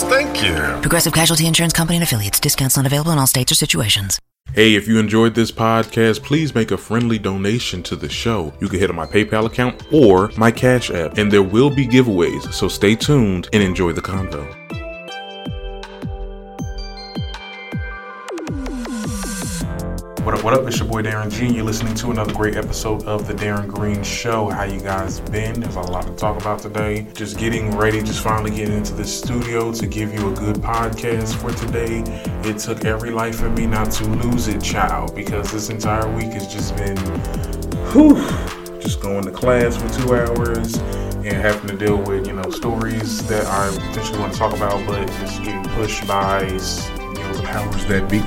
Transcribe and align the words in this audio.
Thank 0.00 0.42
you. 0.42 0.54
Progressive 0.80 1.12
Casualty 1.12 1.46
Insurance 1.46 1.72
Company 1.72 1.96
and 1.96 2.02
affiliates. 2.02 2.40
Discounts 2.40 2.76
not 2.76 2.86
available 2.86 3.12
in 3.12 3.18
all 3.18 3.26
states 3.26 3.52
or 3.52 3.54
situations. 3.54 4.18
Hey, 4.54 4.74
if 4.74 4.86
you 4.86 4.98
enjoyed 4.98 5.34
this 5.34 5.52
podcast, 5.52 6.22
please 6.22 6.54
make 6.54 6.72
a 6.72 6.76
friendly 6.76 7.18
donation 7.18 7.82
to 7.84 7.96
the 7.96 8.08
show. 8.08 8.52
You 8.60 8.68
can 8.68 8.80
hit 8.80 8.90
on 8.90 8.96
my 8.96 9.06
PayPal 9.06 9.46
account 9.46 9.82
or 9.92 10.30
my 10.36 10.50
Cash 10.50 10.90
App, 10.90 11.16
and 11.16 11.32
there 11.32 11.42
will 11.42 11.70
be 11.70 11.86
giveaways, 11.86 12.52
so 12.52 12.68
stay 12.68 12.94
tuned 12.94 13.48
and 13.52 13.62
enjoy 13.62 13.92
the 13.92 14.02
convo. 14.02 14.81
What 20.22 20.34
up, 20.34 20.44
what 20.44 20.54
up? 20.54 20.64
It's 20.68 20.78
your 20.78 20.86
boy 20.86 21.02
Darren 21.02 21.32
G, 21.32 21.52
you're 21.52 21.64
listening 21.64 21.94
to 21.94 22.12
another 22.12 22.32
great 22.32 22.54
episode 22.54 23.02
of 23.06 23.26
The 23.26 23.34
Darren 23.34 23.66
Green 23.66 24.04
Show. 24.04 24.48
How 24.50 24.62
you 24.62 24.78
guys 24.78 25.18
been? 25.18 25.58
There's 25.58 25.74
a 25.74 25.80
lot 25.80 26.06
to 26.06 26.12
talk 26.14 26.40
about 26.40 26.60
today. 26.60 27.08
Just 27.12 27.38
getting 27.38 27.76
ready, 27.76 28.00
just 28.04 28.22
finally 28.22 28.52
getting 28.52 28.76
into 28.76 28.94
the 28.94 29.04
studio 29.04 29.72
to 29.72 29.84
give 29.84 30.14
you 30.14 30.30
a 30.30 30.32
good 30.36 30.58
podcast 30.58 31.34
for 31.34 31.50
today. 31.50 32.04
It 32.48 32.58
took 32.58 32.84
every 32.84 33.10
life 33.10 33.42
in 33.42 33.52
me 33.56 33.66
not 33.66 33.90
to 33.94 34.04
lose 34.04 34.46
it, 34.46 34.62
child, 34.62 35.12
because 35.16 35.50
this 35.50 35.70
entire 35.70 36.08
week 36.14 36.34
has 36.34 36.46
just 36.46 36.76
been, 36.76 36.96
whew, 37.90 38.14
just 38.78 39.00
going 39.00 39.24
to 39.24 39.32
class 39.32 39.76
for 39.76 39.88
two 40.00 40.14
hours 40.14 40.76
and 40.76 41.32
having 41.32 41.76
to 41.76 41.76
deal 41.76 42.00
with, 42.00 42.28
you 42.28 42.34
know, 42.34 42.48
stories 42.48 43.26
that 43.26 43.44
I 43.46 43.76
potentially 43.88 44.20
want 44.20 44.34
to 44.34 44.38
talk 44.38 44.54
about, 44.54 44.86
but 44.86 45.04
just 45.08 45.42
getting 45.42 45.64
pushed 45.72 46.06
by, 46.06 46.46
powers 47.52 47.84
that 47.86 48.08
be 48.10 48.18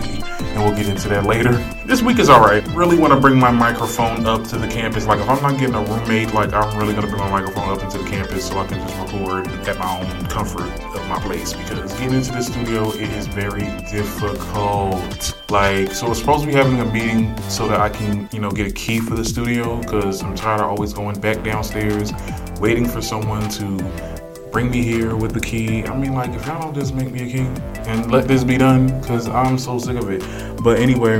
and 0.55 0.63
we'll 0.63 0.75
get 0.75 0.87
into 0.87 1.09
that 1.09 1.25
later. 1.25 1.51
This 1.85 2.01
week 2.01 2.17
is 2.17 2.29
alright. 2.29 2.65
Really 2.69 2.97
want 2.97 3.11
to 3.11 3.19
bring 3.19 3.37
my 3.37 3.51
microphone 3.51 4.25
up 4.25 4.45
to 4.45 4.57
the 4.57 4.67
campus. 4.67 5.05
Like, 5.05 5.19
if 5.19 5.27
I'm 5.27 5.41
not 5.41 5.59
getting 5.59 5.75
a 5.75 5.83
roommate, 5.83 6.33
like, 6.33 6.53
I'm 6.53 6.77
really 6.77 6.93
going 6.93 7.05
to 7.05 7.11
bring 7.11 7.21
my 7.21 7.29
microphone 7.29 7.69
up 7.69 7.83
into 7.83 7.97
the 7.97 8.09
campus 8.09 8.47
so 8.47 8.57
I 8.59 8.65
can 8.65 8.79
just 8.79 8.97
record 8.97 9.47
at 9.67 9.77
my 9.77 9.99
own 9.99 10.25
comfort 10.27 10.69
of 10.95 11.07
my 11.09 11.19
place 11.19 11.53
because 11.53 11.91
getting 11.93 12.13
into 12.13 12.31
the 12.31 12.41
studio 12.41 12.89
it 12.91 13.09
is 13.11 13.27
very 13.27 13.65
difficult. 13.91 15.35
Like, 15.49 15.91
so 15.91 16.07
we're 16.07 16.13
supposed 16.15 16.41
to 16.41 16.47
be 16.47 16.53
having 16.53 16.79
a 16.79 16.85
meeting 16.85 17.37
so 17.49 17.67
that 17.67 17.81
I 17.81 17.89
can, 17.89 18.29
you 18.31 18.39
know, 18.39 18.49
get 18.49 18.67
a 18.67 18.73
key 18.73 18.99
for 18.99 19.15
the 19.15 19.25
studio 19.25 19.81
because 19.81 20.23
I'm 20.23 20.35
tired 20.35 20.61
of 20.61 20.69
always 20.69 20.93
going 20.93 21.19
back 21.19 21.43
downstairs, 21.43 22.13
waiting 22.61 22.87
for 22.87 23.01
someone 23.01 23.49
to 23.49 24.14
bring 24.55 24.71
me 24.71 24.81
here 24.81 25.17
with 25.17 25.33
the 25.33 25.39
key. 25.41 25.83
I 25.83 25.93
mean, 25.97 26.13
like, 26.13 26.29
if 26.29 26.45
y'all 26.47 26.61
don't 26.61 26.73
just 26.73 26.93
make 26.95 27.11
me 27.11 27.23
a 27.23 27.29
key 27.29 27.61
and 27.89 28.09
let 28.09 28.25
this 28.25 28.41
be 28.45 28.57
done, 28.57 28.87
because 29.01 29.27
I'm 29.27 29.57
so 29.57 29.77
sick 29.77 29.97
of 29.97 30.09
it. 30.09 30.23
But 30.63 30.79
anyway, 30.79 31.19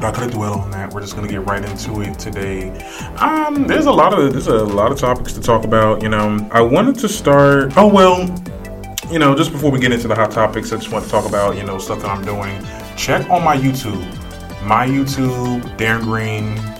not 0.00 0.14
gonna 0.14 0.30
dwell 0.30 0.54
on 0.54 0.70
that. 0.70 0.90
We're 0.94 1.02
just 1.02 1.16
gonna 1.16 1.28
get 1.28 1.44
right 1.44 1.62
into 1.62 2.00
it 2.00 2.18
today. 2.18 2.70
Um, 3.16 3.66
there's 3.66 3.84
a 3.84 3.92
lot 3.92 4.18
of 4.18 4.32
there's 4.32 4.46
a 4.46 4.64
lot 4.64 4.90
of 4.90 4.98
topics 4.98 5.34
to 5.34 5.42
talk 5.42 5.64
about. 5.64 6.02
You 6.02 6.08
know, 6.08 6.48
I 6.50 6.62
wanted 6.62 6.98
to 7.00 7.10
start. 7.10 7.74
Oh 7.76 7.88
well, 7.88 8.22
you 9.12 9.18
know, 9.18 9.34
just 9.34 9.52
before 9.52 9.70
we 9.70 9.78
get 9.78 9.92
into 9.92 10.08
the 10.08 10.14
hot 10.14 10.30
topics, 10.30 10.72
I 10.72 10.76
just 10.76 10.90
want 10.90 11.04
to 11.04 11.10
talk 11.10 11.28
about 11.28 11.58
you 11.58 11.62
know 11.64 11.76
stuff 11.76 12.00
that 12.00 12.08
I'm 12.08 12.24
doing. 12.24 12.58
Check 12.96 13.28
on 13.28 13.44
my 13.44 13.54
YouTube, 13.54 14.02
my 14.64 14.86
YouTube, 14.86 15.60
Darren 15.76 16.04
Green 16.04 16.73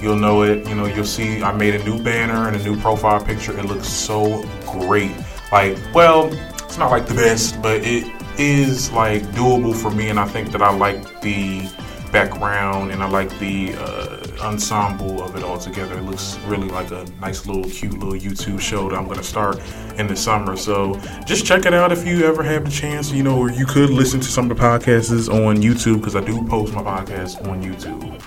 You'll 0.00 0.16
know 0.16 0.42
it. 0.42 0.66
You 0.68 0.74
know, 0.74 0.86
you'll 0.86 1.04
see 1.04 1.42
I 1.42 1.52
made 1.52 1.74
a 1.74 1.84
new 1.84 2.02
banner 2.02 2.48
and 2.48 2.56
a 2.56 2.62
new 2.62 2.80
profile 2.80 3.22
picture. 3.22 3.58
It 3.58 3.66
looks 3.66 3.88
so 3.88 4.44
great. 4.66 5.12
Like, 5.52 5.78
well, 5.94 6.32
it's 6.64 6.78
not 6.78 6.90
like 6.90 7.06
the 7.06 7.14
best, 7.14 7.60
but 7.60 7.82
it 7.82 8.04
is 8.38 8.90
like 8.92 9.22
doable 9.32 9.74
for 9.74 9.90
me. 9.90 10.08
And 10.08 10.18
I 10.18 10.26
think 10.26 10.52
that 10.52 10.62
I 10.62 10.72
like 10.72 11.20
the 11.20 11.68
background 12.12 12.90
and 12.90 13.02
I 13.02 13.08
like 13.08 13.30
the 13.38 13.74
uh, 13.76 14.26
ensemble 14.40 15.22
of 15.22 15.36
it 15.36 15.44
all 15.44 15.58
together. 15.58 15.98
It 15.98 16.02
looks 16.02 16.38
really 16.46 16.68
like 16.68 16.90
a 16.90 17.04
nice 17.20 17.46
little 17.46 17.64
cute 17.64 17.92
little 17.92 18.14
YouTube 18.14 18.60
show 18.60 18.88
that 18.88 18.96
I'm 18.96 19.04
going 19.04 19.18
to 19.18 19.24
start 19.24 19.60
in 19.96 20.06
the 20.06 20.16
summer. 20.16 20.56
So 20.56 20.98
just 21.26 21.44
check 21.44 21.66
it 21.66 21.74
out 21.74 21.92
if 21.92 22.06
you 22.06 22.24
ever 22.24 22.42
have 22.42 22.64
the 22.64 22.70
chance, 22.70 23.12
you 23.12 23.22
know, 23.22 23.38
or 23.38 23.50
you 23.50 23.66
could 23.66 23.90
listen 23.90 24.20
to 24.20 24.28
some 24.28 24.50
of 24.50 24.56
the 24.56 24.62
podcasts 24.62 25.28
on 25.28 25.58
YouTube 25.58 25.98
because 25.98 26.16
I 26.16 26.20
do 26.20 26.42
post 26.46 26.72
my 26.72 26.82
podcast 26.82 27.46
on 27.48 27.62
YouTube 27.62 28.20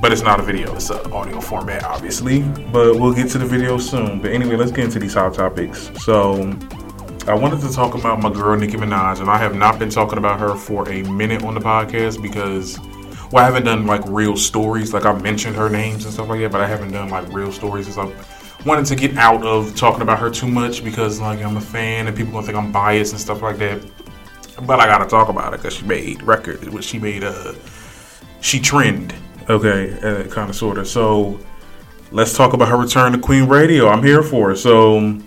but 0.00 0.12
it's 0.12 0.22
not 0.22 0.38
a 0.38 0.42
video. 0.42 0.74
It's 0.74 0.90
an 0.90 1.12
audio 1.12 1.40
format, 1.40 1.84
obviously. 1.84 2.42
But 2.72 2.96
we'll 2.96 3.14
get 3.14 3.30
to 3.30 3.38
the 3.38 3.46
video 3.46 3.78
soon. 3.78 4.20
But 4.20 4.32
anyway, 4.32 4.56
let's 4.56 4.70
get 4.70 4.84
into 4.84 4.98
these 4.98 5.14
hot 5.14 5.34
topics. 5.34 5.90
So, 6.02 6.56
I 7.26 7.34
wanted 7.34 7.60
to 7.60 7.72
talk 7.72 7.94
about 7.94 8.20
my 8.20 8.32
girl 8.32 8.56
Nicki 8.56 8.76
Minaj, 8.76 9.20
and 9.20 9.28
I 9.28 9.36
have 9.36 9.54
not 9.54 9.78
been 9.78 9.90
talking 9.90 10.18
about 10.18 10.40
her 10.40 10.54
for 10.54 10.88
a 10.88 11.02
minute 11.02 11.44
on 11.44 11.54
the 11.54 11.60
podcast 11.60 12.22
because, 12.22 12.78
well, 13.30 13.42
I 13.42 13.44
haven't 13.44 13.64
done 13.64 13.86
like 13.86 14.02
real 14.06 14.36
stories. 14.36 14.94
Like 14.94 15.04
I 15.04 15.12
mentioned 15.20 15.56
her 15.56 15.68
names 15.68 16.04
and 16.04 16.14
stuff 16.14 16.28
like 16.28 16.40
that, 16.40 16.52
but 16.52 16.60
I 16.60 16.66
haven't 16.66 16.92
done 16.92 17.10
like 17.10 17.30
real 17.32 17.52
stories 17.52 17.84
since 17.84 17.98
I 17.98 18.10
wanted 18.64 18.86
to 18.86 18.96
get 18.96 19.16
out 19.18 19.44
of 19.44 19.76
talking 19.76 20.02
about 20.02 20.18
her 20.20 20.30
too 20.30 20.48
much 20.48 20.82
because 20.82 21.20
like 21.20 21.42
I'm 21.42 21.56
a 21.56 21.60
fan 21.60 22.06
and 22.06 22.16
people 22.16 22.32
gonna 22.32 22.46
think 22.46 22.56
I'm 22.56 22.72
biased 22.72 23.12
and 23.12 23.20
stuff 23.20 23.42
like 23.42 23.58
that. 23.58 23.84
But 24.66 24.80
I 24.80 24.86
gotta 24.86 25.06
talk 25.06 25.28
about 25.28 25.52
it 25.52 25.58
because 25.58 25.74
she 25.74 25.84
made 25.84 26.22
record. 26.22 26.82
She 26.82 26.98
made 26.98 27.24
uh, 27.24 27.52
she 28.40 28.58
trend 28.58 29.12
Okay, 29.48 29.92
uh, 30.02 30.28
kind 30.28 30.50
of, 30.50 30.56
sort 30.56 30.76
of. 30.76 30.86
So 30.86 31.40
let's 32.12 32.36
talk 32.36 32.52
about 32.52 32.68
her 32.68 32.76
return 32.76 33.12
to 33.12 33.18
Queen 33.18 33.48
Radio. 33.48 33.88
I'm 33.88 34.02
here 34.02 34.22
for 34.22 34.52
it. 34.52 34.58
So 34.58 35.18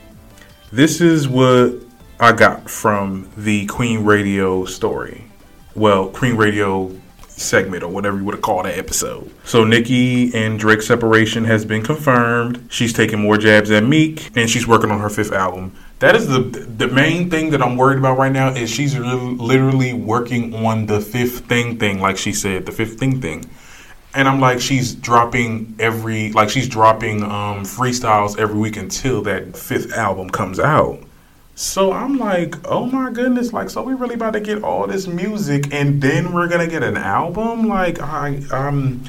this 0.71 1.01
is 1.01 1.27
what 1.27 1.73
I 2.19 2.31
got 2.31 2.69
from 2.69 3.31
the 3.35 3.65
Queen 3.65 4.03
Radio 4.03 4.65
story. 4.65 5.25
Well, 5.73 6.09
Queen 6.09 6.35
Radio 6.35 6.95
segment 7.29 7.81
or 7.81 7.87
whatever 7.87 8.17
you 8.17 8.23
would 8.25 8.35
have 8.35 8.43
called 8.43 8.65
that 8.65 8.77
episode. 8.77 9.33
So 9.43 9.63
Nicki 9.63 10.31
and 10.35 10.59
Drake's 10.59 10.85
separation 10.85 11.43
has 11.45 11.65
been 11.65 11.81
confirmed. 11.81 12.67
She's 12.69 12.93
taking 12.93 13.19
more 13.19 13.37
jabs 13.37 13.71
at 13.71 13.83
Meek 13.83 14.29
and 14.37 14.47
she's 14.47 14.67
working 14.67 14.91
on 14.91 14.99
her 14.99 15.09
fifth 15.09 15.31
album. 15.31 15.75
That 15.97 16.15
is 16.15 16.27
the 16.27 16.41
the 16.41 16.87
main 16.87 17.31
thing 17.31 17.49
that 17.51 17.61
I'm 17.63 17.75
worried 17.75 17.97
about 17.97 18.19
right 18.19 18.31
now 18.31 18.53
is 18.53 18.69
she's 18.69 18.95
literally 18.95 19.93
working 19.93 20.53
on 20.53 20.85
the 20.85 21.01
fifth 21.01 21.45
thing 21.45 21.79
thing 21.79 21.99
like 21.99 22.17
she 22.17 22.33
said, 22.33 22.67
the 22.67 22.71
fifth 22.71 22.99
thing 22.99 23.19
thing 23.19 23.49
and 24.13 24.27
I'm 24.27 24.39
like, 24.39 24.59
she's 24.59 24.93
dropping 24.93 25.75
every 25.79 26.31
like 26.33 26.49
she's 26.49 26.67
dropping 26.67 27.23
um, 27.23 27.63
freestyles 27.63 28.37
every 28.37 28.59
week 28.59 28.77
until 28.77 29.21
that 29.23 29.55
fifth 29.55 29.93
album 29.93 30.29
comes 30.29 30.59
out. 30.59 30.99
So 31.55 31.91
I'm 31.91 32.17
like, 32.17 32.55
oh 32.67 32.85
my 32.87 33.11
goodness, 33.11 33.53
like 33.53 33.69
so 33.69 33.83
we 33.83 33.93
really 33.93 34.15
about 34.15 34.33
to 34.33 34.39
get 34.39 34.63
all 34.63 34.87
this 34.87 35.07
music 35.07 35.73
and 35.73 36.01
then 36.01 36.33
we're 36.33 36.47
gonna 36.47 36.67
get 36.67 36.83
an 36.83 36.97
album? 36.97 37.67
Like 37.67 37.99
I 38.01 38.41
I'm 38.51 39.03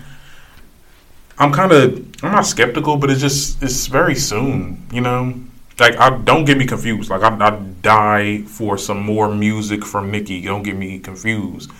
I'm 1.39 1.53
kind 1.53 1.73
of 1.73 2.25
I'm 2.25 2.33
not 2.33 2.47
skeptical, 2.47 2.97
but 2.97 3.11
it's 3.11 3.21
just 3.21 3.63
it's 3.63 3.87
very 3.87 4.15
soon, 4.15 4.87
you 4.93 5.01
know. 5.01 5.35
Like 5.81 5.97
I 5.99 6.17
don't 6.19 6.45
get 6.45 6.59
me 6.59 6.67
confused. 6.67 7.11
Like 7.11 7.23
I, 7.23 7.35
I 7.45 7.51
die 7.81 8.43
for 8.43 8.79
some 8.79 9.03
more 9.03 9.35
music 9.35 9.85
from 9.85 10.13
Nicki. 10.13 10.43
Don't 10.43 10.63
get 10.63 10.77
me 10.77 11.01
confused, 11.01 11.73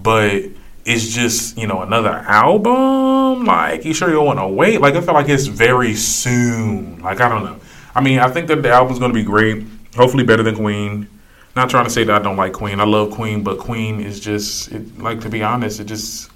but 0.00 0.44
it's 0.84 1.08
just 1.08 1.56
you 1.56 1.66
know 1.66 1.82
another 1.82 2.10
album. 2.10 3.44
Like 3.44 3.84
you 3.84 3.94
sure 3.94 4.08
you 4.08 4.14
don't 4.14 4.26
want 4.26 4.38
to 4.38 4.48
wait? 4.48 4.80
Like 4.80 4.94
I 4.94 5.00
feel 5.00 5.14
like 5.14 5.28
it's 5.28 5.46
very 5.46 5.94
soon. 5.94 7.00
Like 7.02 7.20
I 7.20 7.28
don't 7.28 7.44
know. 7.44 7.58
I 7.94 8.00
mean, 8.00 8.18
I 8.18 8.28
think 8.28 8.48
that 8.48 8.62
the 8.62 8.70
album's 8.70 8.98
gonna 8.98 9.14
be 9.14 9.24
great. 9.24 9.64
Hopefully, 9.96 10.24
better 10.24 10.42
than 10.42 10.56
Queen. 10.56 11.08
Not 11.54 11.68
trying 11.68 11.84
to 11.84 11.90
say 11.90 12.04
that 12.04 12.20
I 12.20 12.24
don't 12.24 12.36
like 12.36 12.54
Queen. 12.54 12.80
I 12.80 12.84
love 12.84 13.10
Queen, 13.10 13.42
but 13.42 13.58
Queen 13.58 14.00
is 14.00 14.18
just 14.20 14.72
it, 14.72 14.98
like 14.98 15.20
to 15.20 15.28
be 15.28 15.42
honest, 15.42 15.80
it 15.80 15.84
just 15.84 16.30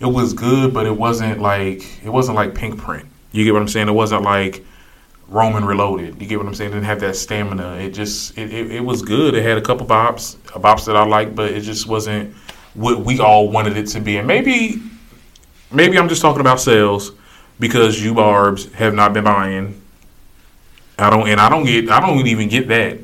it 0.00 0.06
was 0.06 0.34
good, 0.34 0.74
but 0.74 0.86
it 0.86 0.96
wasn't 0.96 1.40
like 1.40 1.82
it 2.04 2.10
wasn't 2.10 2.36
like 2.36 2.54
Pinkprint. 2.54 3.06
You 3.32 3.44
get 3.44 3.52
what 3.52 3.62
I'm 3.62 3.68
saying? 3.68 3.88
It 3.88 3.92
wasn't 3.92 4.22
like 4.22 4.64
Roman 5.28 5.64
Reloaded. 5.64 6.20
You 6.20 6.26
get 6.26 6.38
what 6.38 6.46
I'm 6.46 6.54
saying? 6.54 6.72
It 6.72 6.74
didn't 6.74 6.86
have 6.86 7.00
that 7.00 7.16
stamina. 7.16 7.76
It 7.76 7.90
just 7.90 8.36
it, 8.36 8.52
it, 8.52 8.70
it 8.72 8.80
was 8.80 9.02
good. 9.02 9.34
It 9.34 9.42
had 9.42 9.56
a 9.56 9.62
couple 9.62 9.86
bops, 9.86 10.36
bops 10.36 10.86
that 10.86 10.96
I 10.96 11.04
liked, 11.06 11.34
but 11.34 11.52
it 11.52 11.60
just 11.60 11.86
wasn't 11.86 12.34
what 12.74 13.04
we 13.04 13.20
all 13.20 13.48
wanted 13.48 13.76
it 13.76 13.86
to 13.88 14.00
be. 14.00 14.16
And 14.16 14.26
maybe 14.26 14.82
maybe 15.70 15.98
I'm 15.98 16.08
just 16.08 16.22
talking 16.22 16.40
about 16.40 16.60
sales 16.60 17.12
because 17.58 18.02
you 18.02 18.14
barbs 18.14 18.72
have 18.74 18.94
not 18.94 19.12
been 19.12 19.24
buying. 19.24 19.80
I 20.98 21.10
don't 21.10 21.28
and 21.28 21.40
I 21.40 21.48
don't 21.48 21.64
get 21.64 21.90
I 21.90 22.00
don't 22.00 22.26
even 22.26 22.48
get 22.48 22.68
that. 22.68 22.98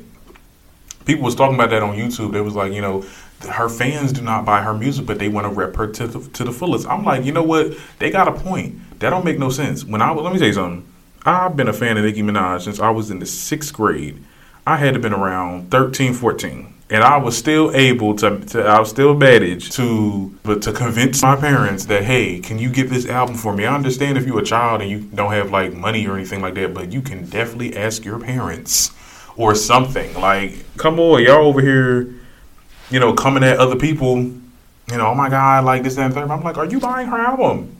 People 1.05 1.23
was 1.23 1.35
talking 1.35 1.55
about 1.55 1.69
that 1.69 1.81
on 1.81 1.95
YouTube. 1.95 2.33
They 2.33 2.41
was 2.41 2.55
like, 2.55 2.73
you 2.73 2.81
know, 2.81 3.05
her 3.49 3.69
fans 3.69 4.11
do 4.11 4.21
not 4.21 4.45
buy 4.45 4.61
her 4.61 4.73
music, 4.73 5.05
but 5.05 5.19
they 5.19 5.29
want 5.29 5.47
to 5.47 5.53
rep 5.53 5.75
her 5.75 5.87
to 5.87 6.07
the, 6.07 6.29
to 6.31 6.43
the 6.43 6.51
fullest. 6.51 6.87
I'm 6.87 7.05
like, 7.05 7.23
you 7.23 7.31
know 7.31 7.43
what? 7.43 7.77
They 7.99 8.09
got 8.09 8.27
a 8.27 8.33
point. 8.33 8.99
That 8.99 9.11
don't 9.11 9.23
make 9.23 9.39
no 9.39 9.49
sense. 9.49 9.85
When 9.85 10.01
I 10.01 10.11
let 10.11 10.33
me 10.33 10.39
tell 10.39 10.47
you 10.47 10.53
something. 10.53 10.93
I've 11.25 11.57
been 11.57 11.67
a 11.67 11.73
fan 11.73 11.97
of 11.97 12.05
Nicki 12.05 12.21
Minaj 12.21 12.61
since 12.61 12.79
I 12.79 12.89
was 12.89 13.11
in 13.11 13.19
the 13.19 13.25
sixth 13.25 13.73
grade. 13.73 14.23
I 14.65 14.77
had 14.77 14.93
to 14.93 14.99
been 14.99 15.13
around 15.13 15.71
13, 15.71 16.13
14 16.13 16.73
and 16.89 17.03
I 17.03 17.17
was 17.17 17.37
still 17.37 17.75
able 17.75 18.15
to, 18.17 18.39
to 18.39 18.63
I 18.63 18.79
was 18.79 18.89
still 18.89 19.13
managed 19.13 19.73
to 19.73 20.33
but 20.43 20.61
to 20.63 20.71
convince 20.71 21.21
my 21.21 21.35
parents 21.35 21.85
that 21.85 22.03
hey, 22.03 22.39
can 22.39 22.57
you 22.57 22.69
get 22.69 22.89
this 22.89 23.05
album 23.05 23.35
for 23.35 23.53
me? 23.53 23.65
I 23.65 23.75
understand 23.75 24.17
if 24.17 24.25
you're 24.25 24.39
a 24.39 24.45
child 24.45 24.81
and 24.81 24.89
you 24.89 25.01
don't 25.01 25.31
have 25.31 25.51
like 25.51 25.73
money 25.73 26.07
or 26.07 26.15
anything 26.15 26.41
like 26.41 26.55
that, 26.55 26.73
but 26.73 26.91
you 26.91 27.01
can 27.01 27.25
definitely 27.25 27.75
ask 27.75 28.05
your 28.05 28.19
parents 28.19 28.91
or 29.35 29.53
something. 29.53 30.13
Like, 30.15 30.77
come 30.77 30.99
on, 30.99 31.23
y'all 31.23 31.45
over 31.45 31.61
here, 31.61 32.13
you 32.89 32.99
know, 32.99 33.13
coming 33.13 33.43
at 33.43 33.57
other 33.57 33.75
people, 33.75 34.17
you 34.17 34.97
know, 34.97 35.07
oh 35.07 35.15
my 35.15 35.29
god, 35.29 35.65
like 35.65 35.83
this, 35.83 35.97
and 35.97 36.13
third. 36.13 36.29
I'm 36.29 36.43
like, 36.43 36.57
are 36.57 36.65
you 36.65 36.79
buying 36.79 37.07
her 37.07 37.17
album? 37.17 37.75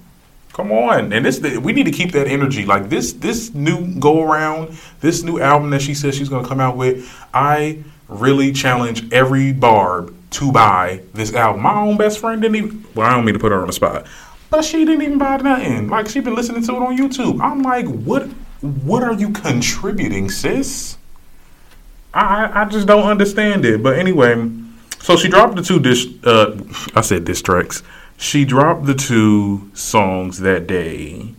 Come 0.52 0.72
on, 0.72 1.14
and 1.14 1.24
this 1.24 1.40
we 1.40 1.72
need 1.72 1.86
to 1.86 1.92
keep 1.92 2.12
that 2.14 2.28
energy. 2.28 2.66
Like 2.66 2.90
this, 2.90 3.14
this 3.14 3.54
new 3.54 3.94
go 4.00 4.24
around, 4.24 4.78
this 5.02 5.24
new 5.24 5.40
album 5.40 5.70
that 5.70 5.82
she 5.82 5.94
says 5.94 6.16
she's 6.16 6.30
gonna 6.30 6.48
come 6.48 6.60
out 6.60 6.76
with. 6.76 7.08
I 7.34 7.84
really 8.08 8.52
challenge 8.52 9.12
every 9.12 9.54
barb 9.54 10.14
to 10.30 10.52
buy 10.52 11.02
this 11.14 11.34
album. 11.34 11.62
My 11.62 11.76
own 11.76 11.98
best 11.98 12.20
friend 12.20 12.42
didn't 12.42 12.56
even. 12.56 12.86
Well, 12.96 13.08
I 13.08 13.16
don't 13.16 13.26
mean 13.26 13.34
to 13.34 13.40
put 13.40 13.52
her 13.52 13.62
on 13.62 13.68
the 13.68 13.74
spot, 13.74 14.06
but 14.50 14.64
she 14.64 14.86
didn't 14.86 15.02
even 15.02 15.18
buy 15.18 15.38
nothing. 15.38 15.88
Like 15.88 16.10
she 16.10 16.20
been 16.20 16.36
listening 16.36 16.64
to 16.64 16.72
it 16.74 16.82
on 16.82 16.98
YouTube. 16.98 17.42
I'm 17.42 17.62
like, 17.62 17.86
what? 17.86 18.24
What 18.62 19.04
are 19.04 19.14
you 19.14 19.32
contributing, 19.32 20.30
sis? 20.30 20.98
I 22.14 22.62
I 22.62 22.66
just 22.66 22.88
don't 22.88 23.08
understand 23.08 23.66
it. 23.66 23.84
But 23.84 24.00
anyway, 24.00 24.50
so 25.00 25.16
she 25.16 25.28
dropped 25.30 25.56
the 25.56 25.62
two 25.62 25.80
dish. 25.80 26.08
Uh, 26.24 26.58
I 26.96 27.02
said 27.02 27.26
diss 27.26 27.42
tracks. 27.42 27.84
She 28.18 28.46
dropped 28.46 28.86
the 28.86 28.96
two 28.96 29.70
songs 29.76 30.40
that 30.40 30.66
day. 30.66 31.34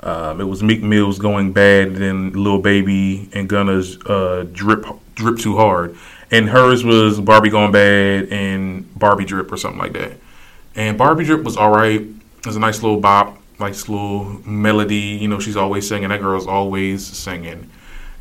Um, 0.00 0.40
it 0.40 0.44
was 0.44 0.62
Meek 0.62 0.82
Mill's 0.82 1.18
"Going 1.18 1.52
Bad" 1.52 1.96
then 1.96 2.32
Lil 2.32 2.58
Baby 2.58 3.28
and 3.32 3.48
Gunna's 3.48 3.98
uh, 4.06 4.46
"Drip 4.52 4.86
drip 5.16 5.38
too 5.38 5.56
hard. 5.56 5.96
And 6.30 6.48
hers 6.48 6.84
was 6.84 7.20
Barbie 7.20 7.50
Gone 7.50 7.72
Bad 7.72 8.28
and 8.30 8.96
Barbie 8.98 9.24
Drip 9.24 9.50
or 9.50 9.56
something 9.56 9.78
like 9.78 9.92
that. 9.94 10.12
And 10.76 10.96
Barbie 10.96 11.24
Drip 11.24 11.42
was 11.42 11.56
all 11.56 11.70
right. 11.70 12.00
It 12.00 12.46
was 12.46 12.56
a 12.56 12.60
nice 12.60 12.82
little 12.82 13.00
bop, 13.00 13.38
nice 13.58 13.88
little 13.88 14.24
melody. 14.48 15.18
You 15.20 15.28
know, 15.28 15.40
she's 15.40 15.56
always 15.56 15.88
singing. 15.88 16.10
That 16.10 16.20
girl's 16.20 16.46
always 16.46 17.04
singing. 17.04 17.70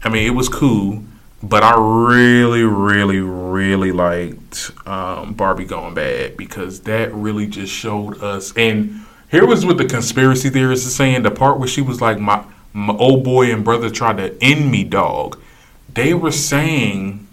I 0.04 0.10
mean, 0.10 0.26
it 0.26 0.36
was 0.36 0.50
cool, 0.50 1.04
but 1.42 1.64
I 1.64 1.76
really, 1.78 2.64
really, 2.64 3.20
really 3.20 3.92
liked 3.92 4.72
um, 4.86 5.34
Barbie 5.34 5.66
Gone 5.66 5.96
Bad 5.96 6.38
because 6.38 6.82
that 6.82 7.14
really 7.14 7.48
just 7.48 7.74
showed 7.74 8.22
us. 8.22 8.56
And 8.56 9.02
here 9.32 9.48
was 9.48 9.66
what 9.66 9.78
the 9.78 9.86
conspiracy 9.86 10.50
theorists 10.50 10.88
are 10.88 10.92
saying 10.92 11.24
the 11.24 11.32
part 11.32 11.58
where 11.58 11.68
she 11.68 11.82
was 11.82 12.02
like, 12.02 12.20
my, 12.20 12.44
my 12.72 12.94
old 12.94 13.24
boy 13.24 13.52
and 13.52 13.66
brother 13.66 13.90
tried 13.90 14.18
to 14.18 14.38
end 14.44 14.72
me, 14.72 14.84
dog 14.84 15.40
they 15.96 16.14
were 16.14 16.32
saying 16.32 17.26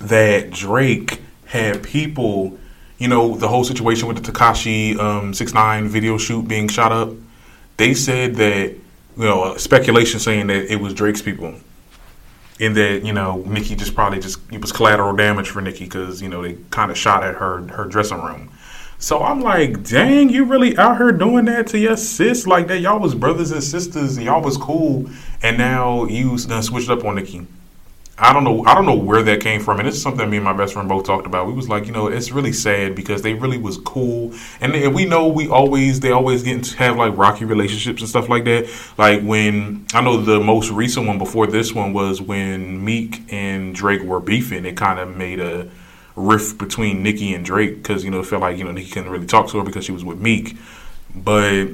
that 0.00 0.50
Drake 0.50 1.20
had 1.46 1.82
people, 1.82 2.58
you 2.98 3.08
know, 3.08 3.36
the 3.36 3.48
whole 3.48 3.64
situation 3.64 4.06
with 4.06 4.22
the 4.22 4.32
Tekashi 4.32 4.98
um, 4.98 5.34
six 5.34 5.52
nine 5.52 5.88
video 5.88 6.16
shoot 6.16 6.46
being 6.46 6.68
shot 6.68 6.92
up. 6.92 7.10
They 7.78 7.94
said 7.94 8.36
that 8.36 8.74
you 9.16 9.24
know 9.24 9.56
speculation 9.56 10.20
saying 10.20 10.46
that 10.48 10.72
it 10.72 10.76
was 10.76 10.94
Drake's 10.94 11.22
people, 11.22 11.54
and 12.60 12.76
that 12.76 13.04
you 13.04 13.14
know 13.14 13.42
Nicki 13.46 13.74
just 13.74 13.94
probably 13.94 14.20
just 14.20 14.40
it 14.52 14.60
was 14.60 14.72
collateral 14.72 15.16
damage 15.16 15.48
for 15.48 15.60
Nicki 15.62 15.84
because 15.84 16.20
you 16.20 16.28
know 16.28 16.42
they 16.42 16.58
kind 16.70 16.90
of 16.90 16.98
shot 16.98 17.24
at 17.24 17.36
her 17.36 17.66
her 17.68 17.86
dressing 17.86 18.20
room. 18.20 18.50
So 18.98 19.22
I'm 19.22 19.40
like, 19.40 19.82
dang, 19.88 20.28
you 20.28 20.44
really 20.44 20.76
out 20.76 20.98
here 20.98 21.10
doing 21.10 21.46
that 21.46 21.68
to 21.68 21.78
your 21.78 21.96
sis 21.96 22.46
like 22.46 22.66
that? 22.68 22.80
Y'all 22.80 23.00
was 23.00 23.14
brothers 23.14 23.50
and 23.50 23.64
sisters, 23.64 24.18
and 24.18 24.26
y'all 24.26 24.42
was 24.42 24.58
cool, 24.58 25.08
and 25.42 25.56
now 25.56 26.04
you 26.04 26.36
switched 26.36 26.90
up 26.90 27.02
on 27.06 27.14
Nicki. 27.14 27.46
I 28.20 28.34
don't 28.34 28.44
know. 28.44 28.62
I 28.66 28.74
don't 28.74 28.84
know 28.84 28.94
where 28.94 29.22
that 29.22 29.40
came 29.40 29.62
from, 29.62 29.78
and 29.78 29.88
it's 29.88 30.00
something 30.00 30.28
me 30.28 30.36
and 30.36 30.44
my 30.44 30.52
best 30.52 30.74
friend 30.74 30.88
both 30.88 31.06
talked 31.06 31.26
about. 31.26 31.46
We 31.46 31.54
was 31.54 31.70
like, 31.70 31.86
you 31.86 31.92
know, 31.92 32.08
it's 32.08 32.30
really 32.30 32.52
sad 32.52 32.94
because 32.94 33.22
they 33.22 33.32
really 33.32 33.56
was 33.56 33.78
cool, 33.78 34.34
and, 34.60 34.70
we 34.94 35.04
know 35.04 35.28
we 35.28 35.48
always 35.48 36.00
they 36.00 36.10
always 36.10 36.42
get 36.42 36.64
to 36.64 36.76
have 36.76 36.96
like 36.96 37.16
rocky 37.16 37.44
relationships 37.44 38.02
and 38.02 38.08
stuff 38.08 38.28
like 38.28 38.44
that. 38.44 38.68
Like 38.98 39.22
when 39.22 39.86
I 39.94 40.02
know 40.02 40.20
the 40.20 40.38
most 40.38 40.70
recent 40.70 41.06
one 41.06 41.18
before 41.18 41.46
this 41.46 41.72
one 41.72 41.92
was 41.92 42.20
when 42.20 42.84
Meek 42.84 43.32
and 43.32 43.74
Drake 43.74 44.02
were 44.02 44.20
beefing. 44.20 44.64
It 44.66 44.76
kind 44.76 44.98
of 44.98 45.16
made 45.16 45.40
a 45.40 45.70
rift 46.16 46.58
between 46.58 47.02
Nicki 47.02 47.34
and 47.34 47.44
Drake 47.44 47.76
because 47.76 48.04
you 48.04 48.10
know 48.10 48.20
it 48.20 48.26
felt 48.26 48.42
like 48.42 48.58
you 48.58 48.64
know 48.64 48.72
Nicki 48.72 48.90
couldn't 48.90 49.10
really 49.10 49.26
talk 49.26 49.48
to 49.48 49.58
her 49.58 49.64
because 49.64 49.84
she 49.84 49.92
was 49.92 50.04
with 50.04 50.18
Meek, 50.18 50.56
but 51.14 51.68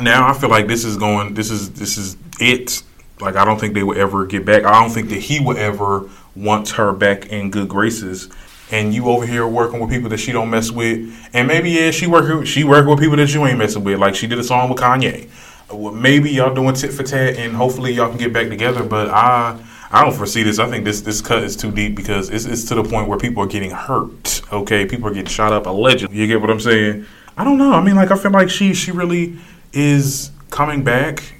now 0.00 0.28
I 0.28 0.32
feel 0.32 0.50
like 0.50 0.66
this 0.66 0.84
is 0.84 0.96
going. 0.96 1.34
This 1.34 1.50
is 1.50 1.72
this 1.72 1.98
is 1.98 2.16
it 2.40 2.82
like 3.20 3.36
I 3.36 3.44
don't 3.44 3.58
think 3.58 3.74
they 3.74 3.82
will 3.82 3.98
ever 3.98 4.26
get 4.26 4.44
back. 4.44 4.64
I 4.64 4.80
don't 4.80 4.90
think 4.90 5.08
that 5.10 5.20
he 5.20 5.40
will 5.40 5.56
ever 5.56 6.08
want 6.34 6.70
her 6.70 6.92
back 6.92 7.26
in 7.26 7.50
good 7.50 7.68
graces. 7.68 8.28
And 8.70 8.94
you 8.94 9.08
over 9.08 9.26
here 9.26 9.46
working 9.46 9.78
with 9.78 9.90
people 9.90 10.08
that 10.08 10.18
she 10.18 10.32
don't 10.32 10.50
mess 10.50 10.70
with, 10.70 11.14
and 11.32 11.46
maybe 11.46 11.70
yeah, 11.70 11.90
she 11.90 12.06
working 12.06 12.44
she 12.44 12.64
working 12.64 12.90
with 12.90 12.98
people 12.98 13.16
that 13.16 13.32
you 13.32 13.44
ain't 13.46 13.58
messing 13.58 13.84
with. 13.84 13.98
Like 13.98 14.14
she 14.14 14.26
did 14.26 14.38
a 14.38 14.44
song 14.44 14.70
with 14.70 14.78
Kanye. 14.78 15.28
Well, 15.70 15.92
maybe 15.92 16.30
y'all 16.30 16.54
doing 16.54 16.74
tit 16.74 16.92
for 16.92 17.02
tat, 17.02 17.36
and 17.36 17.54
hopefully 17.54 17.92
y'all 17.92 18.08
can 18.08 18.18
get 18.18 18.32
back 18.32 18.48
together. 18.48 18.82
But 18.82 19.08
I 19.10 19.60
I 19.90 20.02
don't 20.02 20.14
foresee 20.14 20.42
this. 20.42 20.58
I 20.58 20.68
think 20.68 20.84
this 20.84 21.02
this 21.02 21.20
cut 21.20 21.44
is 21.44 21.56
too 21.56 21.70
deep 21.70 21.94
because 21.94 22.30
it's, 22.30 22.46
it's 22.46 22.64
to 22.64 22.74
the 22.74 22.82
point 22.82 23.06
where 23.06 23.18
people 23.18 23.42
are 23.44 23.46
getting 23.46 23.70
hurt. 23.70 24.42
Okay, 24.52 24.86
people 24.86 25.08
are 25.08 25.12
getting 25.12 25.26
shot 25.26 25.52
up 25.52 25.66
allegedly. 25.66 26.16
You 26.16 26.26
get 26.26 26.40
what 26.40 26.50
I'm 26.50 26.58
saying? 26.58 27.06
I 27.36 27.44
don't 27.44 27.58
know. 27.58 27.72
I 27.72 27.82
mean, 27.82 27.94
like 27.96 28.10
I 28.10 28.16
feel 28.16 28.32
like 28.32 28.50
she 28.50 28.74
she 28.74 28.90
really 28.90 29.36
is 29.72 30.32
coming 30.50 30.82
back 30.82 31.34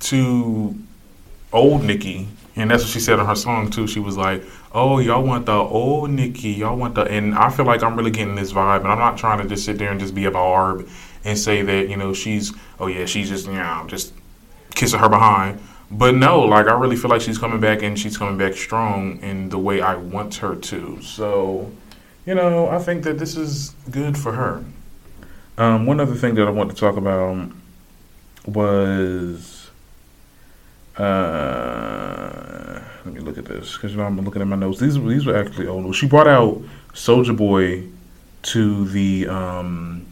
to 0.00 0.74
old 1.52 1.84
Nicki, 1.84 2.28
and 2.56 2.70
that's 2.70 2.82
what 2.82 2.90
she 2.90 3.00
said 3.00 3.18
in 3.18 3.26
her 3.26 3.34
song 3.34 3.70
too. 3.70 3.86
She 3.86 4.00
was 4.00 4.16
like, 4.16 4.42
"Oh, 4.72 4.98
y'all 4.98 5.22
want 5.22 5.46
the 5.46 5.52
old 5.52 6.10
Nicki? 6.10 6.50
y'all 6.50 6.76
want 6.76 6.94
the," 6.94 7.02
and 7.02 7.34
I 7.34 7.50
feel 7.50 7.66
like 7.66 7.82
I'm 7.82 7.96
really 7.96 8.10
getting 8.10 8.34
this 8.34 8.52
vibe, 8.52 8.80
and 8.80 8.88
I'm 8.88 8.98
not 8.98 9.18
trying 9.18 9.42
to 9.42 9.48
just 9.48 9.64
sit 9.64 9.78
there 9.78 9.90
and 9.90 10.00
just 10.00 10.14
be 10.14 10.24
a 10.24 10.30
barb 10.30 10.88
and 11.24 11.38
say 11.38 11.62
that 11.62 11.88
you 11.88 11.96
know 11.96 12.12
she's, 12.12 12.52
oh 12.80 12.86
yeah, 12.86 13.06
she's 13.06 13.28
just 13.28 13.46
you 13.46 13.54
know 13.54 13.84
just 13.86 14.12
kissing 14.74 15.00
her 15.00 15.08
behind. 15.08 15.60
But 15.90 16.14
no, 16.14 16.40
like 16.40 16.68
I 16.68 16.72
really 16.72 16.96
feel 16.96 17.10
like 17.10 17.20
she's 17.20 17.38
coming 17.38 17.60
back 17.60 17.82
and 17.82 17.98
she's 17.98 18.16
coming 18.16 18.38
back 18.38 18.54
strong 18.54 19.18
in 19.20 19.50
the 19.50 19.58
way 19.58 19.82
I 19.82 19.96
want 19.96 20.36
her 20.36 20.56
to. 20.56 21.02
So, 21.02 21.70
you 22.24 22.34
know, 22.34 22.68
I 22.68 22.78
think 22.78 23.04
that 23.04 23.18
this 23.18 23.36
is 23.36 23.74
good 23.90 24.16
for 24.16 24.32
her. 24.32 24.64
Um, 25.58 25.84
one 25.84 26.00
other 26.00 26.14
thing 26.14 26.34
that 26.36 26.48
I 26.48 26.50
want 26.50 26.70
to 26.70 26.76
talk 26.76 26.96
about 26.96 27.50
was 28.46 29.61
uh, 30.98 32.80
let 33.04 33.14
me 33.14 33.20
look 33.20 33.38
at 33.38 33.46
this 33.46 33.74
because 33.74 33.92
you 33.92 33.98
know 33.98 34.04
I'm 34.04 34.20
looking 34.20 34.42
at 34.42 34.48
my 34.48 34.56
notes. 34.56 34.78
These 34.78 35.02
these 35.02 35.26
were 35.26 35.36
actually 35.36 35.66
old. 35.66 35.94
She 35.94 36.06
brought 36.06 36.28
out 36.28 36.62
Soulja 36.92 37.36
Boy 37.36 37.84
to 38.42 38.84
the 38.88 39.28
um, 39.28 40.06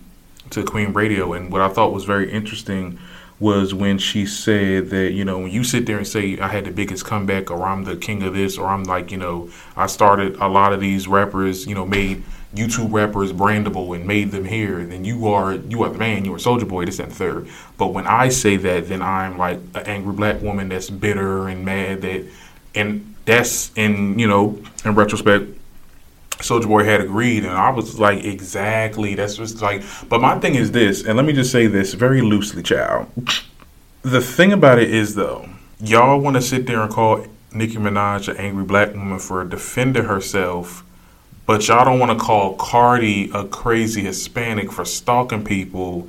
to 0.50 0.64
Queen 0.64 0.92
Radio, 0.92 1.32
and 1.32 1.52
what 1.52 1.60
I 1.60 1.68
thought 1.68 1.92
was 1.92 2.04
very 2.04 2.30
interesting 2.30 2.98
was 3.40 3.72
when 3.72 3.96
she 3.96 4.26
said 4.26 4.90
that 4.90 5.12
you 5.12 5.24
know 5.24 5.38
when 5.38 5.50
you 5.50 5.64
sit 5.64 5.86
there 5.86 5.96
and 5.96 6.06
say 6.06 6.38
I 6.38 6.48
had 6.48 6.66
the 6.66 6.70
biggest 6.70 7.06
comeback 7.06 7.50
or 7.50 7.62
I'm 7.64 7.84
the 7.84 7.96
king 7.96 8.22
of 8.22 8.34
this 8.34 8.58
or 8.58 8.66
I'm 8.66 8.84
like 8.84 9.10
you 9.10 9.16
know 9.16 9.48
I 9.76 9.86
started 9.86 10.36
a 10.36 10.46
lot 10.46 10.74
of 10.74 10.80
these 10.80 11.08
rappers 11.08 11.66
you 11.66 11.74
know 11.74 11.86
made 11.86 12.22
YouTube 12.54 12.92
rappers 12.92 13.32
brandable 13.32 13.94
and 13.94 14.06
made 14.06 14.32
them 14.32 14.44
here, 14.44 14.84
then 14.84 15.04
you 15.04 15.28
are 15.28 15.54
you 15.54 15.84
are 15.84 15.88
the 15.88 15.98
man, 15.98 16.24
you 16.24 16.34
are 16.34 16.38
Soulja 16.38 16.66
Boy, 16.66 16.84
this 16.84 16.98
and 16.98 17.12
third. 17.12 17.48
But 17.78 17.88
when 17.88 18.06
I 18.06 18.28
say 18.28 18.56
that, 18.56 18.88
then 18.88 19.02
I'm 19.02 19.38
like 19.38 19.58
an 19.74 19.86
angry 19.86 20.12
black 20.12 20.42
woman 20.42 20.68
that's 20.68 20.90
bitter 20.90 21.48
and 21.48 21.64
mad 21.64 22.02
that, 22.02 22.26
and 22.74 23.14
that's 23.24 23.70
in 23.76 24.18
you 24.18 24.26
know 24.26 24.60
in 24.84 24.96
retrospect, 24.96 25.46
Soulja 26.38 26.66
Boy 26.66 26.84
had 26.84 27.00
agreed, 27.00 27.44
and 27.44 27.52
I 27.52 27.70
was 27.70 28.00
like 28.00 28.24
exactly 28.24 29.14
that's 29.14 29.36
just 29.36 29.62
like. 29.62 29.84
But 30.08 30.20
my 30.20 30.38
thing 30.40 30.56
is 30.56 30.72
this, 30.72 31.04
and 31.04 31.16
let 31.16 31.24
me 31.24 31.32
just 31.32 31.52
say 31.52 31.68
this 31.68 31.94
very 31.94 32.20
loosely, 32.20 32.64
child. 32.64 33.06
The 34.02 34.20
thing 34.20 34.52
about 34.52 34.80
it 34.80 34.92
is 34.92 35.14
though, 35.14 35.48
y'all 35.78 36.18
want 36.18 36.34
to 36.34 36.42
sit 36.42 36.66
there 36.66 36.80
and 36.80 36.90
call 36.90 37.26
Nicki 37.52 37.76
Minaj 37.76 38.26
an 38.28 38.38
angry 38.38 38.64
black 38.64 38.92
woman 38.94 39.20
for 39.20 39.44
defending 39.44 40.04
herself 40.04 40.82
but 41.50 41.66
y'all 41.66 41.84
don't 41.84 41.98
want 41.98 42.16
to 42.16 42.24
call 42.24 42.54
Cardi 42.54 43.28
a 43.34 43.44
crazy 43.44 44.02
Hispanic 44.02 44.70
for 44.70 44.84
stalking 44.84 45.42
people 45.42 46.06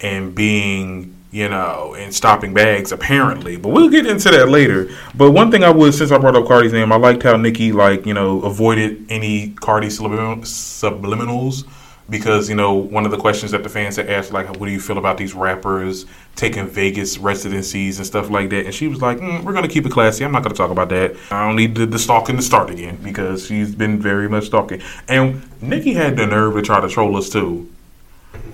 and 0.00 0.34
being, 0.34 1.14
you 1.30 1.46
know, 1.46 1.94
and 1.94 2.14
stopping 2.14 2.54
bags 2.54 2.90
apparently. 2.90 3.58
But 3.58 3.68
we'll 3.68 3.90
get 3.90 4.06
into 4.06 4.30
that 4.30 4.48
later. 4.48 4.88
But 5.14 5.32
one 5.32 5.50
thing 5.50 5.62
I 5.62 5.68
would, 5.68 5.92
since 5.92 6.10
I 6.10 6.16
brought 6.16 6.36
up 6.36 6.46
Cardi's 6.46 6.72
name, 6.72 6.90
I 6.90 6.96
liked 6.96 7.22
how 7.22 7.36
Nicki, 7.36 7.70
like, 7.70 8.06
you 8.06 8.14
know, 8.14 8.40
avoided 8.40 9.04
any 9.10 9.50
Cardi 9.50 9.88
subliminals 9.88 11.66
because 12.10 12.48
you 12.48 12.54
know 12.54 12.74
one 12.74 13.04
of 13.04 13.10
the 13.10 13.16
questions 13.16 13.52
that 13.52 13.62
the 13.62 13.68
fans 13.68 13.96
had 13.96 14.08
asked 14.08 14.32
like 14.32 14.48
what 14.48 14.66
do 14.66 14.70
you 14.70 14.80
feel 14.80 14.98
about 14.98 15.18
these 15.18 15.34
rappers 15.34 16.06
taking 16.36 16.66
vegas 16.66 17.18
residencies 17.18 17.98
and 17.98 18.06
stuff 18.06 18.30
like 18.30 18.50
that? 18.50 18.66
And 18.66 18.74
she 18.74 18.88
was 18.88 19.00
like 19.00 19.18
mm, 19.18 19.42
we're 19.42 19.52
going 19.52 19.66
to 19.66 19.72
keep 19.72 19.84
it 19.86 19.92
classy. 19.92 20.24
I'm 20.24 20.32
not 20.32 20.42
going 20.42 20.54
to 20.54 20.58
talk 20.58 20.70
about 20.70 20.88
that. 20.90 21.16
I 21.30 21.46
don't 21.46 21.56
need 21.56 21.74
the, 21.74 21.86
the 21.86 21.98
stalking 21.98 22.36
to 22.36 22.42
start 22.42 22.70
again 22.70 22.98
because 23.02 23.46
she's 23.46 23.74
been 23.74 23.98
very 23.98 24.28
much 24.28 24.46
stalking. 24.46 24.80
And 25.06 25.42
nikki 25.60 25.94
had 25.94 26.16
the 26.16 26.26
nerve 26.26 26.54
to 26.54 26.62
try 26.62 26.80
to 26.80 26.88
troll 26.88 27.16
us 27.16 27.28
too. 27.28 27.70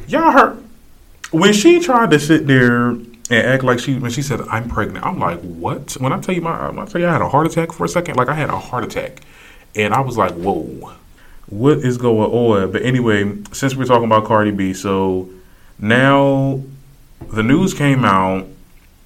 Y'all 0.09 0.33
heard 0.33 0.63
when 1.31 1.53
she 1.53 1.81
tried 1.81 2.11
to 2.11 2.19
sit 2.19 2.47
there 2.47 2.91
and 2.91 3.33
act 3.33 3.65
like 3.65 3.79
she 3.79 3.99
when 3.99 4.11
she 4.11 4.21
said 4.21 4.39
i'm 4.51 4.69
pregnant 4.69 5.05
i'm 5.05 5.19
like 5.19 5.41
what? 5.41 5.93
When 5.95 6.13
i 6.13 6.21
tell 6.21 6.35
you 6.35 6.43
my 6.43 6.69
i 6.69 6.85
tell 6.87 7.01
you 7.01 7.07
i 7.07 7.13
had 7.13 7.23
a 7.23 7.29
heart 7.29 7.47
attack 7.47 7.73
for 7.73 7.85
a 7.85 7.89
second 7.89 8.17
like 8.17 8.29
i 8.29 8.35
had 8.35 8.51
a 8.51 8.59
heart 8.59 8.85
attack. 8.85 9.21
And 9.75 9.95
i 9.95 10.01
was 10.01 10.17
like 10.17 10.33
whoa 10.33 10.95
what 11.47 11.79
is 11.79 11.97
going 11.99 12.31
on? 12.31 12.73
But 12.73 12.83
anyway, 12.83 13.37
since 13.53 13.75
we're 13.75 13.85
talking 13.85 14.07
about 14.07 14.25
Cardi 14.25 14.51
B, 14.51 14.73
so 14.73 15.29
now 15.79 16.63
the 17.29 17.43
news 17.43 17.75
came 17.75 18.05
out, 18.05 18.47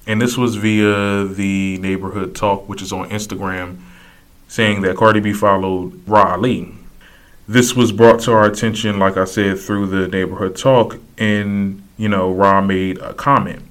and 0.07 0.21
this 0.21 0.37
was 0.37 0.57
via 0.57 1.25
the 1.25 1.79
Neighborhood 1.79 2.35
Talk, 2.35 2.69
which 2.69 2.83
is 2.83 2.93
on 2.93 3.11
Instagram, 3.11 3.81
saying 4.49 4.83
that 4.83 4.97
Cardi 4.97 5.21
B 5.21 5.33
followed 5.33 6.01
Ali. 6.09 6.75
This 7.47 7.75
was 7.75 7.93
brought 7.93 8.21
to 8.21 8.33
our 8.33 8.45
attention, 8.45 8.99
like 8.99 9.17
I 9.17 9.25
said, 9.25 9.59
through 9.59 9.87
the 9.87 10.09
Neighborhood 10.09 10.57
Talk, 10.57 10.99
and 11.17 11.83
you 11.97 12.09
know, 12.09 12.33
Rah 12.33 12.61
made 12.61 12.99
a 12.99 13.15
comment. 13.15 13.63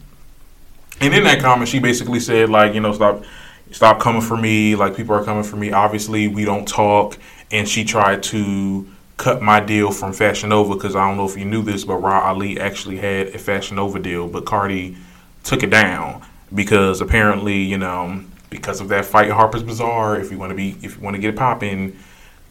And 0.99 1.13
in 1.13 1.23
that 1.23 1.39
comment, 1.39 1.69
she 1.69 1.79
basically 1.79 2.19
said, 2.19 2.49
like, 2.49 2.73
you 2.73 2.81
know, 2.81 2.91
stop 2.91 3.23
stop 3.71 3.99
coming 3.99 4.21
for 4.21 4.37
me. 4.37 4.75
Like 4.75 4.95
people 4.95 5.15
are 5.15 5.23
coming 5.23 5.43
for 5.43 5.55
me. 5.55 5.71
Obviously, 5.71 6.27
we 6.27 6.45
don't 6.45 6.67
talk 6.67 7.17
and 7.51 7.67
she 7.67 7.83
tried 7.83 8.23
to 8.23 8.87
cut 9.17 9.41
my 9.41 9.59
deal 9.59 9.91
from 9.91 10.13
Fashion 10.13 10.49
Nova 10.49 10.75
because 10.75 10.95
I 10.95 11.07
don't 11.07 11.17
know 11.17 11.25
if 11.25 11.37
you 11.37 11.45
knew 11.45 11.63
this, 11.63 11.83
but 11.83 11.97
Rah 11.97 12.29
Ali 12.29 12.59
actually 12.59 12.97
had 12.97 13.27
a 13.27 13.37
Fashion 13.37 13.77
Nova 13.77 13.99
deal, 13.99 14.27
but 14.27 14.45
Cardi 14.45 14.95
took 15.43 15.63
it 15.63 15.69
down 15.69 16.21
because 16.53 17.01
apparently, 17.01 17.57
you 17.57 17.77
know, 17.77 18.23
because 18.49 18.79
of 18.79 18.89
that 18.89 19.05
fight 19.05 19.27
in 19.27 19.33
Harper's 19.33 19.63
Bazaar, 19.63 20.19
if 20.19 20.31
you 20.31 20.37
want 20.37 20.51
to 20.51 20.55
be, 20.55 20.77
if 20.81 20.97
you 20.97 21.01
want 21.01 21.15
to 21.15 21.21
get 21.21 21.33
it 21.33 21.37
popping, 21.37 21.97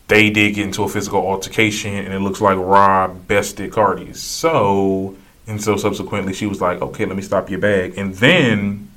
they 0.08 0.30
did 0.30 0.54
get 0.54 0.66
into 0.66 0.82
a 0.82 0.88
physical 0.88 1.20
altercation, 1.20 1.94
and 1.94 2.12
it 2.12 2.20
looks 2.20 2.40
like 2.40 2.58
Rah 2.58 3.08
bested 3.08 3.72
Cardi. 3.72 4.12
So, 4.12 5.16
and 5.46 5.62
so 5.62 5.76
subsequently, 5.76 6.32
she 6.32 6.46
was 6.46 6.60
like, 6.60 6.82
"Okay, 6.82 7.06
let 7.06 7.16
me 7.16 7.22
stop 7.22 7.48
your 7.50 7.60
bag," 7.60 7.96
and 7.96 8.14
then 8.14 8.90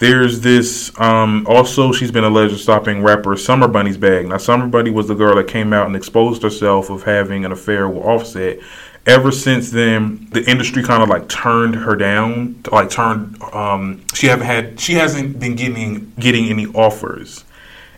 there's 0.00 0.40
this. 0.40 0.90
Um, 0.98 1.46
also, 1.46 1.92
she's 1.92 2.10
been 2.10 2.24
alleged 2.24 2.54
of 2.54 2.60
stopping 2.60 3.02
rapper 3.02 3.36
Summer 3.36 3.68
Bunni's 3.68 3.98
bag. 3.98 4.26
Now, 4.26 4.38
Summer 4.38 4.66
Bunni 4.66 4.90
was 4.90 5.06
the 5.08 5.14
girl 5.14 5.36
that 5.36 5.46
came 5.46 5.72
out 5.72 5.86
and 5.86 5.94
exposed 5.94 6.42
herself 6.42 6.90
of 6.90 7.04
having 7.04 7.44
an 7.44 7.52
affair 7.52 7.88
with 7.88 8.02
Offset. 8.04 8.60
Ever 9.06 9.30
since 9.30 9.70
then, 9.70 10.26
the 10.32 10.42
industry 10.50 10.82
kind 10.82 11.02
of 11.02 11.10
like 11.10 11.28
turned 11.28 11.74
her 11.74 11.94
down. 11.96 12.62
Like 12.72 12.90
turned. 12.90 13.40
Um, 13.52 14.02
she 14.14 14.26
haven't 14.26 14.46
had. 14.46 14.80
She 14.80 14.94
hasn't 14.94 15.38
been 15.38 15.54
getting 15.54 16.12
getting 16.18 16.46
any 16.46 16.66
offers, 16.66 17.44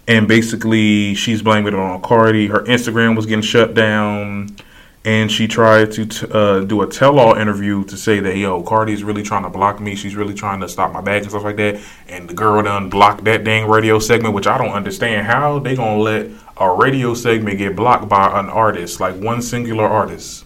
and 0.08 0.26
basically 0.26 1.14
she's 1.14 1.40
blaming 1.40 1.72
it 1.72 1.78
on 1.78 2.02
Cardi. 2.02 2.48
Her 2.48 2.60
Instagram 2.64 3.16
was 3.16 3.26
getting 3.26 3.42
shut 3.42 3.74
down 3.74 4.56
and 5.04 5.32
she 5.32 5.48
tried 5.48 5.90
to 5.92 6.06
t- 6.06 6.26
uh, 6.30 6.60
do 6.60 6.82
a 6.82 6.86
tell-all 6.86 7.34
interview 7.34 7.84
to 7.84 7.96
say 7.96 8.20
that 8.20 8.36
yo 8.36 8.62
Cardi's 8.62 9.02
really 9.02 9.22
trying 9.22 9.42
to 9.42 9.48
block 9.48 9.80
me. 9.80 9.96
She's 9.96 10.14
really 10.14 10.34
trying 10.34 10.60
to 10.60 10.68
stop 10.68 10.92
my 10.92 11.00
bag 11.00 11.22
and 11.22 11.30
stuff 11.30 11.42
like 11.42 11.56
that. 11.56 11.80
And 12.08 12.28
the 12.28 12.34
girl 12.34 12.62
done 12.62 12.88
blocked 12.88 13.24
that 13.24 13.42
dang 13.42 13.68
radio 13.68 13.98
segment, 13.98 14.34
which 14.34 14.46
I 14.46 14.58
don't 14.58 14.70
understand 14.70 15.26
how 15.26 15.58
they 15.58 15.74
gonna 15.74 16.00
let 16.00 16.28
a 16.56 16.70
radio 16.70 17.14
segment 17.14 17.58
get 17.58 17.74
blocked 17.74 18.08
by 18.08 18.38
an 18.38 18.48
artist, 18.48 19.00
like 19.00 19.16
one 19.16 19.42
singular 19.42 19.84
artist. 19.84 20.44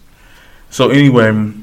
So 0.71 0.89
anyway, 0.89 1.53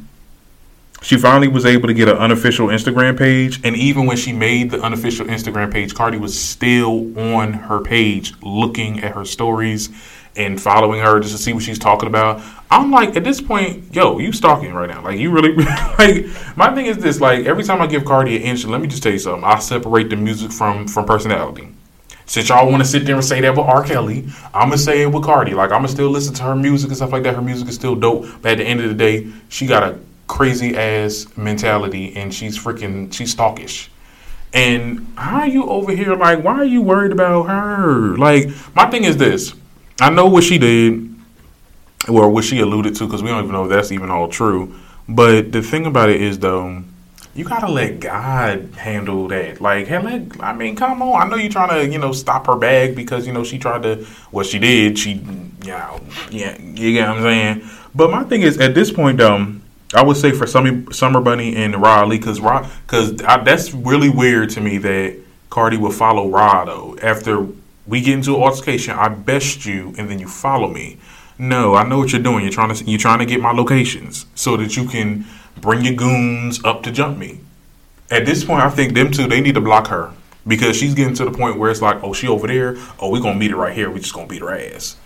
she 1.02 1.18
finally 1.18 1.48
was 1.48 1.66
able 1.66 1.88
to 1.88 1.94
get 1.94 2.08
an 2.08 2.16
unofficial 2.16 2.68
Instagram 2.68 3.18
page, 3.18 3.60
and 3.64 3.76
even 3.76 4.06
when 4.06 4.16
she 4.16 4.32
made 4.32 4.70
the 4.70 4.80
unofficial 4.80 5.26
Instagram 5.26 5.70
page, 5.72 5.94
Cardi 5.94 6.16
was 6.16 6.38
still 6.38 7.18
on 7.18 7.52
her 7.52 7.80
page 7.80 8.32
looking 8.40 9.00
at 9.00 9.14
her 9.14 9.24
stories 9.24 9.90
and 10.36 10.60
following 10.60 11.00
her 11.00 11.20
just 11.20 11.36
to 11.36 11.42
see 11.42 11.52
what 11.52 11.62
she's 11.62 11.78
talking 11.78 12.08
about. 12.08 12.42
I'm 12.70 12.90
like, 12.90 13.16
at 13.16 13.24
this 13.24 13.40
point, 13.40 13.94
yo, 13.94 14.18
you 14.18 14.32
stalking 14.32 14.74
right 14.74 14.88
now. 14.88 15.02
Like, 15.02 15.18
you 15.18 15.30
really, 15.30 15.54
like, 15.98 16.26
my 16.56 16.74
thing 16.74 16.86
is 16.86 16.98
this, 16.98 17.20
like, 17.20 17.46
every 17.46 17.62
time 17.62 17.80
I 17.80 17.86
give 17.86 18.04
Cardi 18.04 18.36
an 18.36 18.42
inch, 18.42 18.64
let 18.64 18.80
me 18.80 18.88
just 18.88 19.02
tell 19.02 19.12
you 19.12 19.18
something. 19.18 19.44
I 19.44 19.58
separate 19.60 20.10
the 20.10 20.16
music 20.16 20.50
from, 20.50 20.88
from 20.88 21.04
personality. 21.04 21.68
Since 22.26 22.48
y'all 22.48 22.70
want 22.70 22.82
to 22.82 22.88
sit 22.88 23.04
there 23.04 23.16
and 23.16 23.24
say 23.24 23.40
that 23.42 23.50
with 23.50 23.66
R. 23.66 23.84
Kelly, 23.84 24.26
I'm 24.54 24.70
to 24.70 24.78
say 24.78 25.02
it 25.02 25.06
with 25.06 25.24
Cardi. 25.24 25.52
Like, 25.52 25.70
I'm 25.70 25.82
to 25.82 25.88
still 25.88 26.08
listen 26.08 26.34
to 26.34 26.42
her 26.44 26.56
music 26.56 26.88
and 26.88 26.96
stuff 26.96 27.12
like 27.12 27.22
that. 27.24 27.34
Her 27.34 27.42
music 27.42 27.68
is 27.68 27.74
still 27.74 27.94
dope. 27.94 28.26
But 28.40 28.52
at 28.52 28.58
the 28.58 28.64
end 28.64 28.80
of 28.80 28.88
the 28.88 28.94
day, 28.94 29.30
she 29.50 29.66
got 29.66 29.82
a 29.82 29.98
crazy 30.26 30.74
ass 30.76 31.26
mentality 31.36 32.16
and 32.16 32.32
she's 32.32 32.58
freaking, 32.58 33.12
she's 33.12 33.34
stalkish. 33.34 33.88
And 34.54 35.06
how 35.16 35.40
are 35.40 35.48
you 35.48 35.68
over 35.68 35.92
here, 35.92 36.14
like, 36.14 36.42
why 36.42 36.54
are 36.54 36.64
you 36.64 36.80
worried 36.80 37.12
about 37.12 37.44
her? 37.44 38.16
Like, 38.16 38.48
my 38.74 38.88
thing 38.88 39.04
is 39.04 39.16
this 39.16 39.52
I 40.00 40.10
know 40.10 40.26
what 40.26 40.44
she 40.44 40.58
did, 40.58 41.14
or 42.08 42.28
what 42.28 42.44
she 42.44 42.60
alluded 42.60 42.96
to, 42.96 43.06
because 43.06 43.22
we 43.22 43.28
don't 43.30 43.44
even 43.44 43.52
know 43.52 43.64
if 43.64 43.70
that's 43.70 43.92
even 43.92 44.10
all 44.10 44.28
true. 44.28 44.74
But 45.08 45.52
the 45.52 45.62
thing 45.62 45.86
about 45.86 46.08
it 46.08 46.20
is, 46.20 46.38
though, 46.38 46.82
you 47.34 47.44
gotta 47.44 47.70
let 47.70 48.00
God 48.00 48.70
handle 48.76 49.28
that. 49.28 49.60
Like, 49.60 49.86
hey, 49.88 49.98
let, 49.98 50.40
I 50.40 50.52
mean, 50.52 50.76
come 50.76 51.02
on. 51.02 51.20
I 51.20 51.28
know 51.28 51.36
you're 51.36 51.50
trying 51.50 51.70
to, 51.70 51.92
you 51.92 51.98
know, 51.98 52.12
stop 52.12 52.46
her 52.46 52.56
bag 52.56 52.94
because 52.94 53.26
you 53.26 53.32
know 53.32 53.44
she 53.44 53.58
tried 53.58 53.82
to. 53.82 54.04
What 54.30 54.46
she 54.46 54.58
did, 54.58 54.98
she, 54.98 55.14
know, 55.14 56.00
yeah, 56.30 56.60
you 56.60 56.92
get 56.92 57.08
what 57.08 57.18
I'm 57.18 57.22
saying. 57.22 57.70
But 57.94 58.10
my 58.10 58.24
thing 58.24 58.42
is, 58.42 58.58
at 58.58 58.74
this 58.74 58.90
point, 58.90 59.20
um, 59.20 59.62
I 59.94 60.02
would 60.02 60.16
say 60.16 60.32
for 60.32 60.46
Summer, 60.46 60.92
Summer 60.92 61.20
Bunni 61.20 61.56
and 61.56 61.74
Ali, 61.76 62.18
because 62.18 62.40
because 62.40 63.16
that's 63.16 63.72
really 63.72 64.10
weird 64.10 64.50
to 64.50 64.60
me 64.60 64.78
that 64.78 65.18
Cardi 65.50 65.76
would 65.76 65.94
follow 65.94 66.28
Rah 66.28 66.64
though 66.64 66.96
after 67.02 67.46
we 67.86 68.00
get 68.00 68.14
into 68.14 68.34
an 68.36 68.42
altercation, 68.42 68.94
I 68.94 69.08
best 69.08 69.66
you, 69.66 69.94
and 69.98 70.10
then 70.10 70.18
you 70.18 70.28
follow 70.28 70.68
me. 70.68 70.98
No, 71.38 71.74
I 71.74 71.86
know 71.86 71.98
what 71.98 72.12
you're 72.12 72.22
doing. 72.22 72.44
You're 72.44 72.52
trying 72.52 72.74
to 72.74 72.84
you're 72.84 72.98
trying 72.98 73.18
to 73.18 73.26
get 73.26 73.40
my 73.40 73.52
locations 73.52 74.26
so 74.34 74.56
that 74.56 74.76
you 74.76 74.86
can 74.88 75.26
bring 75.60 75.84
your 75.84 75.94
goons 75.94 76.64
up 76.64 76.82
to 76.84 76.92
jump 76.92 77.18
me. 77.18 77.40
At 78.10 78.26
this 78.26 78.44
point, 78.44 78.62
I 78.62 78.70
think 78.70 78.94
them 78.94 79.10
two 79.10 79.26
they 79.26 79.40
need 79.40 79.54
to 79.54 79.60
block 79.60 79.88
her 79.88 80.12
because 80.46 80.76
she's 80.76 80.94
getting 80.94 81.14
to 81.14 81.24
the 81.24 81.30
point 81.30 81.58
where 81.58 81.70
it's 81.70 81.82
like, 81.82 82.02
oh, 82.04 82.12
she 82.12 82.28
over 82.28 82.46
there. 82.46 82.76
Oh, 83.00 83.10
we 83.10 83.20
gonna 83.20 83.38
meet 83.38 83.50
her 83.50 83.56
right 83.56 83.74
here. 83.74 83.90
We 83.90 84.00
just 84.00 84.14
gonna 84.14 84.28
beat 84.28 84.42
her 84.42 84.54
ass. 84.54 84.96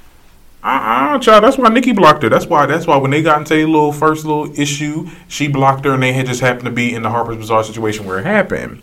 Uh 0.62 1.14
uh 1.14 1.18
child. 1.20 1.44
That's 1.44 1.56
why 1.56 1.68
Nicki 1.68 1.92
blocked 1.92 2.22
her. 2.24 2.28
That's 2.28 2.46
why. 2.46 2.66
That's 2.66 2.86
why 2.86 2.96
when 2.98 3.10
they 3.10 3.22
got 3.22 3.38
into 3.38 3.54
a 3.54 3.64
little 3.64 3.92
first 3.92 4.24
little 4.26 4.52
issue, 4.58 5.08
she 5.28 5.48
blocked 5.48 5.84
her, 5.86 5.94
and 5.94 6.02
they 6.02 6.12
had 6.12 6.26
just 6.26 6.40
happened 6.40 6.66
to 6.66 6.70
be 6.70 6.94
in 6.94 7.02
the 7.02 7.10
Harper's 7.10 7.38
Bazaar 7.38 7.64
situation 7.64 8.04
where 8.04 8.18
it 8.18 8.26
happened. 8.26 8.82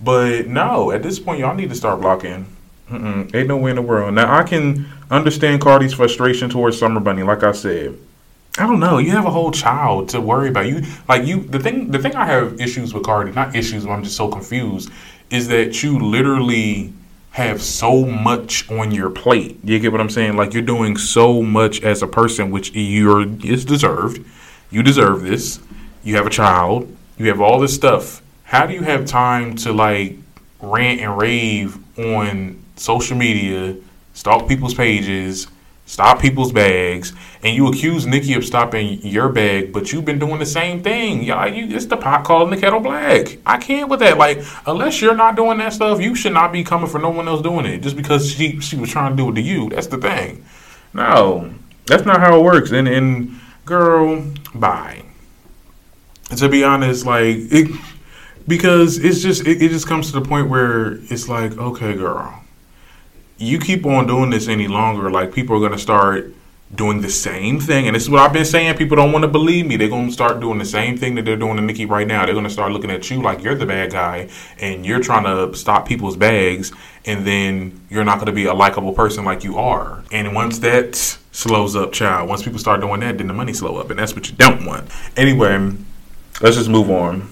But 0.00 0.46
no, 0.46 0.90
at 0.92 1.02
this 1.02 1.18
point, 1.18 1.40
y'all 1.40 1.54
need 1.54 1.68
to 1.70 1.74
start 1.74 2.00
blocking. 2.00 2.55
Mm-mm, 2.90 3.34
ain't 3.34 3.48
no 3.48 3.56
way 3.56 3.70
in 3.70 3.76
the 3.76 3.82
world. 3.82 4.14
Now 4.14 4.36
I 4.36 4.44
can 4.44 4.86
understand 5.10 5.60
Cardi's 5.60 5.94
frustration 5.94 6.48
towards 6.48 6.78
Summer 6.78 7.00
Bunni. 7.00 7.24
Like 7.24 7.42
I 7.42 7.52
said, 7.52 7.98
I 8.58 8.66
don't 8.66 8.80
know. 8.80 8.98
You 8.98 9.10
have 9.10 9.26
a 9.26 9.30
whole 9.30 9.50
child 9.50 10.08
to 10.10 10.20
worry 10.20 10.48
about. 10.48 10.66
You 10.66 10.82
like 11.08 11.26
you. 11.26 11.40
The 11.40 11.58
thing. 11.58 11.90
The 11.90 11.98
thing 11.98 12.14
I 12.14 12.24
have 12.26 12.60
issues 12.60 12.94
with 12.94 13.04
Cardi. 13.04 13.32
Not 13.32 13.56
issues. 13.56 13.84
But 13.84 13.92
I'm 13.92 14.04
just 14.04 14.16
so 14.16 14.28
confused. 14.28 14.90
Is 15.30 15.48
that 15.48 15.82
you 15.82 15.98
literally 15.98 16.92
have 17.32 17.60
so 17.60 18.06
much 18.06 18.70
on 18.70 18.92
your 18.92 19.10
plate? 19.10 19.58
You 19.64 19.78
get 19.78 19.92
what 19.92 20.00
I'm 20.00 20.08
saying? 20.08 20.36
Like 20.36 20.54
you're 20.54 20.62
doing 20.62 20.96
so 20.96 21.42
much 21.42 21.82
as 21.82 22.02
a 22.02 22.06
person, 22.06 22.50
which 22.50 22.72
you're 22.72 23.28
is 23.44 23.64
deserved. 23.64 24.24
You 24.70 24.82
deserve 24.82 25.22
this. 25.22 25.60
You 26.04 26.16
have 26.16 26.26
a 26.26 26.30
child. 26.30 26.96
You 27.18 27.28
have 27.28 27.40
all 27.40 27.58
this 27.58 27.74
stuff. 27.74 28.22
How 28.44 28.64
do 28.64 28.74
you 28.74 28.82
have 28.82 29.06
time 29.06 29.56
to 29.56 29.72
like 29.72 30.16
rant 30.60 31.00
and 31.00 31.18
rave 31.18 31.76
on 31.98 32.62
social 32.76 33.16
media, 33.16 33.76
stalk 34.12 34.48
people's 34.48 34.74
pages, 34.74 35.48
stop 35.86 36.20
people's 36.20 36.52
bags, 36.52 37.12
and 37.42 37.56
you 37.56 37.68
accuse 37.68 38.06
Nicki 38.06 38.34
of 38.34 38.44
stopping 38.44 39.00
your 39.02 39.28
bag, 39.28 39.72
but 39.72 39.92
you've 39.92 40.04
been 40.04 40.18
doing 40.18 40.38
the 40.38 40.46
same 40.46 40.82
thing. 40.82 41.22
Y'all, 41.22 41.48
you, 41.48 41.74
it's 41.74 41.86
the 41.86 41.96
pot 41.96 42.24
calling 42.24 42.50
the 42.50 42.56
kettle 42.56 42.80
black. 42.80 43.38
I 43.46 43.56
can't 43.56 43.88
with 43.88 44.00
that. 44.00 44.18
Like, 44.18 44.42
unless 44.66 45.00
you're 45.00 45.16
not 45.16 45.36
doing 45.36 45.58
that 45.58 45.72
stuff, 45.72 46.00
you 46.00 46.14
should 46.14 46.34
not 46.34 46.52
be 46.52 46.64
coming 46.64 46.88
for 46.88 46.98
no 46.98 47.10
one 47.10 47.28
else 47.28 47.40
doing 47.40 47.66
it 47.66 47.78
just 47.78 47.96
because 47.96 48.30
she 48.30 48.60
she 48.60 48.76
was 48.76 48.90
trying 48.90 49.12
to 49.12 49.16
do 49.16 49.30
it 49.30 49.34
to 49.34 49.40
you. 49.40 49.70
That's 49.70 49.86
the 49.86 49.98
thing. 49.98 50.44
No, 50.92 51.54
that's 51.86 52.04
not 52.04 52.20
how 52.20 52.38
it 52.38 52.42
works. 52.42 52.72
And 52.72 52.88
and 52.88 53.38
girl, 53.64 54.24
bye. 54.54 55.02
To 56.36 56.48
be 56.48 56.64
honest, 56.64 57.06
like 57.06 57.36
it, 57.36 57.70
because 58.48 58.98
it's 58.98 59.22
just 59.22 59.46
it, 59.46 59.62
it 59.62 59.68
just 59.68 59.86
comes 59.86 60.10
to 60.10 60.18
the 60.18 60.26
point 60.26 60.50
where 60.50 60.94
it's 61.04 61.28
like, 61.28 61.56
okay, 61.56 61.94
girl 61.94 62.42
you 63.38 63.58
keep 63.58 63.84
on 63.86 64.06
doing 64.06 64.30
this 64.30 64.48
any 64.48 64.68
longer, 64.68 65.10
like 65.10 65.32
people 65.32 65.56
are 65.56 65.60
gonna 65.60 65.78
start 65.78 66.32
doing 66.74 67.00
the 67.00 67.10
same 67.10 67.60
thing. 67.60 67.86
And 67.86 67.94
this 67.94 68.02
is 68.02 68.10
what 68.10 68.20
I've 68.20 68.32
been 68.32 68.44
saying. 68.44 68.76
People 68.76 68.96
don't 68.96 69.12
want 69.12 69.22
to 69.22 69.28
believe 69.28 69.66
me. 69.66 69.76
They're 69.76 69.88
gonna 69.88 70.10
start 70.10 70.40
doing 70.40 70.58
the 70.58 70.64
same 70.64 70.98
thing 70.98 71.14
that 71.14 71.24
they're 71.24 71.36
doing 71.36 71.56
to 71.56 71.62
Nicki 71.62 71.86
right 71.86 72.06
now. 72.06 72.26
They're 72.26 72.34
gonna 72.34 72.50
start 72.50 72.72
looking 72.72 72.90
at 72.90 73.08
you 73.08 73.22
like 73.22 73.42
you're 73.42 73.54
the 73.54 73.66
bad 73.66 73.92
guy 73.92 74.28
and 74.58 74.84
you're 74.84 75.00
trying 75.00 75.24
to 75.24 75.56
stop 75.56 75.86
people's 75.86 76.16
bags, 76.16 76.72
and 77.04 77.24
then 77.26 77.80
you're 77.88 78.04
not 78.04 78.18
gonna 78.18 78.32
be 78.32 78.46
a 78.46 78.54
likable 78.54 78.92
person 78.92 79.24
like 79.24 79.44
you 79.44 79.58
are. 79.58 80.02
And 80.10 80.34
once 80.34 80.58
that 80.60 81.18
slows 81.36 81.76
up 81.76 81.92
child. 81.92 82.28
Once 82.28 82.42
people 82.42 82.58
start 82.58 82.80
doing 82.80 83.00
that, 83.00 83.18
then 83.18 83.26
the 83.26 83.34
money 83.34 83.52
slow 83.52 83.76
up, 83.76 83.90
and 83.90 83.98
that's 83.98 84.14
what 84.14 84.28
you 84.28 84.34
don't 84.36 84.64
want. 84.64 84.90
Anyway, 85.16 85.70
let's 86.40 86.56
just 86.56 86.70
move 86.70 86.90
on. 86.90 87.28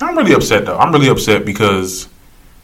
I'm 0.00 0.16
really 0.16 0.32
upset 0.32 0.64
though. 0.64 0.78
I'm 0.78 0.92
really 0.92 1.08
upset 1.08 1.44
because 1.44 2.08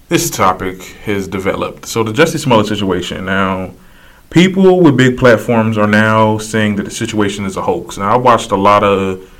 this 0.09 0.31
topic 0.31 0.83
has 1.05 1.29
developed. 1.29 1.87
So 1.87 2.03
the 2.03 2.12
Jussie 2.12 2.38
Smollett 2.38 2.67
situation 2.67 3.25
now. 3.25 3.73
People 4.31 4.81
with 4.81 4.97
big 4.97 5.17
platforms 5.17 5.79
are 5.79 5.87
now 5.87 6.37
saying 6.37 6.77
that 6.77 6.83
the 6.83 6.91
situation 6.91 7.47
is 7.47 7.57
a 7.57 7.62
hoax. 7.62 7.97
Now 7.97 8.12
I 8.12 8.17
watched 8.17 8.50
a 8.50 8.57
lot 8.57 8.85
of 8.85 9.31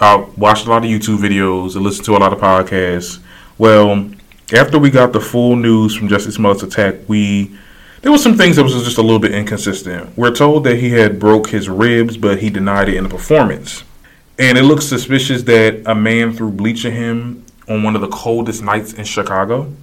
I 0.00 0.16
watched 0.36 0.66
a 0.66 0.70
lot 0.70 0.84
of 0.84 0.90
YouTube 0.90 1.18
videos 1.18 1.74
and 1.74 1.84
listened 1.84 2.06
to 2.06 2.16
a 2.16 2.18
lot 2.18 2.32
of 2.32 2.38
podcasts. 2.38 3.18
Well, 3.58 4.10
after 4.52 4.78
we 4.78 4.90
got 4.90 5.12
the 5.12 5.20
full 5.20 5.56
news 5.56 5.94
from 5.94 6.08
Jussie 6.08 6.32
Smollett's 6.32 6.62
attack, 6.62 6.94
we 7.08 7.58
there 8.00 8.12
was 8.12 8.22
some 8.22 8.36
things 8.36 8.56
that 8.56 8.62
was 8.62 8.72
just 8.84 8.98
a 8.98 9.02
little 9.02 9.18
bit 9.18 9.32
inconsistent. 9.32 10.16
We're 10.16 10.34
told 10.34 10.64
that 10.64 10.76
he 10.76 10.90
had 10.90 11.18
broke 11.18 11.50
his 11.50 11.68
ribs, 11.68 12.16
but 12.16 12.38
he 12.38 12.48
denied 12.48 12.88
it 12.88 12.94
in 12.94 13.04
the 13.04 13.10
performance. 13.10 13.82
And 14.38 14.56
it 14.56 14.62
looks 14.62 14.86
suspicious 14.86 15.42
that 15.42 15.82
a 15.84 15.96
man 15.96 16.32
threw 16.32 16.50
bleach 16.50 16.84
at 16.84 16.92
him 16.92 17.44
on 17.68 17.82
one 17.82 17.96
of 17.96 18.00
the 18.00 18.08
coldest 18.08 18.62
nights 18.62 18.92
in 18.92 19.04
Chicago. 19.04 19.74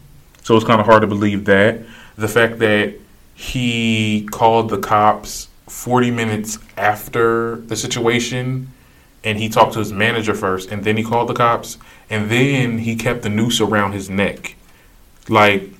So 0.46 0.56
it's 0.56 0.64
kind 0.64 0.80
of 0.80 0.86
hard 0.86 1.02
to 1.02 1.08
believe 1.08 1.46
that. 1.46 1.82
The 2.18 2.28
fact 2.28 2.60
that 2.60 2.94
he 3.34 4.28
called 4.30 4.70
the 4.70 4.78
cops 4.78 5.48
40 5.66 6.12
minutes 6.12 6.60
after 6.78 7.56
the 7.56 7.76
situation 7.76 8.72
and 9.24 9.40
he 9.40 9.50
talked 9.50 9.74
to 9.74 9.80
his 9.80 9.92
manager 9.92 10.36
first 10.36 10.70
and 10.70 10.84
then 10.84 10.98
he 10.98 11.04
called 11.04 11.30
the 11.30 11.34
cops 11.34 11.80
and 12.12 12.30
then 12.30 12.78
he 12.78 12.96
kept 12.96 13.24
the 13.24 13.30
noose 13.30 13.60
around 13.60 13.94
his 13.94 14.08
neck. 14.08 14.56
Like 15.28 15.72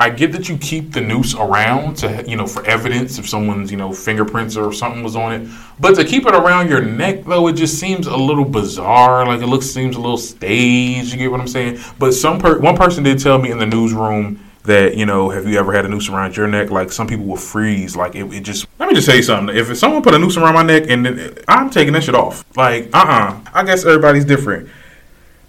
I 0.00 0.08
get 0.08 0.32
that 0.32 0.48
you 0.48 0.56
keep 0.56 0.92
the 0.92 1.02
noose 1.02 1.34
around 1.34 1.98
to 1.98 2.24
you 2.26 2.34
know 2.34 2.46
for 2.46 2.64
evidence 2.64 3.18
if 3.18 3.28
someone's 3.28 3.70
you 3.70 3.76
know 3.76 3.92
fingerprints 3.92 4.56
or 4.56 4.72
something 4.72 5.02
was 5.02 5.14
on 5.14 5.32
it, 5.34 5.48
but 5.78 5.94
to 5.96 6.04
keep 6.06 6.24
it 6.24 6.34
around 6.34 6.70
your 6.70 6.80
neck 6.80 7.24
though 7.24 7.48
it 7.48 7.52
just 7.52 7.78
seems 7.78 8.06
a 8.06 8.16
little 8.16 8.46
bizarre. 8.46 9.26
Like 9.26 9.42
it 9.42 9.46
looks 9.46 9.66
seems 9.66 9.96
a 9.96 10.00
little 10.00 10.16
staged. 10.16 11.12
You 11.12 11.18
get 11.18 11.30
what 11.30 11.38
I'm 11.38 11.46
saying? 11.46 11.80
But 11.98 12.12
some 12.12 12.38
per- 12.38 12.58
one 12.58 12.78
person 12.78 13.04
did 13.04 13.18
tell 13.18 13.38
me 13.38 13.50
in 13.50 13.58
the 13.58 13.66
newsroom 13.66 14.42
that 14.64 14.96
you 14.96 15.04
know 15.04 15.28
have 15.28 15.46
you 15.46 15.58
ever 15.58 15.70
had 15.70 15.84
a 15.84 15.88
noose 15.90 16.08
around 16.08 16.34
your 16.34 16.46
neck? 16.46 16.70
Like 16.70 16.90
some 16.92 17.06
people 17.06 17.26
will 17.26 17.36
freeze. 17.36 17.94
Like 17.94 18.14
it, 18.14 18.24
it 18.32 18.40
just 18.40 18.66
let 18.78 18.88
me 18.88 18.94
just 18.94 19.06
say 19.06 19.20
something. 19.20 19.54
If 19.54 19.76
someone 19.76 20.00
put 20.02 20.14
a 20.14 20.18
noose 20.18 20.38
around 20.38 20.54
my 20.54 20.62
neck 20.62 20.84
and 20.88 21.06
it, 21.06 21.44
I'm 21.46 21.68
taking 21.68 21.92
that 21.92 22.04
shit 22.04 22.14
off. 22.14 22.42
Like 22.56 22.86
uh 22.94 23.04
uh-uh. 23.04 23.34
uh 23.34 23.40
I 23.52 23.64
guess 23.64 23.84
everybody's 23.84 24.24
different. 24.24 24.70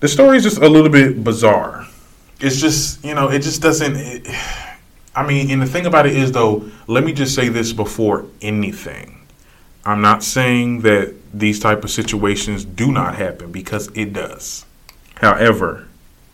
The 0.01 0.09
story 0.09 0.35
is 0.35 0.43
just 0.43 0.57
a 0.57 0.67
little 0.67 0.89
bit 0.89 1.23
bizarre 1.23 1.87
it's 2.41 2.59
just 2.59 3.03
you 3.03 3.13
know 3.13 3.29
it 3.29 3.41
just 3.41 3.61
doesn't. 3.61 3.95
It, 3.95 4.27
I 5.13 5.27
mean, 5.27 5.51
and 5.51 5.61
the 5.61 5.65
thing 5.65 5.85
about 5.85 6.05
it 6.05 6.15
is 6.15 6.31
though, 6.31 6.69
let 6.87 7.03
me 7.03 7.11
just 7.11 7.35
say 7.35 7.49
this 7.49 7.73
before 7.73 8.25
anything. 8.41 9.27
I'm 9.83 10.01
not 10.01 10.23
saying 10.23 10.81
that 10.81 11.13
these 11.33 11.59
type 11.59 11.83
of 11.83 11.91
situations 11.91 12.63
do 12.63 12.91
not 12.91 13.15
happen 13.15 13.51
because 13.51 13.89
it 13.93 14.13
does. 14.13 14.65
However, 15.15 15.87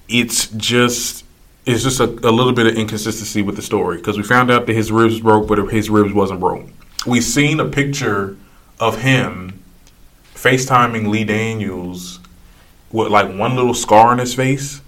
it's 0.08 0.48
just 0.50 1.26
it's 1.66 1.84
just 1.84 2.00
a, 2.00 2.06
a 2.06 2.32
little 2.32 2.54
bit 2.54 2.68
of 2.68 2.76
inconsistency 2.76 3.42
with 3.42 3.56
the 3.56 3.62
story 3.62 3.98
because 3.98 4.16
we 4.16 4.24
found 4.24 4.52
out 4.52 4.68
that 4.68 4.74
his 4.74 4.92
ribs 4.92 5.20
broke, 5.20 5.48
but 5.48 5.58
his 5.70 5.90
ribs 5.90 6.14
wasn't 6.14 6.40
broke. 6.40 6.68
We've 7.06 7.24
seen 7.24 7.60
a 7.60 7.66
picture 7.66 8.38
of 8.80 9.02
him 9.02 9.64
FaceTiming 10.36 11.08
Lee 11.08 11.24
Daniels 11.24 12.20
with 12.92 13.10
like 13.10 13.36
one 13.38 13.56
little 13.56 13.74
scar 13.74 14.08
on 14.08 14.20
his 14.20 14.36
face 14.36 14.82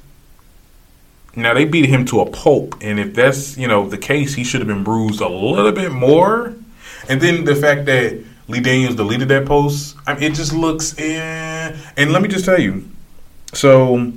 now 1.36 1.54
they 1.54 1.66
beat 1.66 1.86
him 1.86 2.06
to 2.06 2.22
a 2.22 2.30
pulp, 2.30 2.76
and 2.82 3.00
if 3.00 3.14
that's 3.14 3.58
you 3.58 3.68
know 3.68 3.88
the 3.88 3.98
case, 3.98 4.36
he 4.36 4.44
should 4.44 4.62
have 4.62 4.68
been 4.68 4.84
bruised 4.84 5.22
a 5.22 5.28
little 5.28 5.72
bit 5.72 5.92
more. 5.92 6.56
And 7.08 7.22
then 7.22 7.44
the 7.44 7.56
fact 7.56 7.86
that 7.86 8.24
Lee 8.48 8.60
Daniels 8.60 8.96
deleted 8.96 9.28
that 9.30 9.46
post, 9.46 9.96
I 10.06 10.14
mean, 10.14 10.24
it 10.24 10.36
just 10.36 10.54
looks. 10.54 10.96
Eh. 10.98 11.76
And 11.98 12.12
let 12.12 12.22
me 12.22 12.28
just 12.28 12.46
tell 12.46 12.60
you, 12.60 12.90
so 13.54 14.12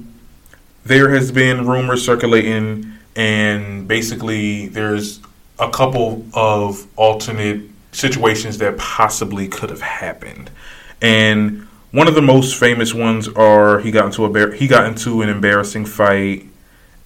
there 0.85 1.11
has 1.11 1.31
been 1.31 1.67
rumors 1.67 2.05
circulating, 2.05 2.93
and 3.15 3.87
basically 3.87 4.69
there's 4.69 5.21
a 5.59 5.71
couple 5.71 6.27
of 6.35 6.87
alternate 6.97 7.63
situations 7.93 8.59
that 8.59 8.79
possibly 8.79 9.49
could 9.49 9.71
have 9.71 9.83
happened, 9.83 10.51
and 11.01 11.67
one 11.93 12.09
of 12.09 12.15
the 12.15 12.23
most 12.23 12.59
famous 12.59 12.95
ones 12.95 13.29
are 13.29 13.81
he 13.81 13.91
got 13.91 14.07
into 14.07 14.25
a 14.25 14.57
he 14.57 14.67
got 14.67 14.87
into 14.87 15.21
an 15.21 15.29
embarrassing 15.29 15.85
fight 15.85 16.47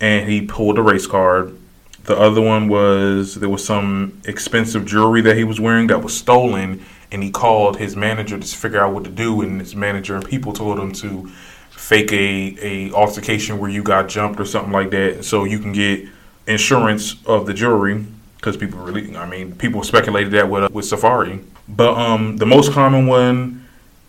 and 0.00 0.28
he 0.28 0.42
pulled 0.42 0.78
a 0.78 0.82
race 0.82 1.06
card. 1.06 1.56
The 2.04 2.16
other 2.16 2.40
one 2.40 2.68
was 2.68 3.34
there 3.34 3.48
was 3.48 3.64
some 3.64 4.20
expensive 4.24 4.86
jewelry 4.86 5.22
that 5.22 5.36
he 5.36 5.44
was 5.44 5.60
wearing 5.60 5.88
that 5.88 6.02
was 6.02 6.16
stolen, 6.16 6.84
and 7.10 7.22
he 7.22 7.30
called 7.30 7.78
his 7.78 7.96
manager 7.96 8.38
to 8.38 8.46
figure 8.46 8.80
out 8.80 8.92
what 8.92 9.04
to 9.04 9.10
do. 9.10 9.42
And 9.42 9.60
his 9.60 9.74
manager 9.74 10.14
and 10.14 10.24
people 10.24 10.52
told 10.52 10.78
him 10.78 10.92
to 10.92 11.28
fake 11.70 12.12
a, 12.12 12.56
a 12.60 12.92
altercation 12.92 13.58
where 13.58 13.70
you 13.70 13.82
got 13.82 14.08
jumped 14.08 14.40
or 14.40 14.44
something 14.44 14.72
like 14.72 14.90
that, 14.90 15.24
so 15.24 15.44
you 15.44 15.58
can 15.58 15.72
get 15.72 16.08
insurance 16.46 17.16
of 17.26 17.46
the 17.46 17.54
jewelry. 17.54 18.06
Because 18.36 18.56
people 18.56 18.78
really, 18.78 19.16
I 19.16 19.26
mean, 19.28 19.56
people 19.56 19.82
speculated 19.82 20.32
that 20.32 20.48
with 20.48 20.70
with 20.72 20.84
Safaree. 20.84 21.42
But 21.68 21.96
um, 21.98 22.36
the 22.36 22.46
most 22.46 22.70
common 22.70 23.08
one 23.08 23.65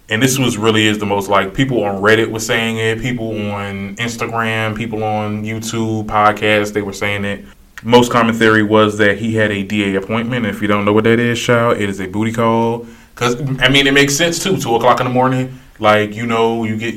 and 0.09 0.21
this 0.21 0.39
was 0.39 0.57
really 0.57 0.87
is 0.87 0.99
the 0.99 1.05
most 1.05 1.29
like 1.29 1.53
people 1.53 1.83
on 1.83 2.01
Reddit 2.01 2.31
were 2.31 2.39
saying 2.39 2.77
it, 2.77 3.01
people 3.01 3.29
on 3.51 3.95
Instagram, 3.97 4.75
people 4.75 5.03
on 5.03 5.43
YouTube, 5.43 6.05
podcasts, 6.05 6.73
they 6.73 6.81
were 6.81 6.93
saying 6.93 7.25
it. 7.25 7.45
Most 7.83 8.11
common 8.11 8.33
theory 8.33 8.63
was 8.63 8.97
that 8.97 9.17
he 9.17 9.35
had 9.35 9.51
a 9.51 9.63
DA 9.63 9.95
appointment. 9.95 10.45
If 10.45 10.61
you 10.61 10.67
don't 10.67 10.85
know 10.85 10.93
what 10.93 11.03
that 11.03 11.19
is, 11.19 11.37
shout, 11.37 11.79
it 11.79 11.89
is 11.89 11.99
a 11.99 12.07
booty 12.07 12.31
call. 12.31 12.87
Cause 13.15 13.39
I 13.59 13.69
mean, 13.69 13.87
it 13.87 13.93
makes 13.93 14.15
sense 14.15 14.41
too. 14.41 14.57
Two 14.57 14.75
o'clock 14.75 14.99
in 14.99 15.07
the 15.07 15.13
morning, 15.13 15.59
like 15.79 16.15
you 16.15 16.25
know, 16.25 16.63
you 16.63 16.77
get 16.77 16.95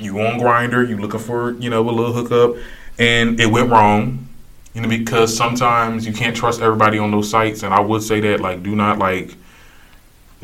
you 0.00 0.20
on 0.20 0.38
Grindr, 0.40 0.88
you 0.88 0.96
looking 0.96 1.20
for 1.20 1.52
you 1.52 1.70
know 1.70 1.88
a 1.88 1.90
little 1.90 2.12
hookup, 2.12 2.56
and 2.98 3.38
it 3.40 3.46
went 3.46 3.70
wrong. 3.70 4.22
You 4.74 4.82
know, 4.82 4.88
because 4.88 5.34
sometimes 5.34 6.06
you 6.06 6.12
can't 6.12 6.36
trust 6.36 6.60
everybody 6.60 6.98
on 6.98 7.10
those 7.10 7.30
sites, 7.30 7.62
and 7.62 7.72
I 7.72 7.80
would 7.80 8.02
say 8.02 8.20
that 8.20 8.40
like 8.40 8.62
do 8.62 8.76
not 8.76 8.98
like 8.98 9.34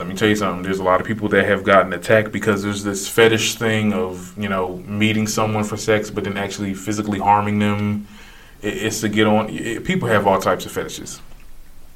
let 0.02 0.08
me 0.08 0.16
tell 0.16 0.28
you 0.28 0.34
something. 0.34 0.64
There's 0.64 0.80
a 0.80 0.82
lot 0.82 1.00
of 1.00 1.06
people 1.06 1.28
that 1.28 1.44
have 1.44 1.62
gotten 1.62 1.92
attacked 1.92 2.32
because 2.32 2.64
there's 2.64 2.82
this 2.82 3.06
fetish 3.06 3.54
thing 3.54 3.92
of 3.92 4.36
you 4.36 4.48
know 4.48 4.78
meeting 4.78 5.28
someone 5.28 5.62
for 5.62 5.76
sex, 5.76 6.10
but 6.10 6.24
then 6.24 6.36
actually 6.36 6.74
physically 6.74 7.20
harming 7.20 7.60
them. 7.60 8.08
It's 8.62 9.00
to 9.02 9.08
get 9.08 9.28
on. 9.28 9.46
People 9.84 10.08
have 10.08 10.26
all 10.26 10.40
types 10.40 10.66
of 10.66 10.72
fetishes, 10.72 11.20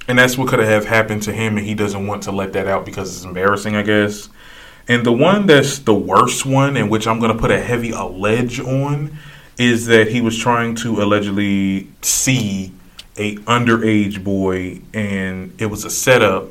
and 0.07 0.17
that's 0.17 0.39
what 0.39 0.47
could 0.47 0.61
have 0.61 0.85
happened 0.85 1.25
to 1.25 1.33
him, 1.33 1.57
and 1.57 1.67
he 1.67 1.75
doesn't 1.75 2.07
want 2.07 2.23
to 2.25 2.33
let 2.33 2.53
that 2.53 2.69
out 2.69 2.87
because 2.87 3.17
it's 3.17 3.25
embarrassing, 3.25 3.75
I 3.75 3.83
guess. 3.83 4.29
And 4.87 5.05
the 5.05 5.13
one 5.13 5.47
that's 5.47 5.81
the 5.81 5.95
worst 5.95 6.47
one, 6.47 6.77
and 6.77 6.89
which 6.89 7.09
I'm 7.09 7.19
going 7.19 7.33
to 7.33 7.39
put 7.39 7.51
a 7.51 7.61
heavy 7.61 7.91
allege 7.91 8.61
on, 8.61 9.19
is 9.59 9.87
that 9.87 10.07
he 10.07 10.21
was 10.21 10.39
trying 10.39 10.77
to 10.77 11.03
allegedly 11.03 11.89
see 12.03 12.73
a 13.17 13.35
underage 13.39 14.23
boy, 14.23 14.81
and 14.95 15.61
it 15.61 15.67
was 15.67 15.85
a 15.85 15.91
setup 15.91 16.51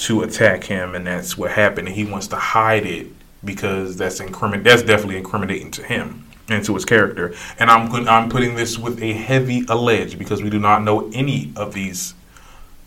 to 0.00 0.22
attack 0.22 0.64
him, 0.64 0.94
and 0.94 1.06
that's 1.06 1.36
what 1.36 1.50
happened. 1.50 1.88
And 1.88 1.96
he 1.96 2.04
wants 2.04 2.28
to 2.28 2.36
hide 2.36 2.86
it 2.86 3.06
because 3.44 3.96
that's 3.96 4.20
incrimin- 4.20 4.64
That's 4.64 4.82
definitely 4.82 5.18
incriminating 5.18 5.70
to 5.72 5.82
him 5.82 6.26
and 6.48 6.64
to 6.64 6.74
his 6.74 6.84
character. 6.84 7.34
And 7.58 7.70
I'm 7.70 8.08
I'm 8.08 8.28
putting 8.28 8.54
this 8.54 8.78
with 8.78 9.02
a 9.02 9.12
heavy 9.12 9.64
allege 9.68 10.18
because 10.18 10.42
we 10.42 10.50
do 10.50 10.58
not 10.58 10.82
know 10.82 11.10
any 11.12 11.52
of 11.56 11.74
these 11.74 12.14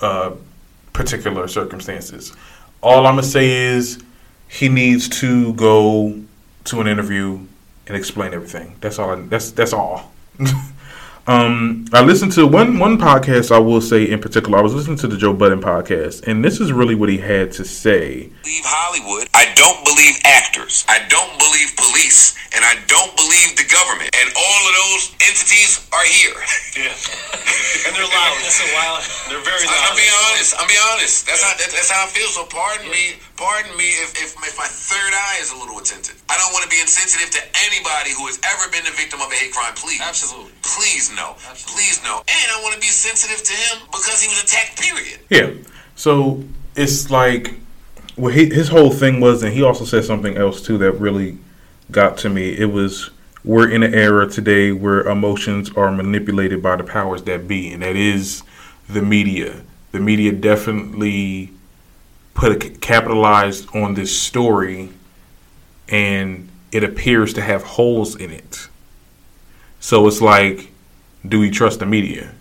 uh, 0.01 0.31
particular 0.91 1.47
circumstances. 1.47 2.33
All 2.81 3.05
I'm 3.05 3.13
gonna 3.15 3.23
say 3.23 3.49
is 3.51 4.03
he 4.47 4.69
needs 4.69 5.07
to 5.21 5.53
go 5.53 6.19
to 6.65 6.81
an 6.81 6.87
interview 6.87 7.39
and 7.87 7.97
explain 7.97 8.33
everything. 8.33 8.75
That's 8.81 8.97
all. 8.99 9.11
I, 9.11 9.21
that's 9.21 9.51
that's 9.51 9.73
all. 9.73 10.11
Um, 11.25 11.85
I 11.93 12.03
listened 12.03 12.33
to 12.33 12.45
one 12.45 12.79
one 12.79 12.97
podcast. 12.97 13.47
I 13.49 13.59
will 13.59 13.79
say 13.79 14.03
in 14.03 14.19
particular, 14.19 14.59
I 14.59 14.61
was 14.61 14.75
listening 14.75 14.97
to 14.97 15.07
the 15.07 15.15
Joe 15.15 15.31
Budden 15.31 15.61
podcast, 15.61 16.27
and 16.27 16.43
this 16.43 16.59
is 16.59 16.73
really 16.73 16.95
what 16.95 17.07
he 17.07 17.17
had 17.17 17.53
to 17.53 17.63
say. 17.63 18.27
Believe 18.43 18.67
Hollywood. 18.67 19.31
I 19.31 19.47
don't 19.55 19.79
believe 19.87 20.19
actors. 20.27 20.83
I 20.91 20.99
don't 21.07 21.31
believe 21.39 21.71
police, 21.79 22.35
and 22.51 22.67
I 22.67 22.75
don't 22.91 23.15
believe 23.15 23.55
the 23.55 23.63
government. 23.71 24.11
And 24.11 24.35
all 24.35 24.61
of 24.67 24.73
those 24.75 25.03
entities 25.23 25.87
are 25.95 26.03
here. 26.03 26.35
Yeah, 26.75 26.91
and 27.87 27.95
they're 27.95 28.03
loud. 28.03 28.35
That's 28.43 28.59
a 28.59 28.67
while. 28.75 28.99
They're 29.31 29.47
very 29.47 29.63
loud. 29.63 29.79
I'm 29.79 29.95
being 29.95 30.17
honest. 30.27 30.59
I'm 30.59 30.67
being 30.67 30.87
honest. 30.91 31.23
That's 31.23 31.39
yeah. 31.39 31.55
how 31.55 31.55
that, 31.55 31.69
that's 31.71 31.87
how 31.87 32.03
I 32.03 32.11
feel. 32.11 32.27
So 32.35 32.43
pardon 32.51 32.91
yeah. 32.91 32.99
me. 32.99 33.03
Pardon 33.35 33.75
me 33.77 33.89
if, 34.05 34.13
if 34.21 34.37
if 34.45 34.57
my 34.57 34.69
third 34.69 35.13
eye 35.13 35.37
is 35.41 35.51
a 35.51 35.57
little 35.57 35.79
attentive. 35.79 36.21
I 36.29 36.37
don't 36.37 36.53
want 36.53 36.63
to 36.63 36.69
be 36.69 36.79
insensitive 36.79 37.33
to 37.33 37.41
anybody 37.65 38.13
who 38.13 38.27
has 38.27 38.39
ever 38.45 38.69
been 38.71 38.85
the 38.85 38.93
victim 38.93 39.21
of 39.21 39.31
a 39.31 39.35
hate 39.35 39.51
crime. 39.51 39.73
Please, 39.73 40.01
absolutely. 40.01 40.51
Please 40.61 41.09
no. 41.15 41.33
Absolutely. 41.49 41.73
Please 41.73 42.03
no. 42.03 42.21
And 42.21 42.47
I 42.53 42.61
want 42.61 42.75
to 42.75 42.79
be 42.79 42.93
sensitive 42.93 43.41
to 43.41 43.53
him 43.53 43.87
because 43.89 44.21
he 44.21 44.27
was 44.29 44.43
attacked. 44.43 44.79
Period. 44.79 45.19
Yeah. 45.29 45.49
So 45.95 46.43
it's 46.75 47.09
like 47.09 47.55
well, 48.17 48.33
he, 48.33 48.45
his 48.45 48.69
whole 48.69 48.91
thing 48.91 49.19
was, 49.19 49.41
and 49.43 49.53
he 49.53 49.63
also 49.63 49.85
said 49.85 50.03
something 50.05 50.37
else 50.37 50.61
too 50.61 50.77
that 50.79 50.93
really 50.93 51.37
got 51.91 52.17
to 52.19 52.29
me. 52.29 52.57
It 52.57 52.71
was 52.71 53.09
we're 53.43 53.69
in 53.69 53.83
an 53.83 53.93
era 53.93 54.29
today 54.29 54.71
where 54.71 55.01
emotions 55.01 55.71
are 55.75 55.91
manipulated 55.91 56.61
by 56.61 56.75
the 56.75 56.83
powers 56.83 57.23
that 57.23 57.47
be, 57.47 57.73
and 57.73 57.81
that 57.81 57.95
is 57.95 58.43
the 58.87 59.01
media. 59.01 59.61
The 59.91 59.99
media 59.99 60.31
definitely 60.31 61.52
put 62.33 62.51
a, 62.65 62.69
capitalized 62.69 63.75
on 63.75 63.93
this 63.93 64.17
story, 64.19 64.89
and 65.89 66.49
it 66.71 66.83
appears 66.83 67.33
to 67.33 67.41
have 67.41 67.63
holes 67.63 68.15
in 68.15 68.31
it. 68.31 68.67
So 69.79 70.07
it's 70.07 70.21
like, 70.21 70.71
do 71.27 71.39
we 71.39 71.49
trust 71.49 71.79
the 71.79 71.85
media? 71.85 72.31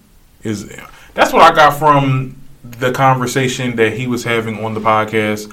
Is 0.43 0.75
that's 1.15 1.33
what 1.33 1.43
I 1.43 1.55
got 1.55 1.79
from 1.79 2.37
the 2.65 2.93
conversation 2.93 3.77
that 3.77 3.93
he 3.93 4.07
was 4.07 4.25
having 4.25 4.65
on 4.65 4.75
the 4.75 4.81
podcast. 4.81 5.53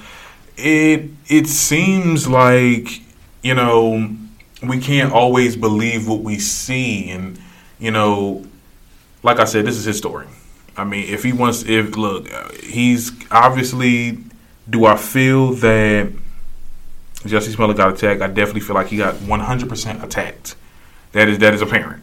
It 0.56 1.10
it 1.28 1.46
seems 1.46 2.28
like 2.28 3.02
you 3.42 3.54
know 3.54 4.16
we 4.62 4.78
can't 4.78 5.12
always 5.12 5.56
believe 5.56 6.08
what 6.08 6.20
we 6.20 6.38
see, 6.38 7.10
and 7.10 7.38
you 7.78 7.90
know, 7.90 8.44
like 9.22 9.38
I 9.38 9.44
said, 9.44 9.64
this 9.64 9.76
is 9.76 9.84
his 9.84 9.98
story. 9.98 10.26
I 10.76 10.84
mean, 10.84 11.12
if 11.12 11.22
he 11.22 11.32
wants, 11.32 11.64
if 11.64 11.96
look, 11.96 12.28
he's 12.62 13.12
obviously. 13.30 14.18
Do 14.68 14.84
I 14.84 14.96
feel 14.96 15.54
that 15.54 16.12
Jussie 17.22 17.54
Smollett 17.54 17.76
got 17.76 17.92
attacked? 17.92 18.22
I 18.22 18.28
definitely 18.28 18.60
feel 18.60 18.74
like 18.74 18.88
he 18.88 18.96
got 18.96 19.14
100% 19.14 20.02
attacked. 20.02 20.54
That 21.12 21.28
is 21.28 21.38
that 21.38 21.54
is 21.54 21.62
apparent. 21.62 22.02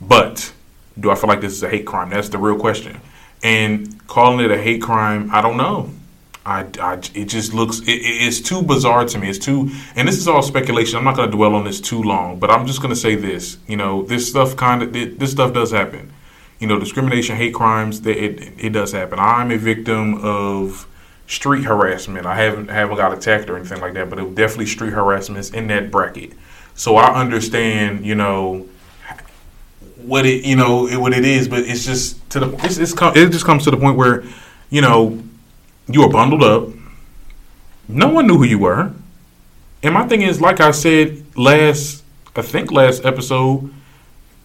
But 0.00 0.52
do 0.98 1.10
I 1.10 1.14
feel 1.14 1.28
like 1.28 1.40
this 1.40 1.52
is 1.52 1.62
a 1.62 1.68
hate 1.68 1.86
crime? 1.86 2.10
That's 2.10 2.28
the 2.28 2.38
real 2.38 2.58
question. 2.58 3.00
And 3.42 4.06
calling 4.06 4.44
it 4.44 4.50
a 4.50 4.60
hate 4.60 4.82
crime, 4.82 5.30
I 5.32 5.40
don't 5.40 5.56
know. 5.56 5.90
I, 6.44 6.66
I 6.80 6.94
it 7.14 7.26
just 7.26 7.52
looks 7.52 7.80
it, 7.80 7.92
it's 7.92 8.40
too 8.40 8.62
bizarre 8.62 9.04
to 9.04 9.18
me. 9.18 9.28
It's 9.28 9.38
too, 9.38 9.70
and 9.94 10.08
this 10.08 10.16
is 10.16 10.26
all 10.26 10.42
speculation. 10.42 10.98
I'm 10.98 11.04
not 11.04 11.16
going 11.16 11.30
to 11.30 11.36
dwell 11.36 11.54
on 11.54 11.64
this 11.64 11.80
too 11.80 12.02
long, 12.02 12.38
but 12.38 12.50
I'm 12.50 12.66
just 12.66 12.80
going 12.80 12.94
to 12.94 13.00
say 13.00 13.14
this. 13.14 13.58
You 13.66 13.76
know, 13.76 14.02
this 14.02 14.28
stuff 14.28 14.56
kind 14.56 14.82
of 14.82 14.92
this 14.92 15.30
stuff 15.30 15.52
does 15.52 15.70
happen. 15.70 16.12
You 16.58 16.66
know, 16.66 16.78
discrimination, 16.78 17.36
hate 17.36 17.54
crimes, 17.54 18.06
it, 18.06 18.16
it, 18.16 18.52
it 18.58 18.70
does 18.70 18.92
happen. 18.92 19.18
I'm 19.18 19.50
a 19.50 19.56
victim 19.56 20.22
of 20.22 20.86
street 21.30 21.62
harassment. 21.62 22.26
I 22.26 22.34
haven't 22.34 22.68
haven't 22.68 22.96
got 22.96 23.16
attacked 23.16 23.48
or 23.48 23.56
anything 23.56 23.80
like 23.80 23.94
that, 23.94 24.10
but 24.10 24.18
it 24.18 24.34
definitely 24.34 24.66
street 24.66 24.92
harassment 24.92 25.54
in 25.54 25.68
that 25.68 25.90
bracket. 25.90 26.32
So 26.74 26.96
I 26.96 27.20
understand, 27.20 28.04
you 28.04 28.16
know, 28.16 28.68
what 29.96 30.26
it 30.26 30.44
you 30.44 30.56
know 30.56 30.88
what 30.98 31.12
it 31.12 31.24
is, 31.24 31.46
but 31.46 31.60
it's 31.60 31.86
just 31.86 32.28
to 32.30 32.40
the 32.40 32.64
it's, 32.64 32.78
it's 32.78 32.92
it 32.92 33.30
just 33.30 33.44
comes 33.44 33.64
to 33.64 33.70
the 33.70 33.76
point 33.76 33.96
where, 33.96 34.24
you 34.70 34.80
know, 34.80 35.22
you 35.88 36.00
were 36.00 36.08
bundled 36.08 36.42
up. 36.42 36.68
No 37.88 38.08
one 38.08 38.26
knew 38.26 38.36
who 38.36 38.44
you 38.44 38.58
were, 38.58 38.92
and 39.82 39.94
my 39.94 40.06
thing 40.08 40.22
is, 40.22 40.40
like 40.40 40.60
I 40.60 40.72
said 40.72 41.24
last, 41.36 42.02
I 42.34 42.42
think 42.42 42.72
last 42.72 43.04
episode, 43.04 43.72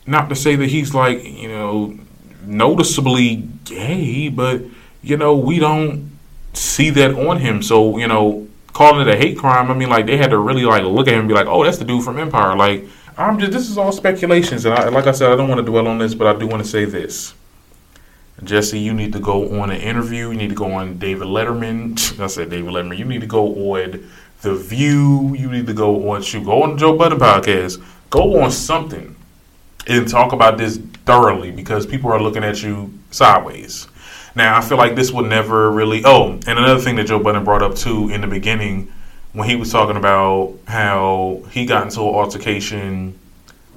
not 0.06 0.30
to 0.30 0.36
say 0.36 0.56
that 0.56 0.70
he's 0.70 0.94
like 0.94 1.24
you 1.24 1.48
know 1.48 1.98
noticeably 2.46 3.48
gay, 3.64 4.30
but 4.30 4.62
you 5.02 5.18
know 5.18 5.36
we 5.36 5.58
don't 5.58 6.15
see 6.56 6.90
that 6.92 7.14
on 7.14 7.40
him. 7.40 7.62
So 7.62 7.98
you 7.98 8.08
know, 8.08 8.48
calling 8.74 9.08
it 9.08 9.14
a 9.14 9.18
hate 9.18 9.38
crime, 9.38 9.72
I 9.72 9.74
mean, 9.74 9.90
like 9.90 10.06
they 10.06 10.18
had 10.18 10.32
to 10.32 10.38
really 10.38 10.66
like 10.66 10.84
look 10.84 11.08
at 11.08 11.14
him 11.14 11.22
and 11.22 11.28
be 11.28 11.36
like, 11.36 11.48
"Oh, 11.48 11.64
that's 11.64 11.78
the 11.78 11.86
dude 11.86 12.04
from 12.04 12.18
Empire." 12.18 12.56
Like, 12.56 12.86
I'm 13.18 13.40
just 13.40 13.52
this 13.52 13.70
is 13.70 13.78
all 13.78 13.92
speculations, 13.92 14.66
and 14.66 14.74
I, 14.74 14.90
like 14.90 15.08
I 15.08 15.12
said, 15.12 15.32
I 15.32 15.36
don't 15.36 15.50
want 15.50 15.60
to 15.60 15.66
dwell 15.66 15.88
on 15.88 15.98
this, 15.98 16.14
but 16.14 16.28
I 16.28 16.38
do 16.38 16.48
want 16.48 16.64
to 16.64 16.70
say 16.70 16.86
this. 16.86 17.34
Jesse, 18.44 18.80
you 18.80 18.94
need 18.94 19.14
to 19.14 19.20
go 19.20 19.62
on 19.62 19.72
an 19.72 19.80
interview. 19.80 20.30
You 20.30 20.36
need 20.36 20.50
to 20.50 20.56
go 20.56 20.74
on 20.74 20.98
David 20.98 21.28
Letterman. 21.28 22.20
I 22.20 22.28
said 22.28 22.50
David 22.50 22.74
Letterman. 22.74 22.98
You 22.98 23.06
need 23.06 23.22
to 23.22 23.28
go 23.28 23.74
on 23.74 24.10
The 24.42 24.56
View. 24.56 25.34
You 25.38 25.50
need 25.50 25.68
to 25.68 25.74
go 25.74 26.10
on 26.12 26.22
shoot. 26.22 26.44
Go 26.44 26.64
on 26.64 26.74
the 26.74 26.78
Joe 26.78 26.98
Budden 26.98 27.18
podcast. 27.18 27.82
Go 28.10 28.42
on 28.42 28.52
something 28.52 29.16
and 29.88 30.08
talk 30.08 30.34
about 30.34 30.58
this 30.58 30.78
thoroughly 31.06 31.52
because 31.52 31.86
people 31.86 32.12
are 32.12 32.22
looking 32.22 32.44
at 32.44 32.62
you 32.62 32.94
sideways. 33.12 33.88
Now, 34.36 34.58
I 34.58 34.62
feel 34.62 34.78
like 34.78 34.96
this 34.96 35.12
would 35.12 35.28
never 35.28 35.72
really. 35.72 36.02
Oh, 36.04 36.34
and 36.34 36.48
another 36.48 36.80
thing 36.80 36.98
that 36.98 37.08
Joe 37.08 37.20
Budden 37.20 37.46
brought 37.46 37.64
up 37.64 37.76
too 37.76 38.10
in 38.10 38.22
the 38.22 38.28
beginning 38.28 38.92
when 39.34 39.50
he 39.50 39.56
was 39.56 39.72
talking 39.72 39.96
about 39.96 40.58
how 40.68 41.44
he 41.52 41.66
got 41.66 41.84
into 41.84 42.02
an 42.02 42.08
altercation 42.08 43.18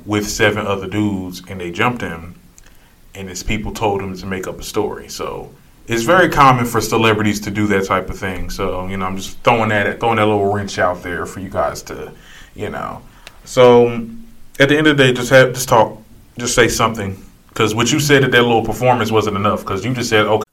with 0.04 0.28
seven 0.28 0.66
other 0.66 0.88
dudes 0.88 1.42
and 1.48 1.60
they 1.60 1.70
jumped 1.70 2.02
him, 2.02 2.34
and 3.14 3.28
his 3.28 3.42
people 3.42 3.72
told 3.72 4.00
him 4.00 4.16
to 4.16 4.26
make 4.26 4.46
up 4.46 4.58
a 4.58 4.62
story. 4.64 5.08
So 5.08 5.52
it's 5.86 6.02
very 6.02 6.28
common 6.28 6.64
for 6.64 6.80
celebrities 6.80 7.40
to 7.40 7.50
do 7.50 7.66
that 7.68 7.86
type 7.86 8.10
of 8.10 8.18
thing. 8.18 8.50
So 8.50 8.86
you 8.88 8.96
know, 8.96 9.06
I'm 9.06 9.16
just 9.16 9.38
throwing 9.40 9.68
that 9.68 10.00
throwing 10.00 10.16
that 10.16 10.26
little 10.26 10.52
wrench 10.52 10.78
out 10.78 11.02
there 11.04 11.24
for 11.24 11.38
you 11.38 11.50
guys 11.50 11.82
to, 11.82 12.12
you 12.56 12.70
know. 12.70 13.00
So 13.44 14.08
at 14.58 14.68
the 14.68 14.76
end 14.76 14.88
of 14.88 14.96
the 14.96 15.04
day, 15.04 15.12
just 15.12 15.30
have 15.30 15.54
just 15.54 15.68
talk, 15.68 15.96
just 16.36 16.56
say 16.56 16.66
something. 16.66 17.16
Because 17.48 17.74
what 17.74 17.90
you 17.90 17.98
said 17.98 18.22
at 18.22 18.30
that 18.32 18.42
little 18.42 18.64
performance 18.64 19.10
wasn't 19.10 19.36
enough. 19.36 19.60
Because 19.60 19.84
you 19.84 19.92
just 19.92 20.10
said, 20.10 20.26
okay. 20.26 20.47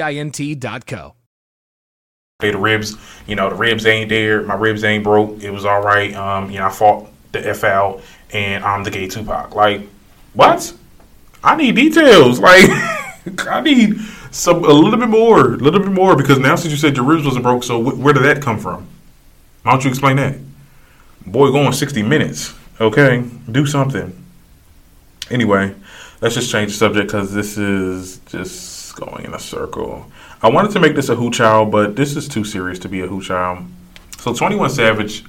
vint.co. 0.00 1.14
The 2.40 2.58
ribs, 2.58 2.96
you 3.26 3.36
know, 3.36 3.50
the 3.50 3.54
ribs 3.54 3.86
ain't 3.86 4.08
there. 4.08 4.42
My 4.42 4.54
ribs 4.54 4.82
ain't 4.82 5.04
broke. 5.04 5.42
It 5.42 5.50
was 5.50 5.64
all 5.64 5.80
right. 5.82 6.12
Um, 6.14 6.50
you 6.50 6.58
know, 6.58 6.66
I 6.66 6.70
fought 6.70 7.08
the 7.30 7.48
F 7.48 7.62
out, 7.64 8.02
and 8.32 8.64
I'm 8.64 8.82
the 8.82 8.90
gay 8.90 9.06
Tupac. 9.06 9.54
Like, 9.54 9.82
what? 10.34 10.72
I 11.42 11.56
need 11.56 11.76
details. 11.76 12.40
Like, 13.24 13.46
I 13.46 13.60
need 13.60 14.00
some 14.32 14.64
a 14.64 14.72
little 14.72 14.98
bit 14.98 15.08
more, 15.08 15.54
a 15.54 15.56
little 15.56 15.78
bit 15.78 15.92
more, 15.92 16.16
because 16.16 16.40
now 16.40 16.56
since 16.56 16.72
you 16.72 16.76
said 16.76 16.96
your 16.96 17.04
ribs 17.04 17.24
wasn't 17.24 17.44
broke, 17.44 17.62
so 17.62 17.80
wh- 17.80 17.96
where 18.00 18.12
did 18.12 18.24
that 18.24 18.42
come 18.42 18.58
from? 18.58 18.88
Why 19.62 19.70
don't 19.70 19.84
you 19.84 19.90
explain 19.90 20.16
that? 20.16 20.36
Boy, 21.24 21.52
going 21.52 21.72
60 21.72 22.02
minutes. 22.02 22.52
Okay, 22.80 23.22
do 23.52 23.64
something. 23.64 24.12
Anyway, 25.30 25.72
let's 26.20 26.34
just 26.34 26.50
change 26.50 26.72
the 26.72 26.76
subject 26.78 27.08
because 27.08 27.32
this 27.32 27.56
is 27.56 28.18
just 28.26 28.71
going 28.92 29.24
in 29.24 29.34
a 29.34 29.38
circle. 29.38 30.06
I 30.42 30.50
wanted 30.50 30.72
to 30.72 30.80
make 30.80 30.94
this 30.94 31.08
a 31.08 31.30
Child, 31.30 31.70
but 31.70 31.96
this 31.96 32.16
is 32.16 32.28
too 32.28 32.44
serious 32.44 32.78
to 32.80 32.88
be 32.88 33.00
a 33.00 33.20
Child. 33.20 33.66
So 34.18 34.34
21 34.34 34.70
Savage 34.70 35.24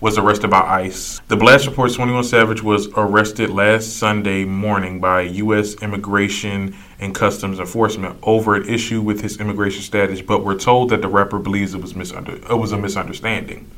was 0.00 0.18
arrested 0.18 0.50
by 0.50 0.60
ICE. 0.60 1.20
The 1.28 1.36
blast 1.36 1.66
reports 1.66 1.94
21 1.94 2.24
Savage 2.24 2.62
was 2.62 2.88
arrested 2.96 3.50
last 3.50 3.96
Sunday 3.96 4.44
morning 4.44 5.00
by 5.00 5.22
U.S. 5.22 5.74
Immigration 5.82 6.76
and 6.98 7.14
Customs 7.14 7.58
Enforcement 7.58 8.18
over 8.22 8.56
an 8.56 8.68
issue 8.68 9.00
with 9.00 9.22
his 9.22 9.40
immigration 9.40 9.82
status, 9.82 10.20
but 10.20 10.44
we're 10.44 10.58
told 10.58 10.90
that 10.90 11.00
the 11.00 11.08
rapper 11.08 11.38
believes 11.38 11.74
it 11.74 11.80
was, 11.80 11.94
misunder- 11.94 12.50
it 12.50 12.56
was 12.56 12.72
a 12.72 12.78
misunderstanding. 12.78 13.70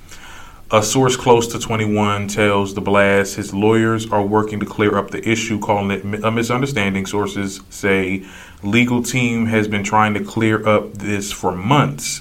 A 0.71 0.83
source 0.83 1.17
close 1.17 1.47
to 1.49 1.59
21 1.59 2.29
tells 2.29 2.75
the 2.75 2.83
blast 2.83 3.37
his 3.37 3.55
lawyers 3.55 4.13
are 4.13 4.23
working 4.23 4.61
to 4.61 4.67
clear 4.67 4.99
up 4.99 5.11
the 5.11 5.27
issue, 5.27 5.59
calling 5.59 5.91
it 5.91 6.23
a 6.23 6.31
misunderstanding. 6.31 7.07
Sources 7.07 7.63
say 7.71 8.27
legal 8.63 9.03
team 9.03 9.47
has 9.47 9.67
been 9.67 9.83
trying 9.83 10.13
to 10.13 10.23
clear 10.23 10.69
up 10.69 10.93
this 10.93 11.33
for 11.33 11.53
months. 11.53 12.21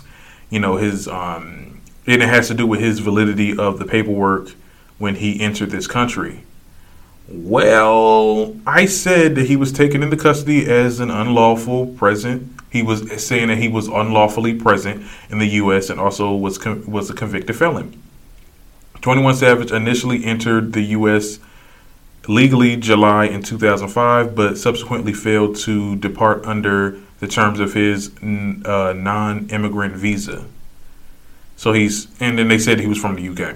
You 0.49 0.61
know, 0.61 0.77
his 0.77 1.09
um, 1.09 1.81
and 2.05 2.21
it 2.21 2.29
has 2.29 2.47
to 2.47 2.53
do 2.53 2.65
with 2.65 2.79
his 2.79 2.99
validity 2.99 3.57
of 3.57 3.79
the 3.79 3.85
paperwork 3.85 4.51
when 4.97 5.15
he 5.15 5.41
entered 5.41 5.71
this 5.71 5.85
country. 5.85 6.45
Well, 7.27 8.55
I 8.65 8.85
said 8.85 9.35
that 9.35 9.47
he 9.47 9.57
was 9.57 9.73
taken 9.73 10.01
into 10.03 10.15
custody 10.15 10.65
as 10.67 11.01
an 11.01 11.11
unlawful 11.11 11.87
present. 11.87 12.49
He 12.69 12.81
was 12.81 13.21
saying 13.21 13.49
that 13.49 13.57
he 13.57 13.67
was 13.67 13.89
unlawfully 13.89 14.53
present 14.53 15.05
in 15.29 15.39
the 15.39 15.47
U.S. 15.47 15.89
and 15.89 15.99
also 15.99 16.33
was 16.33 16.63
was 16.63 17.09
a 17.09 17.13
convicted 17.13 17.57
felon. 17.57 18.03
21 19.07 19.35
Savage 19.35 19.71
initially 19.71 20.25
entered 20.25 20.73
the 20.73 20.81
U.S. 20.81 21.39
legally 22.27 22.75
July 22.75 23.23
in 23.23 23.41
2005, 23.41 24.35
but 24.35 24.57
subsequently 24.57 25.13
failed 25.13 25.55
to 25.59 25.95
depart 25.95 26.45
under 26.45 26.99
the 27.21 27.27
terms 27.29 27.61
of 27.61 27.73
his 27.73 28.11
uh, 28.17 28.91
non 28.93 29.47
immigrant 29.49 29.95
visa. 29.95 30.43
So 31.55 31.71
he's 31.71 32.07
and 32.19 32.37
then 32.37 32.49
they 32.49 32.59
said 32.59 32.81
he 32.81 32.87
was 32.87 32.97
from 32.97 33.15
the 33.15 33.29
UK. 33.29 33.55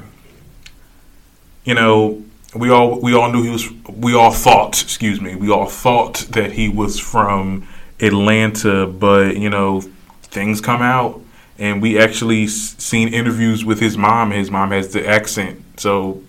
You 1.66 1.74
know, 1.74 2.24
we 2.56 2.70
all 2.70 3.02
we 3.02 3.14
all 3.14 3.30
knew 3.30 3.44
he 3.44 3.50
was 3.50 3.70
we 3.90 4.16
all 4.16 4.32
thought, 4.32 4.82
excuse 4.82 5.20
me, 5.20 5.36
we 5.36 5.52
all 5.52 5.68
thought 5.68 6.28
that 6.30 6.54
he 6.54 6.70
was 6.70 6.98
from 6.98 7.68
Atlanta, 8.00 8.88
but 8.88 9.36
you 9.36 9.50
know, 9.50 9.82
things 10.22 10.62
come 10.62 10.82
out 10.82 11.20
and 11.62 11.80
we 11.80 12.00
actually 12.00 12.47
seen 12.47 13.13
interviews 13.13 13.63
with 13.63 13.80
his 13.80 13.95
mom. 13.95 14.32
His 14.32 14.50
mom 14.50 14.71
has 14.71 14.93
the 14.93 15.08
accent. 15.08 15.63
So 15.80 16.24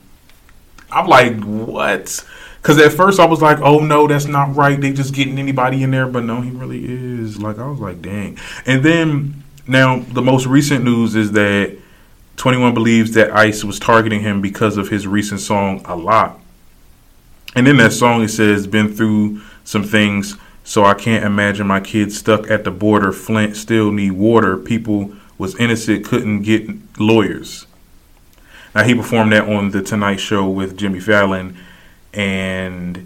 I'm 0.91 1.07
like, 1.07 1.43
what? 1.43 2.23
Because 2.61 2.79
at 2.79 2.93
first 2.93 3.19
I 3.19 3.25
was 3.25 3.41
like, 3.41 3.59
oh 3.61 3.79
no, 3.79 4.07
that's 4.07 4.27
not 4.27 4.55
right. 4.55 4.79
They 4.79 4.93
just 4.93 5.15
getting 5.15 5.39
anybody 5.39 5.83
in 5.83 5.91
there, 5.91 6.07
but 6.07 6.25
no, 6.25 6.43
he 6.43 6.51
really 6.51 6.85
is. 6.85 7.41
Like 7.41 7.59
I 7.59 7.67
was 7.67 7.81
like, 7.81 8.03
dang. 8.03 8.39
And 8.67 8.85
then 8.85 9.43
now 9.67 10.01
the 10.01 10.21
most 10.21 10.45
recent 10.45 10.85
news 10.85 11.15
is 11.15 11.33
that 11.33 11.79
21 12.37 12.75
believes 12.75 13.13
that 13.13 13.31
ICE 13.31 13.65
was 13.65 13.79
targeting 13.79 14.21
him 14.21 14.43
because 14.43 14.77
of 14.77 14.91
his 14.91 15.07
recent 15.07 15.41
song 15.41 15.81
"A 15.87 15.97
Lot." 15.97 16.39
And 17.55 17.67
in 17.67 17.79
that 17.79 17.93
song, 17.93 18.23
it 18.23 18.29
says, 18.29 18.67
"Been 18.67 18.95
through 18.95 19.41
some 19.65 19.85
things." 19.85 20.37
So 20.65 20.85
I 20.85 20.95
can't 20.95 21.25
imagine 21.25 21.67
my 21.67 21.81
kids 21.81 22.19
stuck 22.19 22.51
at 22.51 22.65
the 22.65 22.71
border. 22.71 23.13
Flint 23.13 23.57
still 23.57 23.93
need 23.93 24.13
water. 24.13 24.57
People 24.57 25.13
was 25.43 25.57
innocent, 25.57 26.05
couldn't 26.07 26.43
get 26.43 26.71
lawyers. 27.01 27.67
Now 28.77 28.85
he 28.85 28.95
performed 28.95 29.33
that 29.33 29.49
on 29.49 29.73
the 29.73 29.83
Tonight 29.83 30.21
Show 30.21 30.49
with 30.49 30.79
Jimmy 30.79 31.01
Fallon, 31.01 31.59
and 32.15 33.05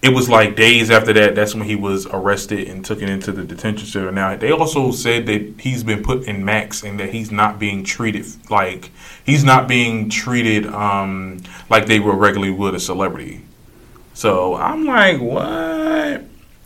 it 0.00 0.08
was 0.08 0.30
like 0.30 0.56
days 0.56 0.90
after 0.90 1.12
that. 1.12 1.34
That's 1.34 1.54
when 1.54 1.66
he 1.66 1.76
was 1.76 2.06
arrested 2.06 2.68
and 2.68 2.82
taken 2.82 3.10
into 3.10 3.32
the 3.32 3.44
detention 3.44 3.86
center. 3.86 4.10
Now 4.10 4.34
they 4.34 4.50
also 4.50 4.90
said 4.92 5.26
that 5.26 5.60
he's 5.60 5.84
been 5.84 6.02
put 6.02 6.26
in 6.26 6.42
max 6.42 6.82
and 6.82 6.98
that 7.00 7.10
he's 7.10 7.30
not 7.30 7.58
being 7.58 7.84
treated 7.84 8.24
like 8.50 8.90
he's 9.22 9.44
not 9.44 9.68
being 9.68 10.08
treated 10.08 10.66
um, 10.66 11.42
like 11.68 11.84
they 11.84 12.00
would 12.00 12.16
regularly 12.16 12.50
would 12.50 12.74
a 12.74 12.80
celebrity. 12.80 13.42
So 14.14 14.54
I'm 14.54 14.86
like, 14.86 15.20
what? 15.20 15.77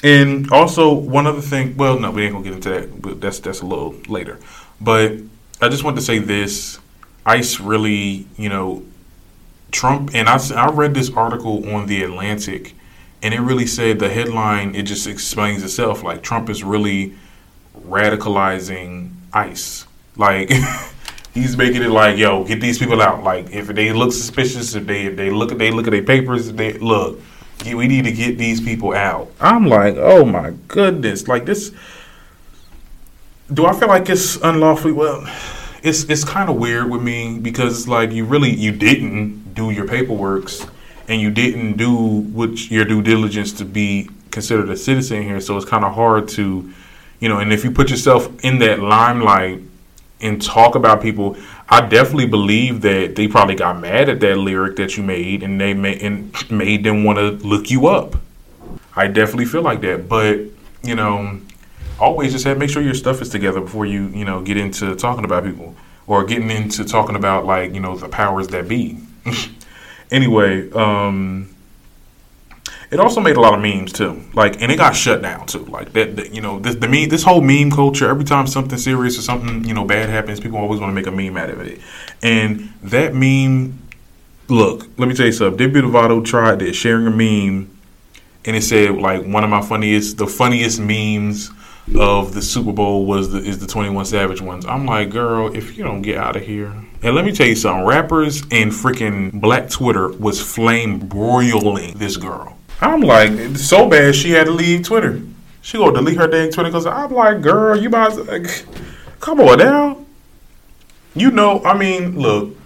And 0.03 0.51
also 0.51 0.93
one 0.93 1.27
other 1.27 1.41
thing. 1.41 1.77
Well, 1.77 1.99
no, 1.99 2.11
we 2.11 2.25
ain't 2.25 2.33
gonna 2.33 2.45
get 2.45 2.55
into 2.55 2.71
that. 2.71 3.01
But 3.01 3.21
that's 3.21 3.39
that's 3.39 3.61
a 3.61 3.67
little 3.67 3.95
later. 4.09 4.39
But 4.81 5.13
I 5.61 5.69
just 5.69 5.85
want 5.85 5.97
to 5.97 6.03
say 6.03 6.19
this: 6.19 6.79
ICE 7.25 7.61
really, 7.61 8.27
you 8.37 8.49
know, 8.49 8.85
Trump. 9.71 10.11
And 10.15 10.29
I 10.29 10.41
I 10.55 10.71
read 10.71 10.95
this 10.95 11.11
article 11.11 11.69
on 11.73 11.87
the 11.87 12.03
Atlantic, 12.03 12.75
and 13.23 13.33
it 13.33 13.41
really 13.41 13.67
said 13.67 14.01
the 14.01 14.09
headline. 14.09 14.75
It 14.75 14.83
just 14.85 15.07
explains 15.07 15.63
itself. 15.63 16.03
Like 16.03 16.23
Trump 16.23 16.51
is 16.51 16.65
really 16.65 17.15
radicalizing 17.87 19.13
ICE. 19.33 19.87
Like. 20.17 20.51
he's 21.35 21.57
making 21.57 21.83
it 21.83 21.89
like, 21.89 22.19
yo, 22.19 22.45
get 22.45 22.61
these 22.61 22.79
people 22.79 23.01
out. 23.01 23.23
Like, 23.23 23.51
if 23.51 23.69
they 23.69 23.93
look 23.93 24.13
suspicious, 24.13 24.75
if 24.75 24.87
they 24.87 25.07
if 25.07 25.17
they 25.17 25.31
look 25.31 25.53
at 25.53 25.59
they 25.59 25.71
look 25.71 25.87
at 25.87 25.91
their 25.91 26.03
papers, 26.03 26.53
they 26.53 26.75
look, 26.75 27.21
we 27.67 27.89
need 27.89 28.05
to 28.05 28.13
get 28.13 28.39
these 28.39 28.61
people 28.61 28.93
out. 28.93 29.31
I'm 29.41 29.67
like, 29.67 29.97
oh 29.97 30.25
my 30.25 30.53
goodness, 30.69 31.29
like 31.29 31.45
this. 31.45 31.73
Do 33.53 33.67
I 33.67 33.79
feel 33.79 33.89
like 33.89 34.09
it's 34.09 34.37
unlawfully? 34.37 34.93
Well, 34.93 35.27
it's 35.83 36.05
it's 36.05 36.25
kind 36.25 36.49
of 36.49 36.57
weird 36.57 36.91
with 36.91 37.03
me 37.03 37.39
because 37.39 37.81
it's 37.81 37.89
like 37.89 38.13
you 38.13 38.25
really 38.25 38.51
you 38.51 38.73
didn't 38.73 39.55
do 39.55 39.71
your 39.71 39.87
paperwork's 39.87 40.67
and 41.09 41.21
you 41.21 41.31
didn't 41.31 41.77
do 41.77 41.93
what 41.93 42.71
your 42.71 42.85
due 42.85 43.03
diligence 43.03 43.53
to 43.53 43.65
be 43.65 44.09
considered 44.31 44.71
a 44.71 44.77
citizen 44.77 45.23
here. 45.23 45.41
So 45.41 45.57
it's 45.57 45.67
kind 45.67 45.85
of 45.85 45.95
hard 45.95 46.29
to, 46.31 46.73
you 47.21 47.29
know, 47.29 47.39
and 47.39 47.53
if 47.53 47.65
you 47.65 47.71
put 47.71 47.91
yourself 47.91 48.45
in 48.45 48.59
that 48.61 48.81
limelight 48.81 49.61
and 50.21 50.41
talk 50.41 50.75
about 50.75 51.03
people, 51.03 51.37
I 51.73 51.81
definitely 51.81 52.27
believe 52.27 52.83
that 52.83 53.17
they 53.17 53.29
probably 53.29 53.55
got 53.55 53.81
mad 53.81 54.11
at 54.11 54.21
that 54.21 54.37
lyric 54.37 54.77
that 54.77 54.99
you 54.99 55.03
made, 55.03 55.43
and 55.43 55.59
they 55.59 55.73
made 55.73 56.03
and 56.03 56.51
made 56.51 56.85
them 56.85 57.03
want 57.03 57.19
to 57.19 57.31
look 57.49 57.71
you 57.71 57.87
up. 57.87 58.15
I 58.95 59.07
definitely 59.07 59.47
feel 59.47 59.63
like 59.63 59.81
that, 59.81 60.07
but 60.07 60.39
you 60.83 60.95
know, 60.95 61.41
always 61.99 62.33
just 62.33 62.45
have 62.45 62.59
make 62.59 62.69
sure 62.69 62.83
your 62.83 62.93
stuff 62.93 63.23
is 63.23 63.31
together 63.31 63.63
before 63.63 63.87
you 63.87 64.09
you 64.09 64.27
know 64.27 64.43
get 64.43 64.59
into 64.59 64.95
talking 64.97 65.25
about 65.25 65.45
people 65.45 65.75
or 66.07 66.25
getting 66.25 66.51
into 66.51 66.85
talking 66.85 67.17
about 67.17 67.47
like 67.47 67.73
you 67.73 67.81
know 67.81 67.97
the 67.97 68.07
powers 68.07 68.49
that 68.49 68.69
be. 68.69 68.99
anyway, 70.11 70.71
um, 70.73 71.49
it 72.91 73.01
also 73.01 73.21
made 73.21 73.37
a 73.37 73.41
lot 73.41 73.55
of 73.55 73.61
memes 73.61 73.93
too. 73.93 74.23
Like, 74.35 74.61
and 74.61 74.71
it 74.71 74.77
got 74.77 74.95
shut 74.95 75.23
down 75.23 75.47
too. 75.47 75.65
Like 75.65 75.93
that, 75.95 76.17
that 76.17 76.35
you 76.35 76.41
know, 76.41 76.59
this 76.59 76.77
the 76.77 76.89
meme, 76.89 77.09
this 77.09 77.23
whole 77.23 77.41
meme 77.41 77.71
culture. 77.71 78.09
Every 78.09 78.25
time 78.25 78.47
something 78.47 78.79
serious 78.79 79.19
or 79.19 79.23
something 79.23 79.65
you 79.65 79.75
know 79.75 79.85
bad 79.85 80.09
happens, 80.11 80.41
people 80.41 80.59
always 80.59 80.81
want 80.81 80.91
to 80.91 80.95
make 80.95 81.07
a 81.07 81.11
meme 81.11 81.37
out 81.37 81.51
of 81.51 81.61
it. 81.61 81.81
And 82.23 82.73
that 82.83 83.15
meme, 83.15 83.79
look, 84.49 84.89
let 84.99 85.09
me 85.09 85.15
tell 85.15 85.27
you 85.27 85.33
something. 85.33 85.57
Demi 85.57 85.87
Lovato 85.87 86.25
tried 86.25 86.59
this, 86.59 86.77
sharing 86.77 87.07
a 87.07 87.11
meme, 87.11 87.71
and 88.45 88.57
it 88.57 88.63
said 88.63 88.97
like 88.97 89.25
one 89.25 89.43
of 89.43 89.51
my 89.51 89.63
funniest, 89.63 90.19
the 90.19 90.27
funniest 90.27 90.79
memes 90.79 91.51
of 91.99 92.35
the 92.35 92.43
Super 92.43 92.73
Bowl 92.73 93.07
was 93.07 93.31
the 93.31 93.39
is 93.39 93.59
the 93.59 93.67
Twenty 93.67 93.91
One 93.91 94.05
Savage 94.05 94.41
ones. 94.41 94.65
I'm 94.67 94.87
like, 94.87 95.11
girl, 95.11 95.55
if 95.55 95.77
you 95.77 95.85
don't 95.85 96.03
get 96.03 96.17
out 96.17 96.37
of 96.37 96.43
here. 96.43 96.73
And 97.03 97.15
let 97.15 97.25
me 97.25 97.33
tell 97.33 97.47
you 97.47 97.57
something, 97.57 97.85
rappers 97.85 98.43
and 98.51 98.71
freaking 98.71 99.33
Black 99.33 99.69
Twitter 99.69 100.09
was 100.09 100.41
flame 100.41 101.01
broiling 101.01 101.99
this 101.99 102.17
girl. 102.17 102.59
I'm 102.81 103.01
like, 103.01 103.57
so 103.57 103.89
bad 103.89 104.15
she 104.15 104.31
had 104.31 104.47
to 104.47 104.53
leave 104.53 104.85
Twitter. 104.85 105.21
She 105.63 105.79
gonna 105.79 105.93
delete 105.93 106.17
her 106.19 106.27
dang 106.27 106.51
Twitter 106.51 106.69
because 106.69 106.87
I'm 106.87 107.13
like, 107.13 107.41
girl, 107.41 107.77
you 107.77 107.89
to, 107.89 108.23
like, 108.25 108.65
come 109.21 109.41
on 109.41 109.59
now. 109.59 110.05
You 111.15 111.31
know, 111.31 111.63
I 111.65 111.77
mean, 111.77 112.19
look, 112.19 112.57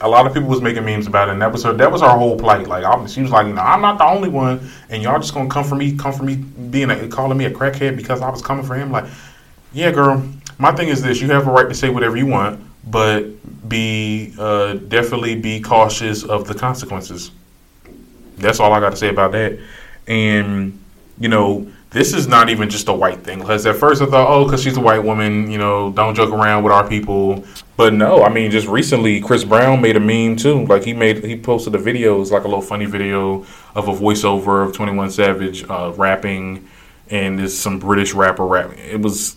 a 0.00 0.08
lot 0.08 0.26
of 0.26 0.32
people 0.32 0.48
was 0.48 0.60
making 0.60 0.84
memes 0.84 1.06
about 1.06 1.28
it, 1.28 1.32
and 1.32 1.42
that 1.42 1.52
was 1.52 1.64
her. 1.64 1.72
That 1.72 1.92
was 1.92 2.00
her 2.00 2.08
whole 2.08 2.38
plight. 2.38 2.66
Like, 2.66 2.84
I, 2.84 3.06
she 3.06 3.22
was 3.22 3.30
like, 3.30 3.46
"No, 3.46 3.60
I'm 3.60 3.80
not 3.80 3.98
the 3.98 4.04
only 4.04 4.28
one, 4.28 4.70
and 4.88 5.02
y'all 5.02 5.18
just 5.18 5.34
gonna 5.34 5.48
come 5.48 5.64
for 5.64 5.74
me, 5.74 5.96
come 5.96 6.12
for 6.12 6.22
me, 6.22 6.36
being 6.36 6.90
a, 6.90 7.08
calling 7.08 7.36
me 7.36 7.44
a 7.44 7.50
crackhead 7.50 7.96
because 7.96 8.20
I 8.22 8.30
was 8.30 8.42
coming 8.42 8.64
for 8.64 8.74
him." 8.74 8.90
Like, 8.90 9.06
yeah, 9.72 9.90
girl. 9.90 10.26
My 10.58 10.72
thing 10.72 10.88
is 10.88 11.02
this: 11.02 11.20
you 11.20 11.28
have 11.30 11.46
a 11.46 11.50
right 11.50 11.68
to 11.68 11.74
say 11.74 11.90
whatever 11.90 12.16
you 12.16 12.26
want, 12.26 12.60
but 12.90 13.26
be 13.68 14.34
uh, 14.38 14.74
definitely 14.74 15.36
be 15.36 15.60
cautious 15.60 16.24
of 16.24 16.46
the 16.48 16.54
consequences. 16.54 17.30
That's 18.38 18.58
all 18.58 18.72
I 18.72 18.80
got 18.80 18.90
to 18.90 18.96
say 18.96 19.08
about 19.08 19.32
that. 19.32 19.58
And 20.06 20.78
you 21.18 21.28
know, 21.28 21.70
this 21.90 22.14
is 22.14 22.28
not 22.28 22.48
even 22.48 22.70
just 22.70 22.88
a 22.88 22.92
white 22.92 23.22
thing. 23.24 23.40
Because 23.40 23.66
at 23.66 23.76
first 23.76 24.00
I 24.00 24.06
thought, 24.06 24.28
oh, 24.28 24.44
because 24.44 24.62
she's 24.62 24.76
a 24.76 24.80
white 24.80 25.02
woman, 25.02 25.50
you 25.50 25.58
know, 25.58 25.90
don't 25.90 26.14
joke 26.14 26.30
around 26.30 26.62
with 26.62 26.72
our 26.72 26.88
people. 26.88 27.44
But 27.76 27.94
no, 27.94 28.22
I 28.22 28.28
mean, 28.28 28.50
just 28.50 28.68
recently, 28.68 29.20
Chris 29.20 29.42
Brown 29.44 29.80
made 29.80 29.96
a 29.96 30.00
meme 30.00 30.36
too. 30.36 30.66
Like 30.66 30.84
he 30.84 30.92
made, 30.92 31.24
he 31.24 31.36
posted 31.36 31.74
a 31.74 31.78
video, 31.78 32.16
it 32.16 32.18
was 32.20 32.32
like 32.32 32.44
a 32.44 32.48
little 32.48 32.62
funny 32.62 32.86
video 32.86 33.44
of 33.74 33.88
a 33.88 33.92
voiceover 33.92 34.66
of 34.66 34.74
Twenty 34.74 34.92
One 34.92 35.10
Savage 35.10 35.64
uh, 35.68 35.92
rapping, 35.96 36.68
and 37.08 37.38
there's 37.38 37.56
some 37.56 37.78
British 37.78 38.12
rapper 38.14 38.44
rapping. 38.46 38.78
It 38.78 39.00
was, 39.00 39.36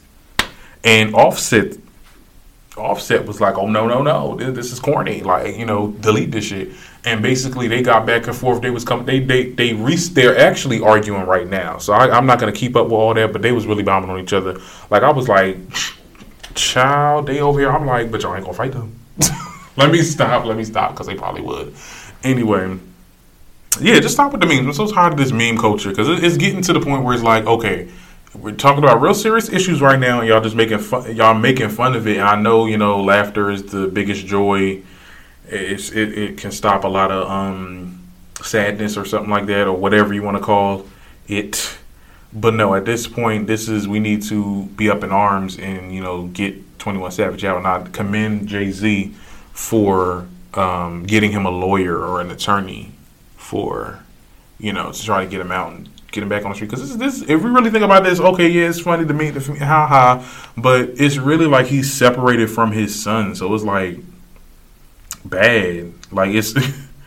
and 0.83 1.15
Offset 1.15 1.77
Offset 2.75 3.25
was 3.25 3.39
like, 3.39 3.57
"Oh 3.57 3.67
no, 3.67 3.87
no, 3.87 4.01
no! 4.01 4.35
This 4.35 4.71
is 4.71 4.79
corny. 4.79 5.21
Like, 5.21 5.57
you 5.57 5.65
know, 5.65 5.91
delete 5.99 6.31
this 6.31 6.45
shit." 6.45 6.69
And 7.05 7.21
basically, 7.21 7.67
they 7.67 7.83
got 7.83 8.05
back 8.05 8.27
and 8.27 8.35
forth. 8.35 8.61
They 8.61 8.71
was 8.71 8.83
coming. 8.83 9.05
They 9.05 9.19
they 9.19 9.49
they 9.49 9.73
re- 9.73 9.95
They're 9.95 10.37
actually 10.37 10.81
arguing 10.81 11.25
right 11.27 11.47
now. 11.47 11.77
So 11.77 11.93
I, 11.93 12.17
am 12.17 12.25
not 12.25 12.39
gonna 12.39 12.51
keep 12.51 12.75
up 12.75 12.85
with 12.85 12.93
all 12.93 13.13
that. 13.13 13.31
But 13.31 13.43
they 13.43 13.51
was 13.51 13.67
really 13.67 13.83
bombing 13.83 14.09
on 14.09 14.19
each 14.19 14.33
other. 14.33 14.59
Like 14.89 15.03
I 15.03 15.11
was 15.11 15.29
like, 15.29 15.57
"Child, 16.55 17.27
they 17.27 17.41
over 17.41 17.59
here." 17.59 17.69
I'm 17.69 17.85
like, 17.85 18.09
"But 18.09 18.23
y'all 18.23 18.35
ain't 18.35 18.43
gonna 18.43 18.57
fight 18.57 18.71
them." 18.71 18.99
let 19.77 19.91
me 19.91 20.01
stop. 20.01 20.45
Let 20.45 20.57
me 20.57 20.63
stop 20.63 20.91
because 20.91 21.05
they 21.05 21.15
probably 21.15 21.41
would. 21.41 21.75
Anyway, 22.23 22.79
yeah, 23.79 23.99
just 23.99 24.15
stop 24.15 24.31
with 24.31 24.41
the 24.41 24.47
memes. 24.47 24.65
I'm 24.65 24.87
so 24.87 24.91
tired 24.91 25.13
of 25.13 25.19
this 25.19 25.31
meme 25.31 25.59
culture 25.59 25.89
because 25.89 26.09
it's 26.23 26.37
getting 26.37 26.63
to 26.63 26.73
the 26.73 26.81
point 26.81 27.03
where 27.03 27.13
it's 27.13 27.23
like, 27.23 27.45
okay 27.45 27.87
we're 28.35 28.55
talking 28.55 28.83
about 28.83 29.01
real 29.01 29.13
serious 29.13 29.49
issues 29.49 29.81
right 29.81 29.99
now, 29.99 30.19
and 30.19 30.27
y'all 30.27 30.41
just 30.41 30.55
making 30.55 30.79
fun. 30.79 31.15
Y'all 31.15 31.33
making 31.33 31.69
fun 31.69 31.95
of 31.95 32.07
it. 32.07 32.17
And 32.17 32.27
I 32.27 32.39
know 32.39 32.65
you 32.65 32.77
know 32.77 33.01
laughter 33.01 33.51
is 33.51 33.63
the 33.63 33.87
biggest 33.87 34.25
joy. 34.25 34.81
It's 35.47 35.91
it, 35.91 36.17
it 36.17 36.37
can 36.37 36.51
stop 36.51 36.83
a 36.83 36.87
lot 36.87 37.11
of 37.11 37.29
um, 37.29 38.01
sadness 38.41 38.97
or 38.97 39.05
something 39.05 39.29
like 39.29 39.45
that, 39.47 39.67
or 39.67 39.73
whatever 39.73 40.13
you 40.13 40.23
want 40.23 40.37
to 40.37 40.43
call 40.43 40.87
it. 41.27 41.77
But 42.31 42.55
no, 42.55 42.73
at 42.73 42.85
this 42.85 43.05
point, 43.05 43.45
this 43.45 43.69
is 43.69 43.87
we 43.87 43.99
need 43.99 44.23
to 44.23 44.63
be 44.65 44.89
up 44.89 45.03
in 45.03 45.11
arms 45.11 45.59
and 45.59 45.93
you 45.93 46.01
know 46.01 46.27
get 46.27 46.79
Twenty 46.79 46.97
One 46.97 47.11
Savage 47.11 47.45
out. 47.45 47.57
And 47.57 47.67
I 47.67 47.87
commend 47.91 48.47
Jay 48.47 48.71
Z 48.71 49.13
for 49.51 50.27
um, 50.55 51.03
getting 51.03 51.31
him 51.31 51.45
a 51.45 51.51
lawyer 51.51 51.97
or 51.97 52.19
an 52.19 52.31
attorney 52.31 52.93
for 53.35 53.99
you 54.59 54.73
know 54.73 54.91
to 54.91 55.03
try 55.03 55.23
to 55.23 55.29
get 55.29 55.39
him 55.39 55.51
out 55.51 55.73
and 55.73 55.89
getting 56.13 56.29
back 56.29 56.45
on 56.45 56.51
the 56.51 56.55
street. 56.55 56.69
Because 56.69 56.97
this, 56.97 57.19
this, 57.19 57.29
if 57.29 57.43
we 57.43 57.49
really 57.49 57.69
think 57.69 57.83
about 57.83 58.03
this, 58.03 58.19
okay, 58.19 58.47
yeah, 58.47 58.69
it's 58.69 58.79
funny 58.79 59.05
to 59.05 59.13
me, 59.13 59.31
ha 59.31 59.87
ha, 59.87 60.51
but 60.55 60.91
it's 60.95 61.17
really 61.17 61.47
like 61.47 61.65
he's 61.65 61.91
separated 61.91 62.49
from 62.49 62.71
his 62.71 63.03
son, 63.03 63.35
so 63.35 63.53
it's 63.53 63.63
like 63.63 63.97
bad. 65.25 65.91
Like 66.11 66.31
it's, 66.31 66.53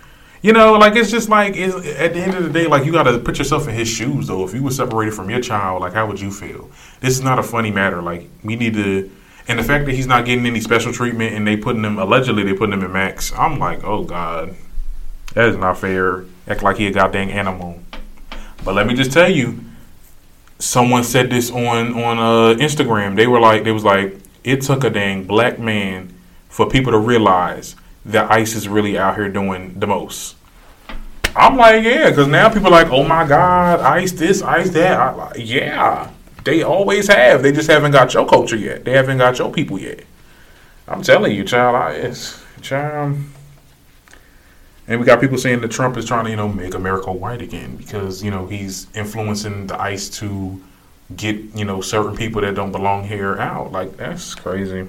you 0.43 0.53
know, 0.53 0.75
like 0.75 0.97
it's 0.97 1.11
just 1.11 1.29
like 1.29 1.57
it's, 1.57 1.75
at 1.99 2.13
the 2.13 2.21
end 2.21 2.35
of 2.35 2.45
the 2.45 2.51
day, 2.51 2.67
like 2.67 2.85
you 2.85 2.93
got 2.93 3.05
to 3.05 3.19
put 3.19 3.39
yourself 3.39 3.69
in 3.69 3.75
his 3.75 3.89
shoes. 3.89 4.27
Though, 4.27 4.45
if 4.45 4.53
you 4.53 4.63
were 4.63 4.71
separated 4.71 5.15
from 5.15 5.31
your 5.31 5.41
child, 5.41 5.81
like 5.81 5.95
how 5.95 6.07
would 6.07 6.21
you 6.21 6.31
feel? 6.31 6.71
This 7.01 7.15
is 7.15 7.23
not 7.23 7.39
a 7.39 7.43
funny 7.43 7.71
matter. 7.71 8.03
Like 8.03 8.29
we 8.43 8.57
need 8.57 8.75
to. 8.75 9.11
And 9.49 9.61
the 9.61 9.63
fact 9.63 9.87
that 9.87 9.95
he's 9.95 10.09
not 10.09 10.25
getting 10.25 10.45
any 10.45 10.61
special 10.61 10.93
treatment 10.93 11.33
and 11.33 11.47
they 11.47 11.57
putting 11.57 11.85
him 11.85 12.01
allegedly 12.01 12.43
they 12.43 12.53
putting 12.53 12.73
him 12.73 12.83
in 12.83 12.93
max, 12.93 13.33
I'm 13.33 13.61
like, 13.61 13.85
oh 13.85 14.03
god, 14.03 14.57
that 15.35 15.49
is 15.51 15.57
not 15.57 15.79
fair. 15.79 16.25
Act 16.49 16.63
like 16.63 16.79
he 16.79 16.89
a 16.89 16.91
goddamn 16.91 17.31
animal. 17.31 17.81
But 18.67 18.75
let 18.75 18.89
me 18.89 18.95
just 18.95 19.13
tell 19.13 19.31
you, 19.31 19.61
someone 20.59 21.05
said 21.05 21.31
this 21.31 21.53
on 21.53 21.95
on 21.95 22.19
uh, 22.19 22.59
Instagram. 22.59 23.15
They 23.15 23.29
were 23.29 23.39
like, 23.39 23.63
they 23.63 23.71
was 23.71 23.85
like, 23.85 24.19
it 24.43 24.61
took 24.63 24.83
a 24.83 24.91
dang 24.91 25.23
black 25.23 25.61
man 25.61 26.13
for 26.49 26.69
people 26.69 26.91
to 26.91 26.99
realize 26.99 27.77
that 28.05 28.29
ICE 28.29 28.57
is 28.57 28.67
really 28.67 28.99
out 28.99 29.15
here 29.15 29.29
doing 29.29 29.79
the 29.79 29.87
most. 29.87 30.35
I'm 31.37 31.57
like, 31.57 31.85
yeah, 31.85 32.11
because 32.11 32.27
now 32.27 32.49
people 32.49 32.67
are 32.67 32.83
like, 32.83 32.91
oh 32.91 33.05
my 33.05 33.25
God, 33.25 33.79
ICE 33.79 34.11
this, 34.11 34.43
ICE 34.43 34.71
that. 34.71 34.99
I, 34.99 35.33
yeah, 35.37 36.11
they 36.43 36.65
always 36.65 37.07
have. 37.07 37.45
They 37.45 37.53
just 37.53 37.71
haven't 37.71 37.93
got 37.93 38.15
your 38.15 38.27
culture 38.27 38.57
yet. 38.57 38.85
They 38.85 38.93
haven't 38.93 39.19
got 39.19 39.39
your 39.39 39.53
people 39.53 39.79
yet. 39.79 40.03
I'm 40.89 41.03
telling 41.03 41.37
you, 41.37 41.45
child, 41.45 41.77
I, 41.77 41.93
it's, 41.93 42.43
child. 42.63 43.17
And 44.89 45.01
we 45.01 45.07
got 45.07 45.21
people 45.21 45.37
saying 45.37 45.61
that 45.63 45.71
Trump 45.71 45.97
is 45.97 46.05
trying 46.05 46.25
to, 46.25 46.31
you 46.31 46.37
know, 46.37 46.49
make 46.49 46.75
America 46.75 47.11
white 47.11 47.43
again 47.43 47.77
because, 47.77 48.23
you 48.23 48.31
know, 48.31 48.47
he's 48.47 48.87
influencing 48.95 49.67
the 49.67 49.81
ICE 49.81 50.09
to 50.11 50.63
get, 51.17 51.37
you 51.57 51.65
know, 51.65 51.81
certain 51.81 52.17
people 52.17 52.41
that 52.43 52.55
don't 52.55 52.73
belong 52.73 53.05
here 53.05 53.37
out. 53.39 53.73
Like, 53.73 53.97
that's 53.97 54.35
crazy. 54.35 54.87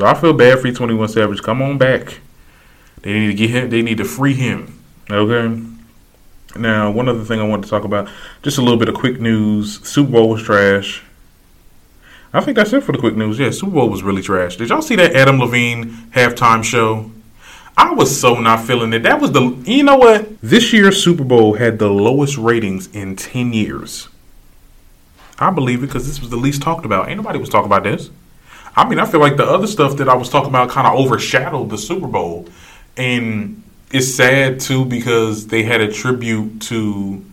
I 0.00 0.14
feel 0.14 0.32
bad 0.32 0.60
for 0.60 0.70
21 0.70 1.08
Savage. 1.08 1.42
Come 1.42 1.60
on 1.60 1.76
back. 1.76 2.20
They 3.02 3.12
need 3.12 3.26
to 3.28 3.34
get 3.34 3.50
him. 3.50 3.70
They 3.70 3.82
need 3.82 3.98
to 3.98 4.04
free 4.04 4.34
him. 4.34 4.80
Okay. 5.10 5.60
Now, 6.56 6.90
one 6.90 7.08
other 7.08 7.24
thing 7.24 7.40
I 7.40 7.46
want 7.46 7.64
to 7.64 7.70
talk 7.70 7.84
about, 7.84 8.08
just 8.42 8.58
a 8.58 8.62
little 8.62 8.78
bit 8.78 8.88
of 8.88 8.94
quick 8.94 9.20
news. 9.20 9.84
Super 9.86 10.12
Bowl 10.12 10.28
was 10.28 10.42
trash. 10.42 11.02
I 12.32 12.40
think 12.40 12.56
that's 12.56 12.72
it 12.72 12.84
for 12.84 12.92
the 12.92 12.98
quick 12.98 13.16
news. 13.16 13.38
Yeah, 13.40 13.50
Super 13.50 13.72
Bowl 13.72 13.88
was 13.88 14.04
really 14.04 14.22
trash. 14.22 14.56
Did 14.56 14.68
y'all 14.68 14.82
see 14.82 14.94
that 14.96 15.14
Adam 15.16 15.40
Levine 15.40 15.90
halftime 16.12 16.62
show? 16.62 17.10
I 17.80 17.94
was 17.94 18.20
so 18.20 18.34
not 18.34 18.66
feeling 18.66 18.92
it. 18.92 19.04
That 19.04 19.22
was 19.22 19.32
the, 19.32 19.40
you 19.64 19.82
know 19.82 19.96
what? 19.96 20.38
This 20.42 20.70
year's 20.70 21.02
Super 21.02 21.24
Bowl 21.24 21.54
had 21.54 21.78
the 21.78 21.88
lowest 21.88 22.36
ratings 22.36 22.94
in 22.94 23.16
10 23.16 23.54
years. 23.54 24.10
I 25.38 25.50
believe 25.50 25.82
it 25.82 25.86
because 25.86 26.06
this 26.06 26.20
was 26.20 26.28
the 26.28 26.36
least 26.36 26.60
talked 26.60 26.84
about. 26.84 27.08
Ain't 27.08 27.16
nobody 27.16 27.38
was 27.38 27.48
talking 27.48 27.64
about 27.72 27.84
this. 27.84 28.10
I 28.76 28.86
mean, 28.86 28.98
I 28.98 29.06
feel 29.06 29.18
like 29.18 29.38
the 29.38 29.46
other 29.46 29.66
stuff 29.66 29.96
that 29.96 30.10
I 30.10 30.14
was 30.14 30.28
talking 30.28 30.50
about 30.50 30.68
kind 30.68 30.86
of 30.86 30.92
overshadowed 30.92 31.70
the 31.70 31.78
Super 31.78 32.06
Bowl. 32.06 32.50
And 32.98 33.62
it's 33.90 34.14
sad 34.14 34.60
too 34.60 34.84
because 34.84 35.46
they 35.46 35.62
had 35.62 35.80
a 35.80 35.90
tribute 35.90 36.60
to 36.64 37.24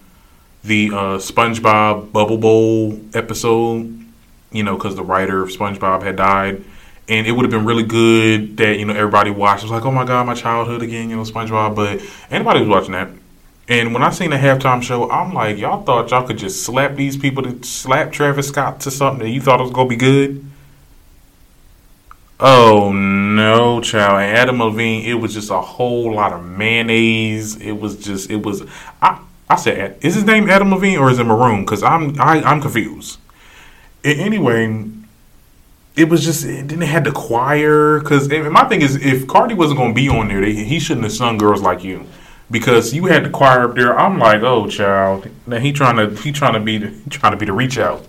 the 0.63 0.87
uh, 0.87 1.17
SpongeBob 1.17 2.13
Bubble 2.13 2.37
Bowl 2.37 2.97
episode, 3.13 4.01
you 4.53 4.63
know, 4.63 4.77
because 4.77 4.95
the 4.95 5.03
writer 5.03 5.43
of 5.43 5.49
SpongeBob 5.49 6.03
had 6.03 6.15
died. 6.15 6.63
And 7.09 7.25
it 7.25 7.31
would 7.31 7.43
have 7.43 7.51
been 7.51 7.65
really 7.65 7.83
good 7.83 8.57
that, 8.57 8.77
you 8.77 8.85
know, 8.85 8.93
everybody 8.93 9.31
watched. 9.31 9.63
It 9.63 9.65
was 9.65 9.71
like, 9.71 9.85
oh 9.85 9.91
my 9.91 10.05
God, 10.05 10.25
my 10.25 10.33
childhood 10.33 10.81
again, 10.81 11.09
you 11.09 11.15
know, 11.15 11.21
SpongeBob. 11.23 11.75
But 11.75 12.01
anybody 12.29 12.59
was 12.59 12.69
watching 12.69 12.91
that. 12.91 13.09
And 13.69 13.93
when 13.93 14.01
I 14.01 14.11
seen 14.11 14.29
the 14.29 14.37
halftime 14.37 14.81
show, 14.81 15.09
I'm 15.09 15.33
like, 15.33 15.57
y'all 15.57 15.83
thought 15.83 16.11
y'all 16.11 16.25
could 16.25 16.37
just 16.37 16.63
slap 16.63 16.95
these 16.95 17.17
people 17.17 17.43
to 17.43 17.63
slap 17.63 18.13
Travis 18.13 18.47
Scott 18.47 18.79
to 18.81 18.91
something 18.91 19.25
that 19.25 19.31
you 19.31 19.41
thought 19.41 19.59
was 19.59 19.71
to 19.71 19.85
be 19.85 19.97
good? 19.97 20.45
Oh 22.39 22.93
no, 22.93 23.81
child! 23.81 24.21
And 24.21 24.37
Adam 24.37 24.61
Levine, 24.61 25.05
it 25.05 25.15
was 25.15 25.33
just 25.33 25.49
a 25.49 25.59
whole 25.59 26.13
lot 26.13 26.33
of 26.33 26.45
mayonnaise. 26.45 27.59
It 27.59 27.71
was 27.71 27.97
just, 27.97 28.29
it 28.29 28.45
was. 28.45 28.63
I, 29.01 29.19
I 29.49 29.55
said, 29.55 29.97
is 30.01 30.15
his 30.15 30.23
name 30.23 30.49
Adam 30.49 30.71
Levine 30.71 30.99
or 30.99 31.09
is 31.09 31.19
it 31.19 31.23
Maroon? 31.23 31.65
Because 31.65 31.81
I'm, 31.81 32.19
I, 32.19 32.41
I'm 32.43 32.61
confused. 32.61 33.17
anyway, 34.03 34.85
it 35.97 36.09
was 36.09 36.23
just. 36.23 36.45
It, 36.45 36.67
then 36.69 36.79
they 36.79 36.85
had 36.85 37.03
the 37.03 37.11
choir. 37.11 37.99
Because 37.99 38.29
my 38.29 38.65
thing 38.65 38.81
is, 38.81 38.95
if 38.95 39.27
Cardi 39.27 39.55
wasn't 39.55 39.79
to 39.79 39.93
be 39.93 40.07
on 40.07 40.27
there, 40.27 40.41
they, 40.41 40.53
he 40.53 40.79
shouldn't 40.79 41.03
have 41.03 41.13
sung 41.13 41.37
"Girls 41.37 41.61
Like 41.61 41.83
You." 41.83 42.05
Because 42.49 42.93
you 42.93 43.05
had 43.05 43.25
the 43.25 43.29
choir 43.29 43.69
up 43.69 43.75
there. 43.75 43.97
I'm 43.97 44.19
like, 44.19 44.41
oh, 44.41 44.67
child. 44.67 45.27
Now 45.45 45.57
he 45.59 45.73
trying 45.73 45.97
to, 45.97 46.21
he 46.21 46.31
trying 46.31 46.53
to 46.53 46.61
be, 46.61 46.77
the, 46.77 47.09
trying 47.09 47.33
to 47.33 47.37
be 47.37 47.45
the 47.45 47.51
reach 47.51 47.77
out. 47.77 48.07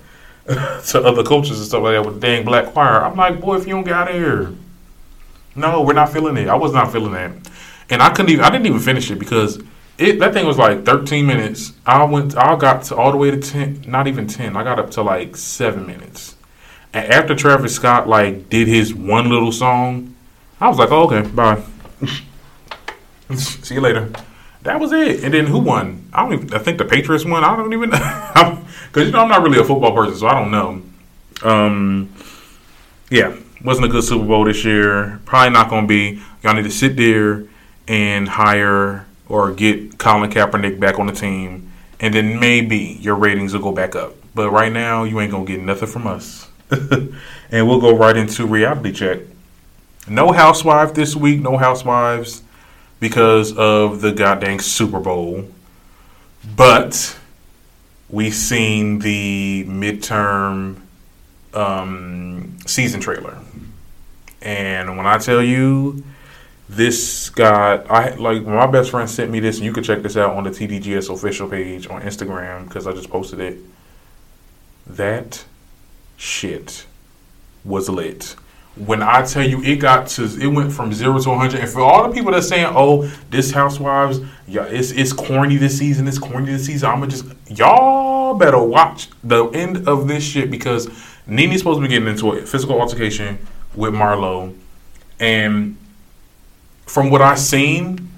to 0.48 1.02
other 1.04 1.22
coaches 1.22 1.58
and 1.58 1.68
stuff 1.68 1.82
like 1.82 1.92
that 1.92 2.06
with 2.06 2.20
the 2.20 2.26
dang 2.26 2.42
black 2.42 2.72
choir. 2.72 3.04
I'm 3.04 3.16
like, 3.16 3.38
boy, 3.38 3.56
if 3.56 3.66
you 3.66 3.74
don't 3.74 3.84
get 3.84 3.92
out 3.92 4.08
of 4.08 4.14
here, 4.14 4.54
no, 5.54 5.82
we're 5.82 5.92
not 5.92 6.10
feeling 6.10 6.38
it. 6.38 6.48
I 6.48 6.54
was 6.54 6.72
not 6.72 6.90
feeling 6.90 7.12
that, 7.12 7.32
and 7.90 8.02
I 8.02 8.08
couldn't 8.08 8.30
even. 8.30 8.44
I 8.44 8.48
didn't 8.48 8.64
even 8.64 8.78
finish 8.78 9.10
it 9.10 9.18
because 9.18 9.62
it 9.98 10.18
that 10.20 10.32
thing 10.32 10.46
was 10.46 10.56
like 10.56 10.86
13 10.86 11.26
minutes. 11.26 11.74
I 11.84 12.02
went. 12.04 12.34
I 12.34 12.56
got 12.56 12.84
to 12.84 12.96
all 12.96 13.10
the 13.10 13.18
way 13.18 13.30
to 13.30 13.36
10. 13.36 13.84
Not 13.86 14.06
even 14.06 14.26
10. 14.26 14.56
I 14.56 14.64
got 14.64 14.78
up 14.78 14.90
to 14.92 15.02
like 15.02 15.36
seven 15.36 15.86
minutes. 15.86 16.36
And 16.92 17.12
after 17.12 17.34
Travis 17.34 17.74
Scott 17.74 18.08
like 18.08 18.48
did 18.48 18.68
his 18.68 18.94
one 18.94 19.28
little 19.28 19.52
song, 19.52 20.14
I 20.60 20.68
was 20.68 20.78
like, 20.78 20.90
oh, 20.90 21.04
okay, 21.10 21.28
bye. 21.28 21.62
See 23.36 23.74
you 23.74 23.80
later. 23.80 24.10
That 24.62 24.80
was 24.80 24.92
it. 24.92 25.22
And 25.22 25.32
then 25.32 25.46
who 25.46 25.58
won? 25.58 26.08
I 26.12 26.22
don't 26.22 26.32
even. 26.32 26.54
I 26.54 26.58
think 26.58 26.78
the 26.78 26.84
Patriots 26.84 27.24
won. 27.24 27.44
I 27.44 27.56
don't 27.56 27.72
even. 27.72 27.90
Because 28.88 29.06
you 29.06 29.12
know 29.12 29.20
I'm 29.20 29.28
not 29.28 29.42
really 29.42 29.58
a 29.58 29.64
football 29.64 29.94
person, 29.94 30.16
so 30.16 30.26
I 30.26 30.34
don't 30.40 30.50
know. 30.50 30.82
Um, 31.42 32.10
yeah, 33.10 33.36
wasn't 33.62 33.86
a 33.86 33.88
good 33.88 34.02
Super 34.02 34.24
Bowl 34.24 34.44
this 34.44 34.64
year. 34.64 35.20
Probably 35.26 35.50
not 35.50 35.68
going 35.68 35.84
to 35.84 35.88
be. 35.88 36.22
Y'all 36.42 36.54
need 36.54 36.64
to 36.64 36.70
sit 36.70 36.96
there 36.96 37.44
and 37.86 38.28
hire 38.28 39.06
or 39.28 39.52
get 39.52 39.98
Colin 39.98 40.30
Kaepernick 40.30 40.80
back 40.80 40.98
on 40.98 41.06
the 41.06 41.12
team, 41.12 41.70
and 42.00 42.14
then 42.14 42.40
maybe 42.40 42.98
your 43.00 43.14
ratings 43.14 43.52
will 43.52 43.60
go 43.60 43.72
back 43.72 43.94
up. 43.94 44.14
But 44.34 44.50
right 44.50 44.72
now, 44.72 45.04
you 45.04 45.20
ain't 45.20 45.32
gonna 45.32 45.44
get 45.44 45.60
nothing 45.60 45.88
from 45.88 46.06
us. 46.06 46.48
and 47.50 47.66
we'll 47.66 47.80
go 47.80 47.96
right 47.96 48.16
into 48.16 48.46
reality 48.46 48.92
check. 48.92 49.20
No 50.08 50.32
housewife 50.32 50.94
this 50.94 51.14
week. 51.14 51.40
No 51.40 51.56
housewives 51.56 52.42
because 53.00 53.56
of 53.56 54.00
the 54.00 54.12
goddamn 54.12 54.60
Super 54.60 55.00
Bowl. 55.00 55.48
But 56.56 57.18
we've 58.08 58.34
seen 58.34 59.00
the 59.00 59.64
midterm 59.68 60.80
um, 61.54 62.56
season 62.66 63.00
trailer, 63.00 63.38
and 64.40 64.96
when 64.96 65.06
I 65.06 65.18
tell 65.18 65.42
you, 65.42 66.04
this 66.68 67.30
got 67.30 67.90
I 67.90 68.14
like 68.14 68.44
my 68.44 68.66
best 68.66 68.90
friend 68.90 69.08
sent 69.08 69.30
me 69.30 69.40
this, 69.40 69.56
and 69.56 69.64
you 69.64 69.72
can 69.72 69.82
check 69.82 70.02
this 70.02 70.16
out 70.16 70.36
on 70.36 70.44
the 70.44 70.50
TDGS 70.50 71.12
official 71.12 71.48
page 71.48 71.88
on 71.88 72.02
Instagram 72.02 72.64
because 72.64 72.86
I 72.86 72.92
just 72.92 73.10
posted 73.10 73.40
it. 73.40 73.58
That 74.86 75.44
shit 76.18 76.84
was 77.64 77.88
lit. 77.88 78.36
When 78.76 79.02
I 79.02 79.24
tell 79.24 79.48
you 79.48 79.62
it 79.62 79.76
got 79.76 80.08
to 80.08 80.24
it 80.24 80.46
went 80.46 80.72
from 80.72 80.92
zero 80.92 81.18
to 81.18 81.28
100 81.30 81.60
and 81.60 81.68
for 81.68 81.80
all 81.80 82.06
the 82.06 82.14
people 82.14 82.30
that 82.32 82.42
saying 82.42 82.72
oh 82.76 83.10
this 83.28 83.50
housewives 83.50 84.20
yeah 84.46 84.66
it's 84.66 84.92
it's 84.92 85.12
corny 85.12 85.56
this 85.56 85.76
season 85.76 86.06
it's 86.06 86.18
corny 86.18 86.52
this 86.52 86.66
season 86.66 86.88
I'm 86.88 87.00
gonna 87.00 87.10
just 87.10 87.24
y'all 87.48 88.34
better 88.34 88.58
watch 88.58 89.08
the 89.24 89.46
end 89.46 89.88
of 89.88 90.06
this 90.06 90.22
shit 90.22 90.48
because 90.48 90.88
Nene's 91.26 91.58
supposed 91.58 91.78
to 91.78 91.82
be 91.82 91.88
getting 91.88 92.06
into 92.06 92.30
a 92.32 92.46
physical 92.46 92.80
altercation 92.80 93.38
with 93.74 93.94
Marlo 93.94 94.54
and 95.18 95.76
from 96.86 97.10
what 97.10 97.20
I 97.20 97.34
seen 97.34 98.08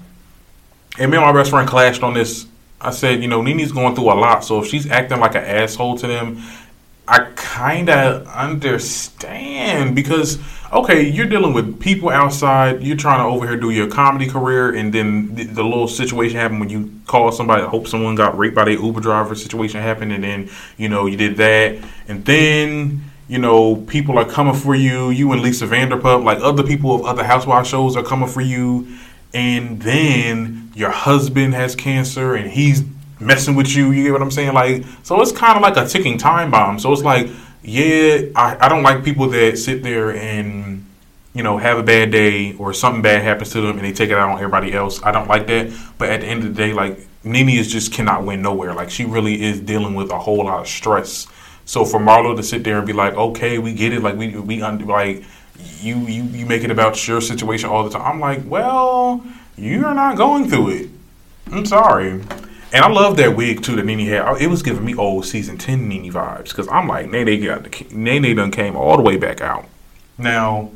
and 0.99 1.09
me 1.09 1.17
and 1.17 1.25
my 1.25 1.33
best 1.33 1.49
friend 1.49 1.67
clashed 1.67 2.03
on 2.03 2.13
this 2.13 2.45
I 2.79 2.91
said 2.91 3.23
you 3.23 3.27
know 3.27 3.41
Nene's 3.41 3.71
going 3.71 3.95
through 3.95 4.11
a 4.11 4.13
lot 4.13 4.43
so 4.43 4.61
if 4.61 4.67
she's 4.67 4.87
acting 4.91 5.19
like 5.19 5.33
an 5.33 5.43
asshole 5.43 5.97
to 5.97 6.07
them 6.07 6.43
I 7.07 7.31
kind 7.35 7.89
of 7.89 8.27
understand 8.27 9.95
because 9.95 10.39
okay, 10.71 11.09
you're 11.09 11.25
dealing 11.25 11.53
with 11.53 11.79
people 11.79 12.09
outside. 12.09 12.81
You're 12.81 12.97
trying 12.97 13.19
to 13.19 13.25
over 13.25 13.47
here 13.47 13.57
do 13.57 13.71
your 13.71 13.87
comedy 13.89 14.27
career, 14.27 14.73
and 14.73 14.93
then 14.93 15.35
the, 15.35 15.43
the 15.45 15.63
little 15.63 15.87
situation 15.87 16.37
happened 16.37 16.59
when 16.59 16.69
you 16.69 16.91
call 17.07 17.31
somebody. 17.31 17.63
I 17.63 17.67
Hope 17.67 17.87
someone 17.87 18.15
got 18.15 18.37
raped 18.37 18.55
by 18.55 18.65
the 18.65 18.71
Uber 18.71 19.01
driver. 19.01 19.35
Situation 19.35 19.81
happened, 19.81 20.13
and 20.13 20.23
then 20.23 20.49
you 20.77 20.89
know 20.89 21.05
you 21.05 21.17
did 21.17 21.37
that, 21.37 21.77
and 22.07 22.23
then 22.25 23.03
you 23.27 23.39
know 23.39 23.75
people 23.75 24.17
are 24.17 24.25
coming 24.25 24.55
for 24.55 24.75
you. 24.75 25.09
You 25.09 25.31
and 25.31 25.41
Lisa 25.41 25.67
Vanderpump, 25.67 26.23
like 26.23 26.39
other 26.39 26.63
people 26.63 26.95
of 26.95 27.05
other 27.05 27.23
housewife 27.23 27.67
shows, 27.67 27.97
are 27.97 28.03
coming 28.03 28.29
for 28.29 28.41
you, 28.41 28.87
and 29.33 29.81
then 29.81 30.71
your 30.75 30.91
husband 30.91 31.53
has 31.53 31.75
cancer, 31.75 32.35
and 32.35 32.49
he's 32.49 32.83
messing 33.21 33.55
with 33.55 33.73
you. 33.75 33.91
You 33.91 34.03
get 34.03 34.11
what 34.13 34.21
I'm 34.21 34.31
saying? 34.31 34.53
Like, 34.53 34.83
so 35.03 35.21
it's 35.21 35.31
kind 35.31 35.55
of 35.55 35.61
like 35.61 35.77
a 35.77 35.87
ticking 35.87 36.17
time 36.17 36.51
bomb. 36.51 36.79
So 36.79 36.91
it's 36.91 37.03
like, 37.03 37.29
yeah, 37.63 38.23
I, 38.35 38.57
I 38.61 38.69
don't 38.69 38.83
like 38.83 39.03
people 39.03 39.27
that 39.29 39.57
sit 39.57 39.83
there 39.83 40.15
and 40.15 40.85
you 41.33 41.43
know 41.43 41.57
have 41.57 41.77
a 41.77 41.83
bad 41.83 42.11
day 42.11 42.53
or 42.55 42.73
something 42.73 43.01
bad 43.01 43.21
happens 43.21 43.51
to 43.51 43.61
them 43.61 43.77
and 43.77 43.85
they 43.85 43.93
take 43.93 44.09
it 44.09 44.17
out 44.17 44.29
on 44.29 44.37
everybody 44.37 44.73
else. 44.73 45.01
I 45.03 45.11
don't 45.11 45.27
like 45.27 45.47
that. 45.47 45.71
But 45.97 46.09
at 46.09 46.21
the 46.21 46.27
end 46.27 46.43
of 46.43 46.55
the 46.55 46.61
day, 46.61 46.73
like 46.73 47.07
Nene 47.23 47.49
is 47.49 47.71
just 47.71 47.93
cannot 47.93 48.25
win 48.25 48.41
nowhere. 48.41 48.73
Like 48.73 48.89
she 48.89 49.05
really 49.05 49.41
is 49.41 49.59
dealing 49.59 49.93
with 49.95 50.11
a 50.11 50.19
whole 50.19 50.43
lot 50.43 50.61
of 50.61 50.67
stress. 50.67 51.27
So 51.65 51.85
for 51.85 51.99
Marlo 51.99 52.35
to 52.35 52.43
sit 52.43 52.63
there 52.63 52.79
and 52.79 52.87
be 52.87 52.93
like, 52.93 53.13
okay, 53.13 53.59
we 53.59 53.73
get 53.73 53.93
it. 53.93 54.01
Like 54.01 54.17
we 54.17 54.35
we 54.39 54.61
like 54.61 55.23
you 55.79 55.97
you 55.99 56.23
you 56.23 56.45
make 56.45 56.63
it 56.63 56.71
about 56.71 57.07
your 57.07 57.21
situation 57.21 57.69
all 57.69 57.83
the 57.83 57.91
time. 57.91 58.01
I'm 58.01 58.19
like, 58.19 58.41
well, 58.45 59.23
you're 59.57 59.93
not 59.93 60.17
going 60.17 60.49
through 60.49 60.69
it. 60.69 60.89
I'm 61.51 61.65
sorry. 61.65 62.21
And 62.73 62.85
I 62.85 62.89
love 62.89 63.17
that 63.17 63.35
wig 63.35 63.63
too 63.63 63.75
that 63.75 63.85
Nene 63.85 64.07
had. 64.07 64.41
It 64.41 64.47
was 64.47 64.63
giving 64.63 64.85
me 64.85 64.95
old 64.95 65.25
season 65.25 65.57
ten 65.57 65.89
Nene 65.89 66.11
vibes 66.11 66.49
because 66.49 66.67
I'm 66.69 66.87
like 66.87 67.09
Nene 67.09 67.43
got 67.43 67.63
the 67.63 67.85
Nene 67.91 68.35
done 68.35 68.51
came 68.51 68.75
all 68.75 68.95
the 68.95 69.03
way 69.03 69.17
back 69.17 69.41
out. 69.41 69.65
Now, 70.17 70.71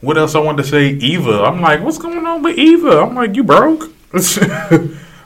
what 0.00 0.16
else 0.16 0.34
I 0.34 0.38
wanted 0.38 0.62
to 0.62 0.68
say? 0.68 0.90
Eva. 0.90 1.44
I'm 1.44 1.60
like, 1.60 1.82
what's 1.82 1.98
going 1.98 2.24
on 2.26 2.42
with 2.42 2.58
Eva? 2.58 3.00
I'm 3.00 3.14
like, 3.14 3.34
you 3.34 3.42
broke. 3.42 3.90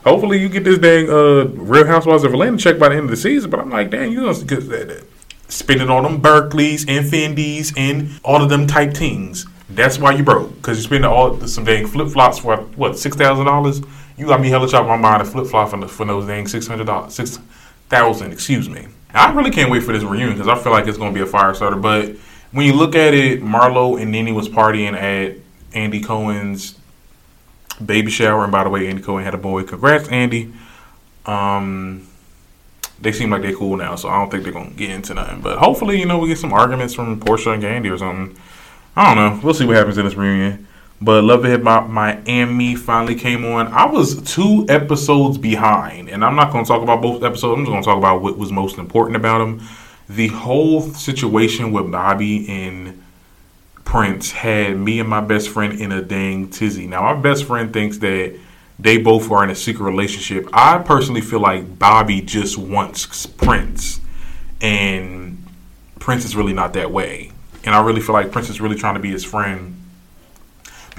Hopefully, 0.03 0.39
you 0.39 0.49
get 0.49 0.63
this 0.63 0.79
dang 0.79 1.09
uh, 1.09 1.45
Real 1.53 1.85
Housewives 1.85 2.23
of 2.23 2.33
Atlanta 2.33 2.57
check 2.57 2.79
by 2.79 2.89
the 2.89 2.95
end 2.95 3.05
of 3.05 3.09
the 3.11 3.17
season. 3.17 3.51
But 3.51 3.59
I'm 3.59 3.69
like, 3.69 3.91
dang, 3.91 4.11
you 4.11 4.21
gonna 4.21 4.43
get 4.45 4.67
that 4.69 5.05
spending 5.49 5.89
all 5.89 6.01
them 6.01 6.21
Berkeleys 6.21 6.85
and 6.87 7.05
Fendi's 7.05 7.73
and 7.75 8.19
all 8.23 8.41
of 8.41 8.49
them 8.49 8.65
type 8.65 8.93
things. 8.93 9.45
That's 9.69 9.99
why 9.99 10.13
you 10.13 10.23
broke 10.23 10.55
because 10.55 10.77
you 10.77 10.83
spend 10.83 11.05
all 11.05 11.39
some 11.47 11.65
dang 11.65 11.85
flip 11.85 12.09
flops 12.09 12.39
for 12.39 12.57
what 12.75 12.97
six 12.97 13.15
thousand 13.15 13.45
dollars. 13.45 13.81
You 14.19 14.25
got 14.25 14.41
me 14.41 14.49
hella 14.49 14.67
chop 14.67 14.85
my 14.85 14.97
mind 14.97 15.23
to 15.23 15.31
flip 15.31 15.47
flop 15.47 15.69
for, 15.69 16.05
those 16.05 16.27
dang 16.27 16.45
six 16.45 16.67
hundred 16.67 16.87
dollars, 16.87 17.13
six 17.13 17.39
thousand. 17.87 18.33
Excuse 18.33 18.69
me. 18.69 18.85
I 19.13 19.31
really 19.31 19.49
can't 19.49 19.71
wait 19.71 19.83
for 19.83 19.93
this 19.93 20.03
reunion 20.03 20.33
because 20.33 20.49
I 20.49 20.61
feel 20.61 20.73
like 20.73 20.87
it's 20.87 20.97
gonna 20.97 21.13
be 21.13 21.21
a 21.21 21.25
fire 21.25 21.53
starter. 21.53 21.77
But 21.77 22.17
when 22.51 22.65
you 22.65 22.73
look 22.73 22.95
at 22.95 23.13
it, 23.13 23.41
Marlo 23.41 23.99
and 23.99 24.11
Nene 24.11 24.35
was 24.35 24.49
partying 24.49 24.93
at 24.93 25.37
Andy 25.73 26.01
Cohen's 26.01 26.77
baby 27.83 28.11
shower, 28.11 28.43
and 28.43 28.51
by 28.51 28.65
the 28.65 28.69
way, 28.69 28.89
Andy 28.89 29.01
Cohen 29.01 29.23
had 29.23 29.33
a 29.33 29.37
boy. 29.37 29.63
Congrats, 29.63 30.09
Andy. 30.09 30.53
Um, 31.25 32.05
they 32.99 33.13
seem 33.13 33.29
like 33.29 33.41
they're 33.41 33.55
cool 33.55 33.77
now, 33.77 33.95
so 33.95 34.09
I 34.09 34.19
don't 34.19 34.29
think 34.29 34.43
they're 34.43 34.51
gonna 34.51 34.71
get 34.71 34.89
into 34.89 35.13
nothing. 35.13 35.39
But 35.39 35.59
hopefully, 35.59 35.97
you 35.97 36.05
know, 36.05 36.19
we 36.19 36.27
get 36.27 36.39
some 36.39 36.51
arguments 36.51 36.93
from 36.93 37.21
Porsha 37.21 37.53
and 37.53 37.63
Andy 37.63 37.87
or 37.87 37.97
something. 37.97 38.37
I 38.97 39.15
don't 39.15 39.15
know. 39.15 39.41
We'll 39.41 39.53
see 39.53 39.65
what 39.65 39.77
happens 39.77 39.97
in 39.97 40.03
this 40.03 40.15
reunion. 40.15 40.67
But 41.01 41.23
Love 41.23 41.45
and 41.45 41.53
Hip 41.53 41.63
Hop 41.63 41.89
Miami 41.89 42.75
finally 42.75 43.15
came 43.15 43.45
on. 43.45 43.67
I 43.67 43.85
was 43.85 44.21
two 44.33 44.65
episodes 44.67 45.37
behind, 45.37 46.09
and 46.09 46.25
I'm 46.25 46.35
not 46.35 46.51
going 46.51 46.65
to 46.65 46.67
talk 46.67 46.83
about 46.83 47.01
both 47.01 47.23
episodes. 47.23 47.57
I'm 47.57 47.65
just 47.65 47.71
going 47.71 47.81
to 47.81 47.85
talk 47.85 47.97
about 47.97 48.21
what 48.21 48.37
was 48.37 48.51
most 48.51 48.77
important 48.77 49.15
about 49.15 49.37
them. 49.37 49.61
The 50.09 50.27
whole 50.27 50.81
situation 50.81 51.71
with 51.71 51.89
Bobby 51.89 52.49
and 52.49 53.01
Prince 53.85 54.31
had 54.31 54.77
me 54.77 54.99
and 54.99 55.07
my 55.07 55.21
best 55.21 55.49
friend 55.49 55.79
in 55.79 55.93
a 55.93 56.01
dang 56.01 56.49
tizzy. 56.49 56.85
Now, 56.85 57.13
my 57.13 57.19
best 57.19 57.45
friend 57.45 57.71
thinks 57.71 57.99
that 57.99 58.37
they 58.77 58.97
both 58.97 59.31
are 59.31 59.43
in 59.43 59.49
a 59.49 59.55
secret 59.55 59.85
relationship. 59.85 60.49
I 60.51 60.79
personally 60.79 61.21
feel 61.21 61.39
like 61.39 61.79
Bobby 61.79 62.21
just 62.21 62.57
wants 62.57 63.25
Prince, 63.25 64.01
and 64.61 65.45
Prince 65.99 66.25
is 66.25 66.35
really 66.35 66.53
not 66.53 66.73
that 66.73 66.91
way. 66.91 67.31
And 67.63 67.73
I 67.73 67.81
really 67.85 68.01
feel 68.01 68.13
like 68.13 68.31
Prince 68.31 68.49
is 68.49 68.59
really 68.59 68.75
trying 68.75 68.95
to 68.95 68.99
be 68.99 69.11
his 69.11 69.23
friend. 69.23 69.78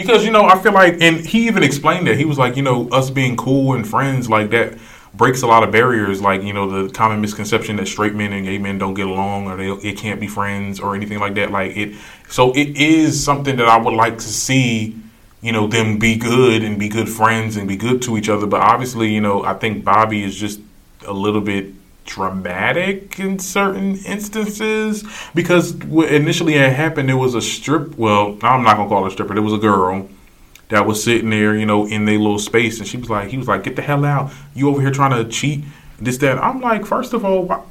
Because, 0.01 0.25
you 0.25 0.31
know, 0.31 0.45
I 0.45 0.59
feel 0.59 0.73
like, 0.73 1.01
and 1.01 1.21
he 1.21 1.47
even 1.47 1.63
explained 1.63 2.07
that. 2.07 2.17
He 2.17 2.25
was 2.25 2.39
like, 2.39 2.57
you 2.57 2.63
know, 2.63 2.89
us 2.89 3.11
being 3.11 3.37
cool 3.37 3.75
and 3.75 3.87
friends 3.87 4.29
like 4.29 4.51
that 4.51 4.79
breaks 5.13 5.43
a 5.43 5.47
lot 5.47 5.63
of 5.63 5.71
barriers, 5.73 6.23
like, 6.23 6.43
you 6.43 6.53
know, 6.53 6.87
the 6.87 6.93
common 6.93 7.21
misconception 7.21 7.77
that 7.77 7.87
straight 7.87 8.15
men 8.15 8.33
and 8.33 8.47
gay 8.47 8.59
men 8.59 8.79
don't 8.79 8.95
get 8.95 9.07
along 9.07 9.47
or 9.49 9.57
they 9.57 9.69
it 9.89 9.97
can't 9.99 10.21
be 10.21 10.29
friends 10.29 10.81
or 10.81 10.95
anything 10.95 11.19
like 11.19 11.35
that. 11.35 11.51
Like, 11.51 11.77
it, 11.77 11.97
so 12.29 12.53
it 12.53 12.77
is 12.77 13.23
something 13.23 13.57
that 13.57 13.69
I 13.69 13.77
would 13.77 13.95
like 13.95 14.15
to 14.15 14.29
see 14.29 14.97
you 15.43 15.53
know, 15.53 15.67
them 15.67 15.99
be 15.99 16.17
good 16.17 16.63
and 16.63 16.79
be 16.79 16.89
good 16.89 17.09
friends 17.09 17.57
and 17.57 17.67
be 17.67 17.77
good 17.77 18.03
to 18.03 18.19
each 18.19 18.29
other. 18.29 18.47
But 18.47 18.61
obviously, 18.61 19.13
you 19.13 19.21
know, 19.21 19.43
I 19.43 19.55
think 19.55 19.85
Bobby 19.85 20.23
is 20.23 20.37
just 20.37 20.61
a 21.07 21.13
little 21.13 21.41
bit 21.41 21.73
dramatic 22.05 23.19
in 23.19 23.39
certain 23.39 23.97
instances? 24.05 25.05
Because 25.35 25.75
initially 25.75 26.55
it 26.55 26.73
happened 26.73 27.11
it 27.11 27.15
was 27.15 27.35
a 27.35 27.43
strip 27.43 27.97
well 27.97 28.39
i'm 28.43 28.63
not 28.63 28.77
gonna 28.77 28.89
call 28.89 29.03
her 29.03 29.09
a 29.09 29.11
stripper 29.11 29.35
there 29.35 29.43
was 29.43 29.53
a 29.53 29.59
girl 29.59 30.09
that 30.69 30.87
was 30.87 31.03
sitting 31.03 31.31
there 31.31 31.57
you 31.57 31.67
know 31.67 31.87
in 31.87 32.05
their 32.05 32.19
little 32.19 32.39
space 32.39 32.79
and 32.79 32.87
she 32.87 32.97
was 32.97 33.11
like 33.11 33.29
he 33.29 33.37
was 33.37 33.49
like 33.49 33.63
get 33.63 33.77
the 33.77 33.83
hell 33.83 34.05
out. 34.05 34.33
You 34.55 34.69
over 34.69 34.81
here 34.81 34.91
trying 34.91 35.23
to 35.23 35.29
cheat 35.31 35.65
this 36.01 36.17
that. 36.19 36.39
I'm 36.39 36.61
like 36.61 36.87
first 36.87 37.13
of 37.13 37.25
all 37.25 37.67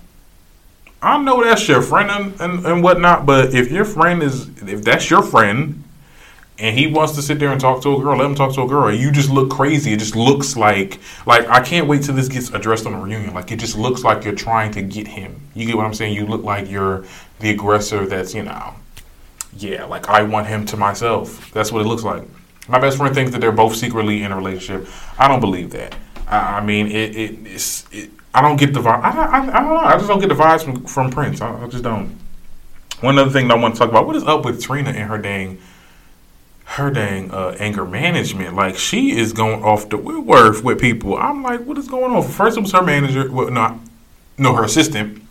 i 1.02 1.18
know 1.22 1.42
that's 1.44 1.68
your 1.68 1.82
friend 1.82 2.12
and, 2.12 2.42
and, 2.42 2.66
and 2.66 2.84
whatnot 2.84 3.26
but 3.26 3.56
if 3.56 3.72
your 3.72 3.86
friend 3.86 4.22
is 4.22 4.50
if 4.64 4.84
that's 4.84 5.10
your 5.10 5.24
friend 5.24 5.82
and 6.60 6.78
he 6.78 6.88
wants 6.88 7.16
to 7.16 7.22
sit 7.22 7.40
there 7.40 7.52
and 7.52 7.62
talk 7.62 7.82
to 7.84 7.96
a 7.96 8.00
girl, 8.00 8.18
let 8.18 8.26
him 8.26 8.36
talk 8.36 8.54
to 8.56 8.64
a 8.64 8.68
girl. 8.68 8.94
You 8.94 9.12
just 9.12 9.30
look 9.30 9.50
crazy. 9.50 9.94
It 9.94 10.00
just 10.00 10.16
looks 10.16 10.58
like 10.58 11.00
like 11.26 11.48
I 11.48 11.62
can't 11.62 11.88
wait 11.88 12.04
till 12.04 12.16
this 12.16 12.28
gets 12.28 12.50
addressed 12.50 12.86
on 12.86 12.92
the 12.92 13.00
reunion. 13.00 13.34
Like 13.34 13.52
it 13.52 13.60
just 13.60 13.78
looks 13.78 14.04
like 14.04 14.26
you're 14.26 14.36
trying 14.36 14.72
to 14.74 14.82
get 14.82 15.08
him. 15.08 15.40
You 15.56 15.66
get 15.66 15.78
what 15.78 15.86
I'm 15.86 15.94
saying? 15.94 16.14
You 16.14 16.26
look 16.26 16.44
like 16.44 16.70
you're 16.70 17.06
the 17.40 17.52
aggressor 17.52 18.06
that's, 18.06 18.34
you 18.34 18.44
know, 18.44 18.76
yeah, 19.58 19.86
like 19.86 20.10
I 20.10 20.24
want 20.24 20.48
him 20.48 20.66
to 20.68 20.78
myself. 20.78 21.52
That's 21.54 21.72
what 21.72 21.82
it 21.82 21.88
looks 21.88 22.04
like. 22.04 22.24
My 22.68 22.80
best 22.80 22.98
friend 22.98 23.16
thinks 23.16 23.32
that 23.32 23.40
they're 23.40 23.52
both 23.52 23.76
secretly 23.76 24.24
in 24.24 24.32
a 24.32 24.36
relationship. 24.36 24.88
I 25.18 25.28
don't 25.28 25.40
believe 25.40 25.72
that. 25.72 25.96
I, 26.28 26.58
I 26.58 26.66
mean, 26.66 26.88
it, 26.88 27.16
it, 27.16 27.48
it's, 27.48 27.88
it, 27.92 28.12
I 28.34 28.42
don't 28.42 28.58
get 28.58 28.74
the 28.74 28.82
vibe. 28.82 29.02
I, 29.02 29.10
I, 29.10 29.38
I, 29.40 29.60
don't 29.60 29.70
know. 29.70 29.78
I 29.78 29.94
just 29.94 30.08
don't 30.08 30.20
get 30.20 30.30
the 30.30 30.36
vibes 30.36 30.64
from, 30.64 30.86
from 30.86 31.10
Prince. 31.10 31.42
I, 31.42 31.64
I 31.64 31.68
just 31.68 31.84
don't. 31.84 32.20
One 33.00 33.18
other 33.18 33.32
thing 33.32 33.48
that 33.48 33.58
I 33.58 33.62
want 33.62 33.76
to 33.76 33.80
talk 33.80 33.90
about: 33.90 34.06
what 34.06 34.16
is 34.18 34.24
up 34.24 34.46
with 34.46 34.62
Trina 34.62 34.90
and 34.90 35.10
her 35.10 35.18
dang 35.18 35.60
her 36.70 36.92
dang 36.92 37.32
uh, 37.32 37.56
anger 37.60 37.84
management. 37.84 38.56
Like 38.56 38.78
she 38.78 39.18
is 39.18 39.34
going 39.34 39.64
off 39.64 39.90
the 39.90 39.98
Whitworth 39.98 40.64
with 40.64 40.80
people. 40.80 41.18
I'm 41.18 41.42
like, 41.42 41.62
what 41.62 41.80
is 41.80 41.88
going 41.88 42.12
on? 42.12 42.24
First 42.24 42.58
it 42.58 42.62
was 42.62 42.72
her 42.74 42.84
manager, 42.84 43.30
well, 43.32 43.50
not 43.50 43.80
no, 44.38 44.56
her 44.56 44.64
assistant, 44.64 45.22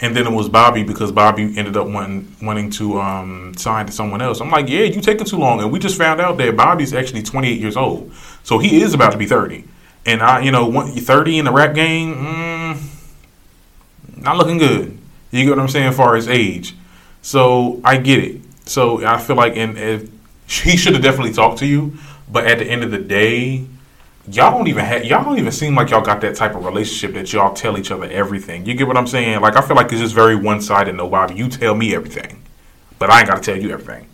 and 0.00 0.16
then 0.16 0.26
it 0.26 0.32
was 0.32 0.48
Bobby 0.48 0.82
because 0.82 1.12
Bobby 1.12 1.56
ended 1.56 1.76
up 1.76 1.86
wanting 1.86 2.34
wanting 2.42 2.70
to 2.72 3.00
um, 3.00 3.54
sign 3.56 3.86
to 3.86 3.92
someone 3.92 4.20
else. 4.20 4.40
I'm 4.40 4.50
like, 4.50 4.68
yeah, 4.68 4.82
you 4.82 5.00
taking 5.00 5.26
too 5.26 5.38
long, 5.38 5.60
and 5.60 5.70
we 5.70 5.78
just 5.78 5.96
found 5.96 6.20
out 6.20 6.38
that 6.38 6.56
Bobby's 6.56 6.92
actually 6.92 7.22
28 7.22 7.60
years 7.60 7.76
old, 7.76 8.12
so 8.42 8.58
he 8.58 8.82
is 8.82 8.94
about 8.94 9.12
to 9.12 9.18
be 9.18 9.26
30. 9.26 9.64
And 10.06 10.22
I, 10.22 10.40
you 10.40 10.50
know, 10.50 10.86
30 10.86 11.38
in 11.38 11.44
the 11.44 11.52
rap 11.52 11.74
game, 11.74 12.14
mm, 12.14 14.16
not 14.16 14.38
looking 14.38 14.58
good. 14.58 14.98
You 15.30 15.44
get 15.44 15.50
what 15.50 15.60
I'm 15.60 15.68
saying, 15.68 15.88
as 15.88 15.96
far 15.96 16.16
as 16.16 16.26
age. 16.26 16.74
So 17.22 17.80
I 17.84 17.98
get 17.98 18.18
it. 18.18 18.39
So 18.70 19.04
I 19.04 19.18
feel 19.18 19.34
like, 19.34 19.56
and 19.56 19.76
if 19.76 20.08
he 20.48 20.76
should 20.76 20.92
have 20.92 21.02
definitely 21.02 21.32
talked 21.32 21.58
to 21.58 21.66
you, 21.66 21.94
but 22.30 22.46
at 22.46 22.60
the 22.60 22.64
end 22.64 22.84
of 22.84 22.92
the 22.92 23.00
day, 23.00 23.66
y'all 24.30 24.56
don't 24.56 24.68
even 24.68 24.84
have 24.84 25.04
y'all 25.04 25.24
don't 25.24 25.40
even 25.40 25.50
seem 25.50 25.74
like 25.74 25.90
y'all 25.90 26.02
got 26.02 26.20
that 26.20 26.36
type 26.36 26.54
of 26.54 26.64
relationship 26.64 27.14
that 27.14 27.32
y'all 27.32 27.52
tell 27.52 27.76
each 27.76 27.90
other 27.90 28.04
everything. 28.04 28.64
You 28.64 28.74
get 28.74 28.86
what 28.86 28.96
I'm 28.96 29.08
saying? 29.08 29.40
Like 29.40 29.56
I 29.56 29.60
feel 29.60 29.74
like 29.74 29.90
it's 29.90 30.00
just 30.00 30.14
very 30.14 30.36
one 30.36 30.60
sided. 30.60 30.94
Nobody, 30.94 31.34
you 31.34 31.48
tell 31.48 31.74
me 31.74 31.96
everything, 31.96 32.44
but 33.00 33.10
I 33.10 33.18
ain't 33.18 33.28
got 33.28 33.42
to 33.42 33.52
tell 33.52 33.60
you 33.60 33.70
everything. 33.70 34.06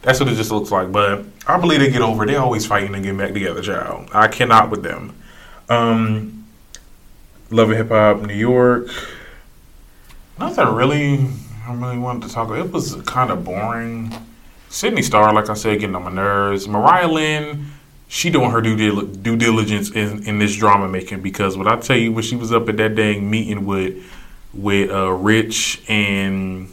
That's 0.00 0.18
what 0.18 0.30
it 0.30 0.36
just 0.36 0.50
looks 0.50 0.70
like. 0.70 0.90
But 0.90 1.26
I 1.46 1.60
believe 1.60 1.80
they 1.80 1.90
get 1.90 2.00
over. 2.00 2.24
They're 2.24 2.40
always 2.40 2.64
fighting 2.64 2.94
and 2.94 3.04
getting 3.04 3.18
back 3.18 3.34
together, 3.34 3.60
child. 3.60 4.08
I 4.14 4.28
cannot 4.28 4.70
with 4.70 4.82
them. 4.82 5.14
Um, 5.68 6.46
Love 7.50 7.68
and 7.68 7.76
Hip 7.76 7.88
Hop, 7.90 8.22
New 8.22 8.32
York. 8.32 8.88
Nothing 10.38 10.68
really 10.68 11.28
I 11.70 11.74
really 11.74 11.98
wanted 11.98 12.26
to 12.28 12.34
talk. 12.34 12.50
It 12.50 12.72
was 12.72 12.96
kind 13.02 13.30
of 13.30 13.44
boring. 13.44 14.12
Sidney 14.68 15.02
Starr, 15.02 15.32
like 15.32 15.48
I 15.48 15.54
said, 15.54 15.78
getting 15.78 15.94
on 15.94 16.02
my 16.02 16.10
nerves. 16.10 16.66
Mariah 16.66 17.06
Lynn, 17.06 17.66
she 18.08 18.28
doing 18.28 18.50
her 18.50 18.60
due, 18.60 18.76
dil- 18.76 19.06
due 19.06 19.36
diligence 19.36 19.90
in, 19.90 20.24
in 20.24 20.40
this 20.40 20.56
drama 20.56 20.88
making 20.88 21.22
because 21.22 21.56
what 21.56 21.68
I 21.68 21.76
tell 21.76 21.96
you, 21.96 22.12
when 22.12 22.24
she 22.24 22.34
was 22.34 22.52
up 22.52 22.68
at 22.68 22.76
that 22.78 22.96
dang 22.96 23.30
meeting 23.30 23.66
with 23.66 24.04
with 24.52 24.90
uh, 24.90 25.12
Rich 25.12 25.82
and 25.88 26.68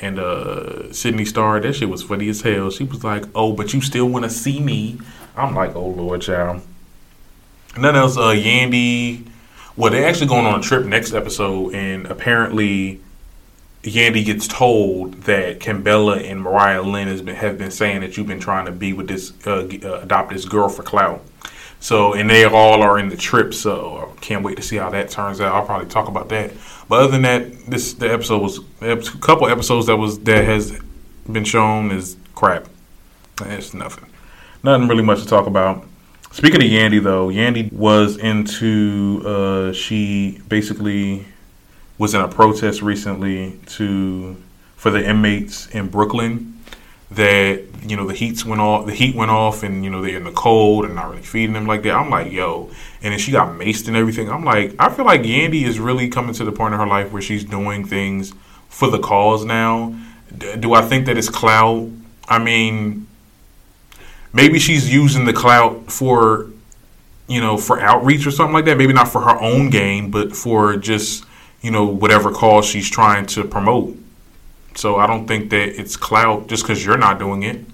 and 0.00 0.18
uh, 0.18 0.92
Sidney 0.92 1.24
Starr, 1.24 1.60
that 1.60 1.74
shit 1.74 1.88
was 1.88 2.02
funny 2.02 2.28
as 2.28 2.40
hell. 2.40 2.70
She 2.70 2.82
was 2.82 3.04
like, 3.04 3.24
"Oh, 3.36 3.52
but 3.52 3.72
you 3.72 3.80
still 3.80 4.08
want 4.08 4.24
to 4.24 4.30
see 4.30 4.58
me?" 4.58 4.98
I'm 5.36 5.54
like, 5.54 5.76
"Oh 5.76 5.86
Lord, 5.86 6.22
child." 6.22 6.62
And 7.76 7.84
then 7.84 7.94
else, 7.94 8.16
uh, 8.16 8.30
Yandy. 8.30 9.28
Well, 9.76 9.92
they're 9.92 10.06
actually 10.06 10.26
going 10.26 10.46
on 10.46 10.58
a 10.58 10.62
trip 10.62 10.84
next 10.84 11.14
episode, 11.14 11.74
and 11.74 12.06
apparently 12.06 13.00
Yandy 13.82 14.24
gets 14.24 14.46
told 14.46 15.14
that 15.22 15.58
Kimbella 15.58 16.30
and 16.30 16.40
Mariah 16.40 16.82
Lynn 16.82 17.08
has 17.08 17.20
been, 17.20 17.34
have 17.34 17.58
been 17.58 17.72
saying 17.72 18.00
that 18.02 18.16
you've 18.16 18.28
been 18.28 18.40
trying 18.40 18.66
to 18.66 18.72
be 18.72 18.92
with 18.92 19.08
this 19.08 19.32
uh, 19.46 19.68
uh, 19.82 20.00
adopt 20.02 20.32
this 20.32 20.44
girl 20.44 20.68
for 20.68 20.82
clout. 20.84 21.22
So 21.80 22.14
and 22.14 22.30
they 22.30 22.44
all 22.44 22.80
are 22.80 22.96
in 23.00 23.08
the 23.08 23.16
trip. 23.16 23.52
So 23.52 24.14
I 24.16 24.20
can't 24.20 24.44
wait 24.44 24.56
to 24.56 24.62
see 24.62 24.76
how 24.76 24.90
that 24.90 25.10
turns 25.10 25.40
out. 25.40 25.52
I'll 25.52 25.66
probably 25.66 25.88
talk 25.88 26.06
about 26.06 26.28
that. 26.28 26.52
But 26.88 27.00
other 27.00 27.10
than 27.10 27.22
that, 27.22 27.66
this 27.66 27.94
the 27.94 28.12
episode 28.12 28.40
was 28.40 28.60
a 28.80 28.96
couple 29.18 29.48
episodes 29.48 29.88
that 29.88 29.96
was 29.96 30.20
that 30.20 30.44
has 30.44 30.78
been 31.30 31.44
shown 31.44 31.90
is 31.90 32.16
crap. 32.36 32.68
It's 33.40 33.74
nothing. 33.74 34.08
Nothing 34.62 34.86
really 34.86 35.02
much 35.02 35.22
to 35.22 35.26
talk 35.26 35.48
about. 35.48 35.84
Speaking 36.30 36.62
of 36.62 36.68
Yandy 36.68 37.02
though, 37.02 37.28
Yandy 37.28 37.72
was 37.72 38.16
into 38.16 39.22
uh, 39.26 39.72
she 39.72 40.40
basically 40.46 41.26
was 41.98 42.14
in 42.14 42.20
a 42.20 42.28
protest 42.28 42.82
recently 42.82 43.58
to 43.66 44.36
for 44.76 44.90
the 44.90 45.08
inmates 45.08 45.68
in 45.68 45.88
Brooklyn 45.88 46.52
that 47.12 47.62
you 47.86 47.96
know 47.96 48.06
the 48.06 48.14
heats 48.14 48.44
went 48.44 48.60
off 48.60 48.86
the 48.86 48.94
heat 48.94 49.14
went 49.14 49.30
off 49.30 49.62
and 49.62 49.84
you 49.84 49.90
know 49.90 50.00
they're 50.00 50.16
in 50.16 50.24
the 50.24 50.32
cold 50.32 50.84
and 50.84 50.94
not 50.94 51.10
really 51.10 51.22
feeding 51.22 51.52
them 51.52 51.66
like 51.66 51.82
that. 51.82 51.94
I'm 51.94 52.10
like 52.10 52.32
yo. 52.32 52.70
And 53.02 53.12
then 53.12 53.18
she 53.18 53.32
got 53.32 53.48
maced 53.58 53.88
and 53.88 53.96
everything. 53.96 54.30
I'm 54.30 54.44
like 54.44 54.74
i 54.78 54.88
feel 54.88 55.04
like 55.04 55.22
yandy 55.22 55.64
is 55.64 55.78
really 55.78 56.08
coming 56.08 56.34
to 56.34 56.44
the 56.44 56.52
point 56.52 56.74
in 56.74 56.80
her 56.80 56.86
life 56.86 57.12
where 57.12 57.22
she's 57.22 57.44
doing 57.44 57.84
things 57.84 58.32
for 58.68 58.88
the 58.88 58.98
cause 58.98 59.44
now. 59.44 59.94
Do 60.58 60.74
i 60.74 60.82
think 60.82 61.06
that 61.06 61.18
it's 61.18 61.28
clout? 61.28 61.88
I 62.28 62.38
mean 62.38 63.06
maybe 64.32 64.58
she's 64.58 64.92
using 64.92 65.26
the 65.26 65.32
clout 65.32 65.92
for 65.92 66.48
you 67.28 67.40
know 67.40 67.58
for 67.58 67.80
outreach 67.80 68.26
or 68.26 68.30
something 68.30 68.54
like 68.54 68.64
that. 68.64 68.78
Maybe 68.78 68.92
not 68.92 69.08
for 69.08 69.20
her 69.20 69.38
own 69.40 69.70
gain 69.70 70.10
but 70.10 70.34
for 70.34 70.76
just 70.76 71.24
you 71.62 71.70
know, 71.70 71.84
whatever 71.84 72.30
cause 72.30 72.66
she's 72.66 72.90
trying 72.90 73.26
to 73.26 73.44
promote. 73.44 73.96
So 74.74 74.96
I 74.96 75.06
don't 75.06 75.26
think 75.26 75.50
that 75.50 75.80
it's 75.80 75.96
clout 75.96 76.48
just 76.48 76.64
because 76.64 76.84
you're 76.84 76.98
not 76.98 77.18
doing 77.18 77.44
it. 77.44 77.64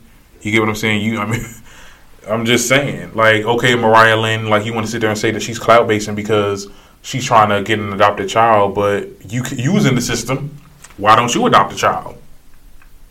You 0.42 0.52
get 0.52 0.60
what 0.60 0.68
I'm 0.68 0.74
saying? 0.74 1.02
You, 1.02 1.18
I 1.18 1.26
mean, 1.26 1.44
I'm 2.28 2.44
just 2.44 2.68
saying, 2.68 3.14
like, 3.14 3.44
okay, 3.44 3.74
Mariah 3.74 4.16
Lynn, 4.16 4.48
like, 4.48 4.66
you 4.66 4.74
want 4.74 4.86
to 4.86 4.92
sit 4.92 5.00
there 5.00 5.10
and 5.10 5.18
say 5.18 5.30
that 5.30 5.40
she's 5.40 5.58
clout 5.58 5.88
basing 5.88 6.14
because 6.14 6.68
she's 7.02 7.24
trying 7.24 7.48
to 7.48 7.62
get 7.62 7.78
an 7.78 7.92
adopted 7.92 8.28
child, 8.28 8.74
but 8.74 9.08
you 9.32 9.42
you 9.56 9.72
was 9.72 9.86
in 9.86 9.94
the 9.94 10.00
system. 10.00 10.56
Why 10.98 11.16
don't 11.16 11.34
you 11.34 11.46
adopt 11.46 11.72
a 11.72 11.76
child? 11.76 12.17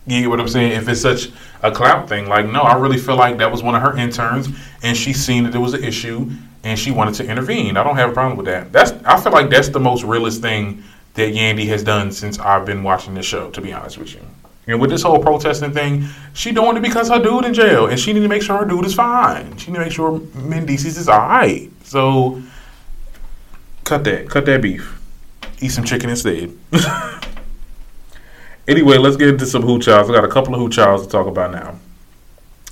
You 0.07 0.21
get 0.21 0.29
what 0.29 0.39
I'm 0.39 0.47
saying? 0.47 0.71
If 0.71 0.87
it's 0.87 1.01
such 1.01 1.29
a 1.61 1.71
clout 1.71 2.07
thing, 2.07 2.27
like, 2.27 2.47
no, 2.47 2.61
I 2.61 2.77
really 2.77 2.97
feel 2.97 3.17
like 3.17 3.37
that 3.37 3.51
was 3.51 3.61
one 3.61 3.75
of 3.75 3.81
her 3.81 3.97
interns, 3.97 4.47
and 4.81 4.95
she 4.95 5.11
seen 5.11 5.43
that 5.43 5.51
there 5.51 5.61
was 5.61 5.73
an 5.73 5.83
issue, 5.83 6.29
and 6.63 6.79
she 6.79 6.91
wanted 6.91 7.15
to 7.15 7.29
intervene. 7.29 7.75
I 7.75 7.83
don't 7.83 7.97
have 7.97 8.11
a 8.11 8.13
problem 8.13 8.37
with 8.37 8.45
that. 8.45 8.71
That's 8.71 8.91
I 9.05 9.19
feel 9.19 9.33
like 9.33 9.49
that's 9.49 9.69
the 9.69 9.79
most 9.79 10.03
realist 10.03 10.41
thing 10.41 10.83
that 11.15 11.33
Yandy 11.33 11.67
has 11.67 11.83
done 11.83 12.11
since 12.11 12.39
I've 12.39 12.65
been 12.65 12.83
watching 12.83 13.15
this 13.15 13.25
show. 13.25 13.49
To 13.51 13.61
be 13.61 13.73
honest 13.73 13.97
with 13.97 14.13
you. 14.13 14.21
And 14.67 14.81
with 14.81 14.89
this 14.89 15.01
whole 15.01 15.19
protesting 15.19 15.71
thing, 15.71 16.05
she 16.33 16.51
doing 16.51 16.75
it 16.75 16.81
because 16.81 17.09
her 17.09 17.19
dude 17.19 17.45
in 17.45 17.53
jail, 17.53 17.87
and 17.87 17.99
she 17.99 18.11
need 18.11 18.21
to 18.21 18.27
make 18.27 18.41
sure 18.41 18.57
her 18.57 18.65
dude 18.65 18.85
is 18.85 18.93
fine. 18.93 19.55
She 19.57 19.71
need 19.71 19.77
to 19.77 19.83
make 19.83 19.93
sure 19.93 20.19
Mendeecees 20.19 20.97
is 20.97 21.07
alright. 21.07 21.71
So 21.83 22.41
cut 23.85 24.03
that, 24.03 24.29
cut 24.29 24.45
that 24.45 24.61
beef. 24.61 25.01
Eat 25.59 25.69
some 25.69 25.85
chicken 25.85 26.09
instead. 26.09 26.55
anyway, 28.67 28.97
let's 28.97 29.15
get 29.15 29.29
into 29.29 29.45
some 29.45 29.63
hoochows. 29.63 30.09
I 30.09 30.13
got 30.13 30.25
a 30.25 30.29
couple 30.29 30.53
of 30.53 30.59
hoochows 30.59 31.05
to 31.05 31.11
talk 31.11 31.27
about 31.27 31.51
now. 31.51 31.79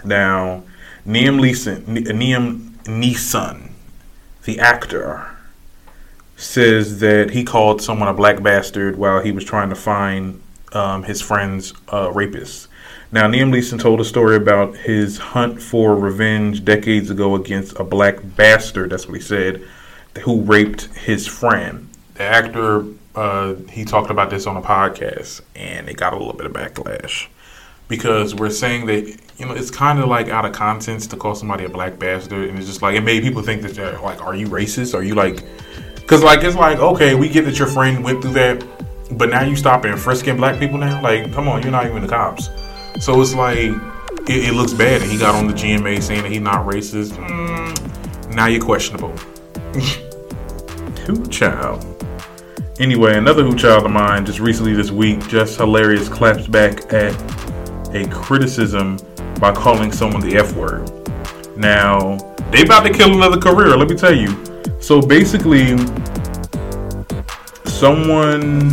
Now, 0.03 0.63
Liam 1.07 1.39
Neeson, 1.39 1.83
Liam 1.85 2.71
Neeson, 2.83 3.71
the 4.43 4.59
actor, 4.59 5.35
says 6.37 6.99
that 6.99 7.31
he 7.31 7.43
called 7.43 7.81
someone 7.81 8.09
a 8.09 8.13
black 8.13 8.43
bastard 8.43 8.97
while 8.97 9.21
he 9.21 9.31
was 9.31 9.43
trying 9.45 9.69
to 9.69 9.75
find 9.75 10.41
um, 10.73 11.03
his 11.03 11.21
friend's 11.21 11.73
uh, 11.91 12.11
rapist. 12.11 12.67
Now, 13.11 13.27
Liam 13.27 13.49
Neeson 13.49 13.79
told 13.79 14.01
a 14.01 14.05
story 14.05 14.35
about 14.35 14.75
his 14.75 15.17
hunt 15.17 15.61
for 15.61 15.95
revenge 15.95 16.65
decades 16.65 17.09
ago 17.09 17.35
against 17.35 17.79
a 17.79 17.83
black 17.83 18.17
bastard, 18.35 18.89
that's 18.89 19.07
what 19.07 19.15
he 19.15 19.21
said, 19.21 19.65
who 20.23 20.41
raped 20.41 20.85
his 20.95 21.25
friend. 21.25 21.87
The 22.15 22.23
actor, 22.23 22.85
uh, 23.15 23.55
he 23.69 23.85
talked 23.85 24.11
about 24.11 24.29
this 24.29 24.45
on 24.45 24.57
a 24.57 24.61
podcast, 24.61 25.41
and 25.55 25.89
it 25.89 25.97
got 25.97 26.13
a 26.13 26.17
little 26.17 26.33
bit 26.33 26.45
of 26.45 26.53
backlash 26.53 27.27
because 27.87 28.33
we're 28.33 28.49
saying 28.49 28.87
that 28.87 29.05
you 29.37 29.45
know 29.45 29.53
it's 29.53 29.71
kind 29.71 29.99
of 29.99 30.07
like 30.07 30.27
out 30.27 30.45
of 30.45 30.53
context 30.53 31.11
to 31.11 31.17
call 31.17 31.35
somebody 31.35 31.65
a 31.65 31.69
black 31.69 31.97
bastard, 31.97 32.49
and 32.49 32.57
it's 32.57 32.67
just 32.67 32.81
like 32.81 32.95
it 32.95 33.01
made 33.01 33.23
people 33.23 33.41
think 33.41 33.61
that 33.61 33.73
they're 33.75 33.99
like, 33.99 34.21
are 34.21 34.35
you 34.35 34.47
racist? 34.47 34.93
Are 34.93 35.03
you 35.03 35.15
like, 35.15 35.43
because 35.95 36.23
like 36.23 36.43
it's 36.43 36.55
like 36.55 36.79
okay, 36.79 37.15
we 37.15 37.29
get 37.29 37.45
that 37.45 37.57
your 37.57 37.67
friend 37.67 38.03
went 38.03 38.21
through 38.21 38.33
that, 38.33 38.65
but 39.11 39.29
now 39.29 39.43
you 39.43 39.55
stopping 39.55 39.95
frisking 39.95 40.37
black 40.37 40.59
people 40.59 40.77
now? 40.77 41.01
Like, 41.01 41.31
come 41.33 41.47
on, 41.47 41.61
you're 41.61 41.71
not 41.71 41.85
even 41.85 42.01
the 42.01 42.07
cops. 42.07 42.49
So 42.99 43.21
it's 43.21 43.33
like 43.33 43.71
it, 44.27 44.49
it 44.49 44.53
looks 44.53 44.73
bad, 44.73 45.01
and 45.01 45.11
he 45.11 45.17
got 45.17 45.35
on 45.35 45.47
the 45.47 45.53
GMA 45.53 46.01
saying 46.01 46.23
that 46.23 46.31
he's 46.31 46.41
not 46.41 46.65
racist. 46.65 47.11
Mm, 47.13 48.35
now 48.35 48.47
you're 48.47 48.63
questionable. 48.63 49.11
Who 51.05 51.25
child? 51.27 51.94
Anyway, 52.77 53.17
another 53.17 53.41
Who 53.41 53.55
child 53.55 53.85
of 53.85 53.91
mine 53.91 54.25
just 54.25 54.39
recently 54.39 54.73
this 54.73 54.91
week, 54.91 55.25
just 55.29 55.55
hilarious, 55.55 56.09
claps 56.09 56.45
back 56.45 56.91
at 56.91 57.13
a 57.95 58.05
criticism 58.09 58.99
by 59.39 59.53
calling 59.53 59.93
someone 59.93 60.19
the 60.19 60.35
F 60.35 60.53
word. 60.57 60.91
Now, 61.55 62.17
they 62.51 62.63
about 62.63 62.81
to 62.81 62.91
kill 62.91 63.13
another 63.13 63.39
career, 63.39 63.77
let 63.77 63.89
me 63.89 63.95
tell 63.95 64.13
you. 64.13 64.35
So 64.81 65.01
basically, 65.01 65.77
someone 67.63 68.71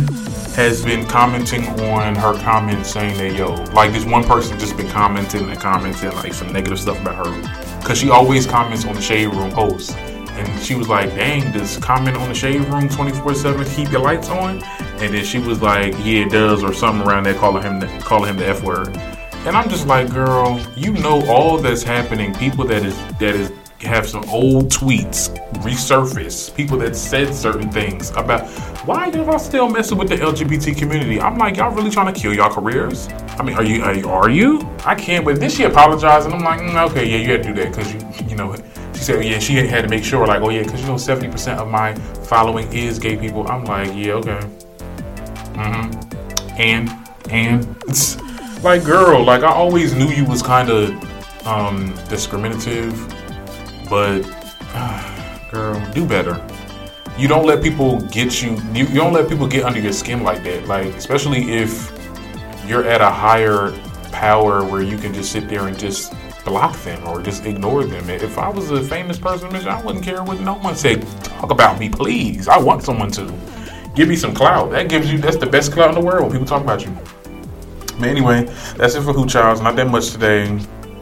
has 0.53 0.83
been 0.83 1.07
commenting 1.07 1.65
on 1.79 2.13
her 2.15 2.37
comments 2.41 2.91
saying 2.91 3.17
that 3.19 3.37
yo, 3.37 3.53
like 3.73 3.93
this 3.93 4.03
one 4.03 4.25
person 4.25 4.59
just 4.59 4.75
been 4.75 4.89
commenting 4.89 5.49
and 5.49 5.59
commenting 5.61 6.11
like 6.11 6.33
some 6.33 6.51
negative 6.51 6.77
stuff 6.77 6.99
about 6.99 7.25
her. 7.25 7.81
Cause 7.85 7.99
she 7.99 8.09
always 8.09 8.45
comments 8.45 8.85
on 8.85 8.95
the 8.95 9.01
Shade 9.01 9.27
Room 9.27 9.49
posts. 9.49 9.95
And 10.43 10.61
she 10.61 10.75
was 10.75 10.89
like, 10.89 11.09
dang, 11.11 11.51
does 11.51 11.77
comment 11.77 12.17
on 12.17 12.29
the 12.29 12.35
Shade 12.35 12.61
Room 12.61 12.89
24-7 12.89 13.75
keep 13.75 13.91
your 13.91 14.01
lights 14.01 14.29
on? 14.29 14.63
And 15.01 15.13
then 15.13 15.23
she 15.23 15.39
was 15.39 15.61
like, 15.61 15.93
yeah, 15.99 16.25
it 16.25 16.31
does, 16.31 16.63
or 16.63 16.73
something 16.73 17.07
around 17.07 17.23
there 17.23 17.33
calling 17.33 17.63
him 17.63 17.79
the, 17.79 17.87
calling 17.99 18.29
him 18.29 18.37
the 18.37 18.47
F 18.47 18.63
word. 18.63 18.89
And 19.45 19.57
I'm 19.57 19.69
just 19.69 19.87
like, 19.87 20.09
girl, 20.09 20.59
you 20.75 20.93
know 20.93 21.25
all 21.29 21.57
that's 21.57 21.83
happening. 21.83 22.33
People 22.35 22.65
that 22.67 22.85
is 22.85 22.97
that 23.19 23.35
is 23.35 23.51
have 23.81 24.07
some 24.07 24.23
old 24.29 24.69
tweets 24.69 25.29
resurface. 25.55 26.53
People 26.55 26.77
that 26.77 26.95
said 26.95 27.33
certain 27.35 27.69
things 27.69 28.09
about 28.11 28.47
why 28.85 29.07
y'all 29.07 29.39
still 29.39 29.69
messing 29.69 29.97
with 29.97 30.09
the 30.09 30.15
LGBT 30.17 30.77
community. 30.77 31.19
I'm 31.19 31.37
like, 31.37 31.57
y'all 31.57 31.73
really 31.73 31.89
trying 31.89 32.13
to 32.13 32.19
kill 32.19 32.33
y'all 32.33 32.53
careers? 32.53 33.09
I 33.37 33.43
mean, 33.43 33.55
are 33.55 33.63
you? 33.63 33.83
Are 33.83 33.93
you? 33.93 34.09
Are 34.09 34.29
you? 34.29 34.69
I 34.85 34.95
can't. 34.95 35.25
But 35.25 35.39
then 35.39 35.49
she 35.49 35.63
apologized, 35.63 36.25
and 36.25 36.35
I'm 36.35 36.43
like, 36.43 36.59
mm, 36.59 36.91
okay, 36.91 37.05
yeah, 37.05 37.17
you 37.17 37.31
had 37.31 37.43
to 37.43 37.49
do 37.49 37.55
that 37.61 37.71
because 37.71 37.93
you, 37.93 38.29
you 38.29 38.35
know, 38.35 38.55
she 38.93 38.99
said, 38.99 39.23
yeah, 39.23 39.39
she 39.39 39.55
had 39.55 39.81
to 39.83 39.89
make 39.89 40.03
sure, 40.03 40.25
like, 40.27 40.41
oh 40.41 40.49
yeah, 40.49 40.63
because 40.63 40.81
you 40.81 40.87
know, 40.87 40.95
70% 40.95 41.57
of 41.57 41.69
my 41.69 41.93
following 41.95 42.71
is 42.73 42.99
gay 42.99 43.17
people. 43.17 43.47
I'm 43.47 43.65
like, 43.65 43.89
yeah, 43.95 44.13
okay. 44.13 44.39
Mm-hmm. 45.53 46.61
And 46.61 46.89
and 47.29 48.63
like, 48.63 48.83
girl, 48.83 49.23
like 49.23 49.43
I 49.43 49.51
always 49.51 49.93
knew 49.93 50.09
you 50.09 50.25
was 50.25 50.41
kind 50.41 50.69
of 50.69 50.91
um 51.47 51.93
discriminative 52.09 52.93
but 53.93 54.21
girl, 55.51 55.79
do 55.93 56.05
better. 56.07 56.33
You 57.17 57.27
don't 57.27 57.45
let 57.45 57.61
people 57.61 58.01
get 58.01 58.41
you, 58.41 58.59
you. 58.73 58.85
You 58.87 58.95
don't 58.95 59.13
let 59.13 59.29
people 59.29 59.47
get 59.47 59.63
under 59.65 59.79
your 59.79 59.93
skin 59.93 60.23
like 60.23 60.43
that. 60.43 60.67
Like 60.67 60.87
especially 60.95 61.53
if 61.53 61.91
you're 62.67 62.85
at 62.85 63.01
a 63.01 63.09
higher 63.09 63.71
power 64.11 64.63
where 64.63 64.81
you 64.81 64.97
can 64.97 65.13
just 65.13 65.31
sit 65.31 65.47
there 65.47 65.67
and 65.67 65.77
just 65.77 66.13
block 66.43 66.75
them 66.83 67.07
or 67.07 67.21
just 67.21 67.45
ignore 67.45 67.83
them. 67.83 68.09
If 68.09 68.37
I 68.37 68.49
was 68.49 68.71
a 68.71 68.81
famous 68.81 69.19
person, 69.19 69.53
I 69.55 69.81
wouldn't 69.83 70.03
care 70.03 70.23
what 70.23 70.39
no 70.39 70.55
one 70.55 70.75
said. 70.75 71.07
Talk 71.23 71.51
about 71.51 71.79
me, 71.79 71.87
please. 71.87 72.47
I 72.47 72.57
want 72.57 72.83
someone 72.83 73.11
to 73.11 73.31
give 73.93 74.09
me 74.09 74.15
some 74.15 74.33
clout. 74.33 74.71
That 74.71 74.89
gives 74.89 75.11
you. 75.11 75.19
That's 75.19 75.37
the 75.37 75.45
best 75.45 75.71
clout 75.71 75.89
in 75.89 75.95
the 75.95 76.01
world 76.01 76.23
when 76.23 76.31
people 76.31 76.47
talk 76.47 76.63
about 76.63 76.83
you. 76.83 76.97
But 77.99 78.09
anyway, 78.09 78.45
that's 78.75 78.95
it 78.95 79.03
for 79.03 79.13
Who 79.13 79.27
Charles. 79.27 79.61
Not 79.61 79.75
that 79.75 79.87
much 79.87 80.11
today. 80.11 80.45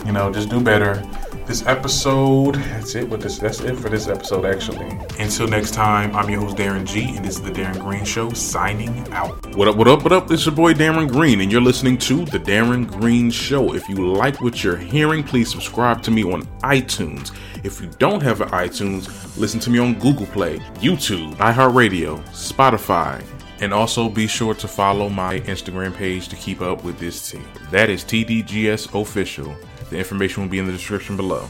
You 0.06 0.12
know, 0.12 0.32
just 0.32 0.50
do 0.50 0.60
better 0.60 1.02
this 1.46 1.66
episode. 1.66 2.56
That's 2.56 2.96
it. 2.96 3.10
With 3.10 3.22
this, 3.22 3.40
that's 3.40 3.60
it 3.62 3.76
for 3.76 3.90
this 3.90 4.08
episode. 4.08 4.46
Actually, 4.46 4.98
until 5.20 5.48
next 5.48 5.74
time, 5.74 6.16
I'm 6.16 6.30
your 6.30 6.42
host 6.42 6.58
Darren 6.58 6.86
G, 6.86 7.16
and 7.16 7.26
this 7.26 7.36
is 7.36 7.42
the 7.42 7.52
Darren 7.52 7.80
Green 7.80 8.06
Show. 8.06 8.32
Signing 8.32 9.08
out. 9.12 9.56
What 9.56 9.68
up? 9.68 9.76
What 9.76 9.88
up? 9.88 10.04
What 10.04 10.12
up? 10.12 10.32
It's 10.32 10.46
your 10.46 10.56
boy 10.56 10.74
Darren 10.74 11.10
Green, 11.10 11.42
and 11.42 11.52
you're 11.52 11.62
listening 11.62 11.98
to 12.00 12.26
the 12.26 12.40
Darren 12.40 12.90
Green 12.90 13.32
Show. 13.32 13.74
If 13.74 13.90
you 13.90 14.14
like 14.14 14.42
what 14.42 14.64
you're 14.64 14.78
hearing, 14.78 15.24
please 15.24 15.50
subscribe 15.50 16.02
to 16.04 16.12
me 16.12 16.24
on 16.24 16.44
iTunes. 16.64 17.32
If 17.64 17.80
you 17.80 17.88
don't 18.00 18.24
have 18.24 18.42
an 18.42 18.50
iTunes, 18.50 19.38
listen 19.38 19.60
to 19.62 19.70
me 19.70 19.80
on 19.80 19.96
Google 20.00 20.26
Play, 20.28 20.60
YouTube, 20.80 21.36
iHeartRadio, 21.36 22.20
Spotify. 22.30 23.24
And 23.60 23.72
also 23.72 24.10
be 24.10 24.26
sure 24.26 24.56
to 24.56 24.68
follow 24.68 25.08
my 25.08 25.42
Instagram 25.42 25.94
page 25.96 26.30
to 26.30 26.36
keep 26.36 26.62
up 26.62 26.84
with 26.84 26.98
this 26.98 27.30
team. 27.30 27.46
That 27.70 27.92
is 27.92 28.04
TDGS 28.04 29.00
Official. 29.00 29.56
The 29.92 29.98
information 29.98 30.42
will 30.42 30.50
be 30.50 30.58
in 30.58 30.66
the 30.66 30.72
description 30.72 31.18
below. 31.18 31.50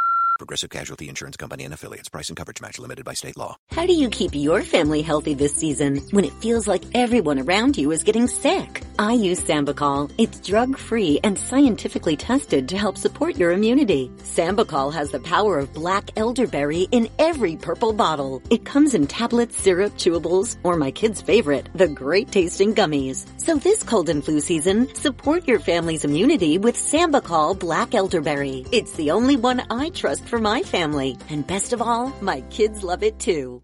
Progressive 0.41 0.71
Casualty 0.71 1.07
Insurance 1.07 1.37
Company 1.37 1.65
and 1.65 1.73
affiliates. 1.73 2.09
Price 2.09 2.29
and 2.29 2.35
coverage 2.35 2.61
match 2.61 2.79
limited 2.79 3.05
by 3.05 3.13
state 3.13 3.37
law. 3.37 3.57
How 3.69 3.85
do 3.85 3.93
you 3.93 4.09
keep 4.09 4.31
your 4.33 4.63
family 4.63 5.03
healthy 5.03 5.35
this 5.35 5.55
season 5.55 5.97
when 6.09 6.25
it 6.25 6.33
feels 6.41 6.67
like 6.67 6.83
everyone 6.95 7.37
around 7.37 7.77
you 7.77 7.91
is 7.91 8.03
getting 8.03 8.27
sick? 8.27 8.81
I 8.99 9.13
use 9.13 9.39
Sambucol. 9.41 10.11
It's 10.17 10.39
drug-free 10.39 11.19
and 11.23 11.37
scientifically 11.37 12.15
tested 12.15 12.69
to 12.69 12.77
help 12.77 12.97
support 12.97 13.37
your 13.37 13.51
immunity. 13.51 14.11
Sambucol 14.19 14.93
has 14.93 15.11
the 15.11 15.19
power 15.19 15.59
of 15.59 15.73
black 15.73 16.11
elderberry 16.17 16.87
in 16.91 17.09
every 17.17 17.55
purple 17.55 17.93
bottle. 17.93 18.41
It 18.49 18.65
comes 18.65 18.93
in 18.93 19.07
tablets, 19.07 19.57
syrup, 19.57 19.93
chewables, 19.93 20.57
or 20.63 20.75
my 20.75 20.91
kid's 20.91 21.21
favorite, 21.21 21.69
the 21.73 21.87
great 21.87 22.31
tasting 22.31 22.75
gummies. 22.75 23.25
So 23.39 23.55
this 23.55 23.83
cold 23.83 24.09
and 24.09 24.23
flu 24.23 24.39
season, 24.39 24.93
support 24.95 25.47
your 25.47 25.59
family's 25.59 26.05
immunity 26.05 26.57
with 26.57 26.75
Sambucol 26.75 27.59
Black 27.59 27.93
Elderberry. 27.93 28.65
It's 28.71 28.93
the 28.93 29.11
only 29.11 29.35
one 29.35 29.63
I 29.69 29.89
trust 29.89 30.25
for 30.25 30.39
my 30.39 30.63
family. 30.63 31.17
And 31.29 31.47
best 31.47 31.73
of 31.73 31.81
all, 31.81 32.13
my 32.21 32.41
kids 32.49 32.83
love 32.83 33.03
it 33.03 33.19
too. 33.19 33.63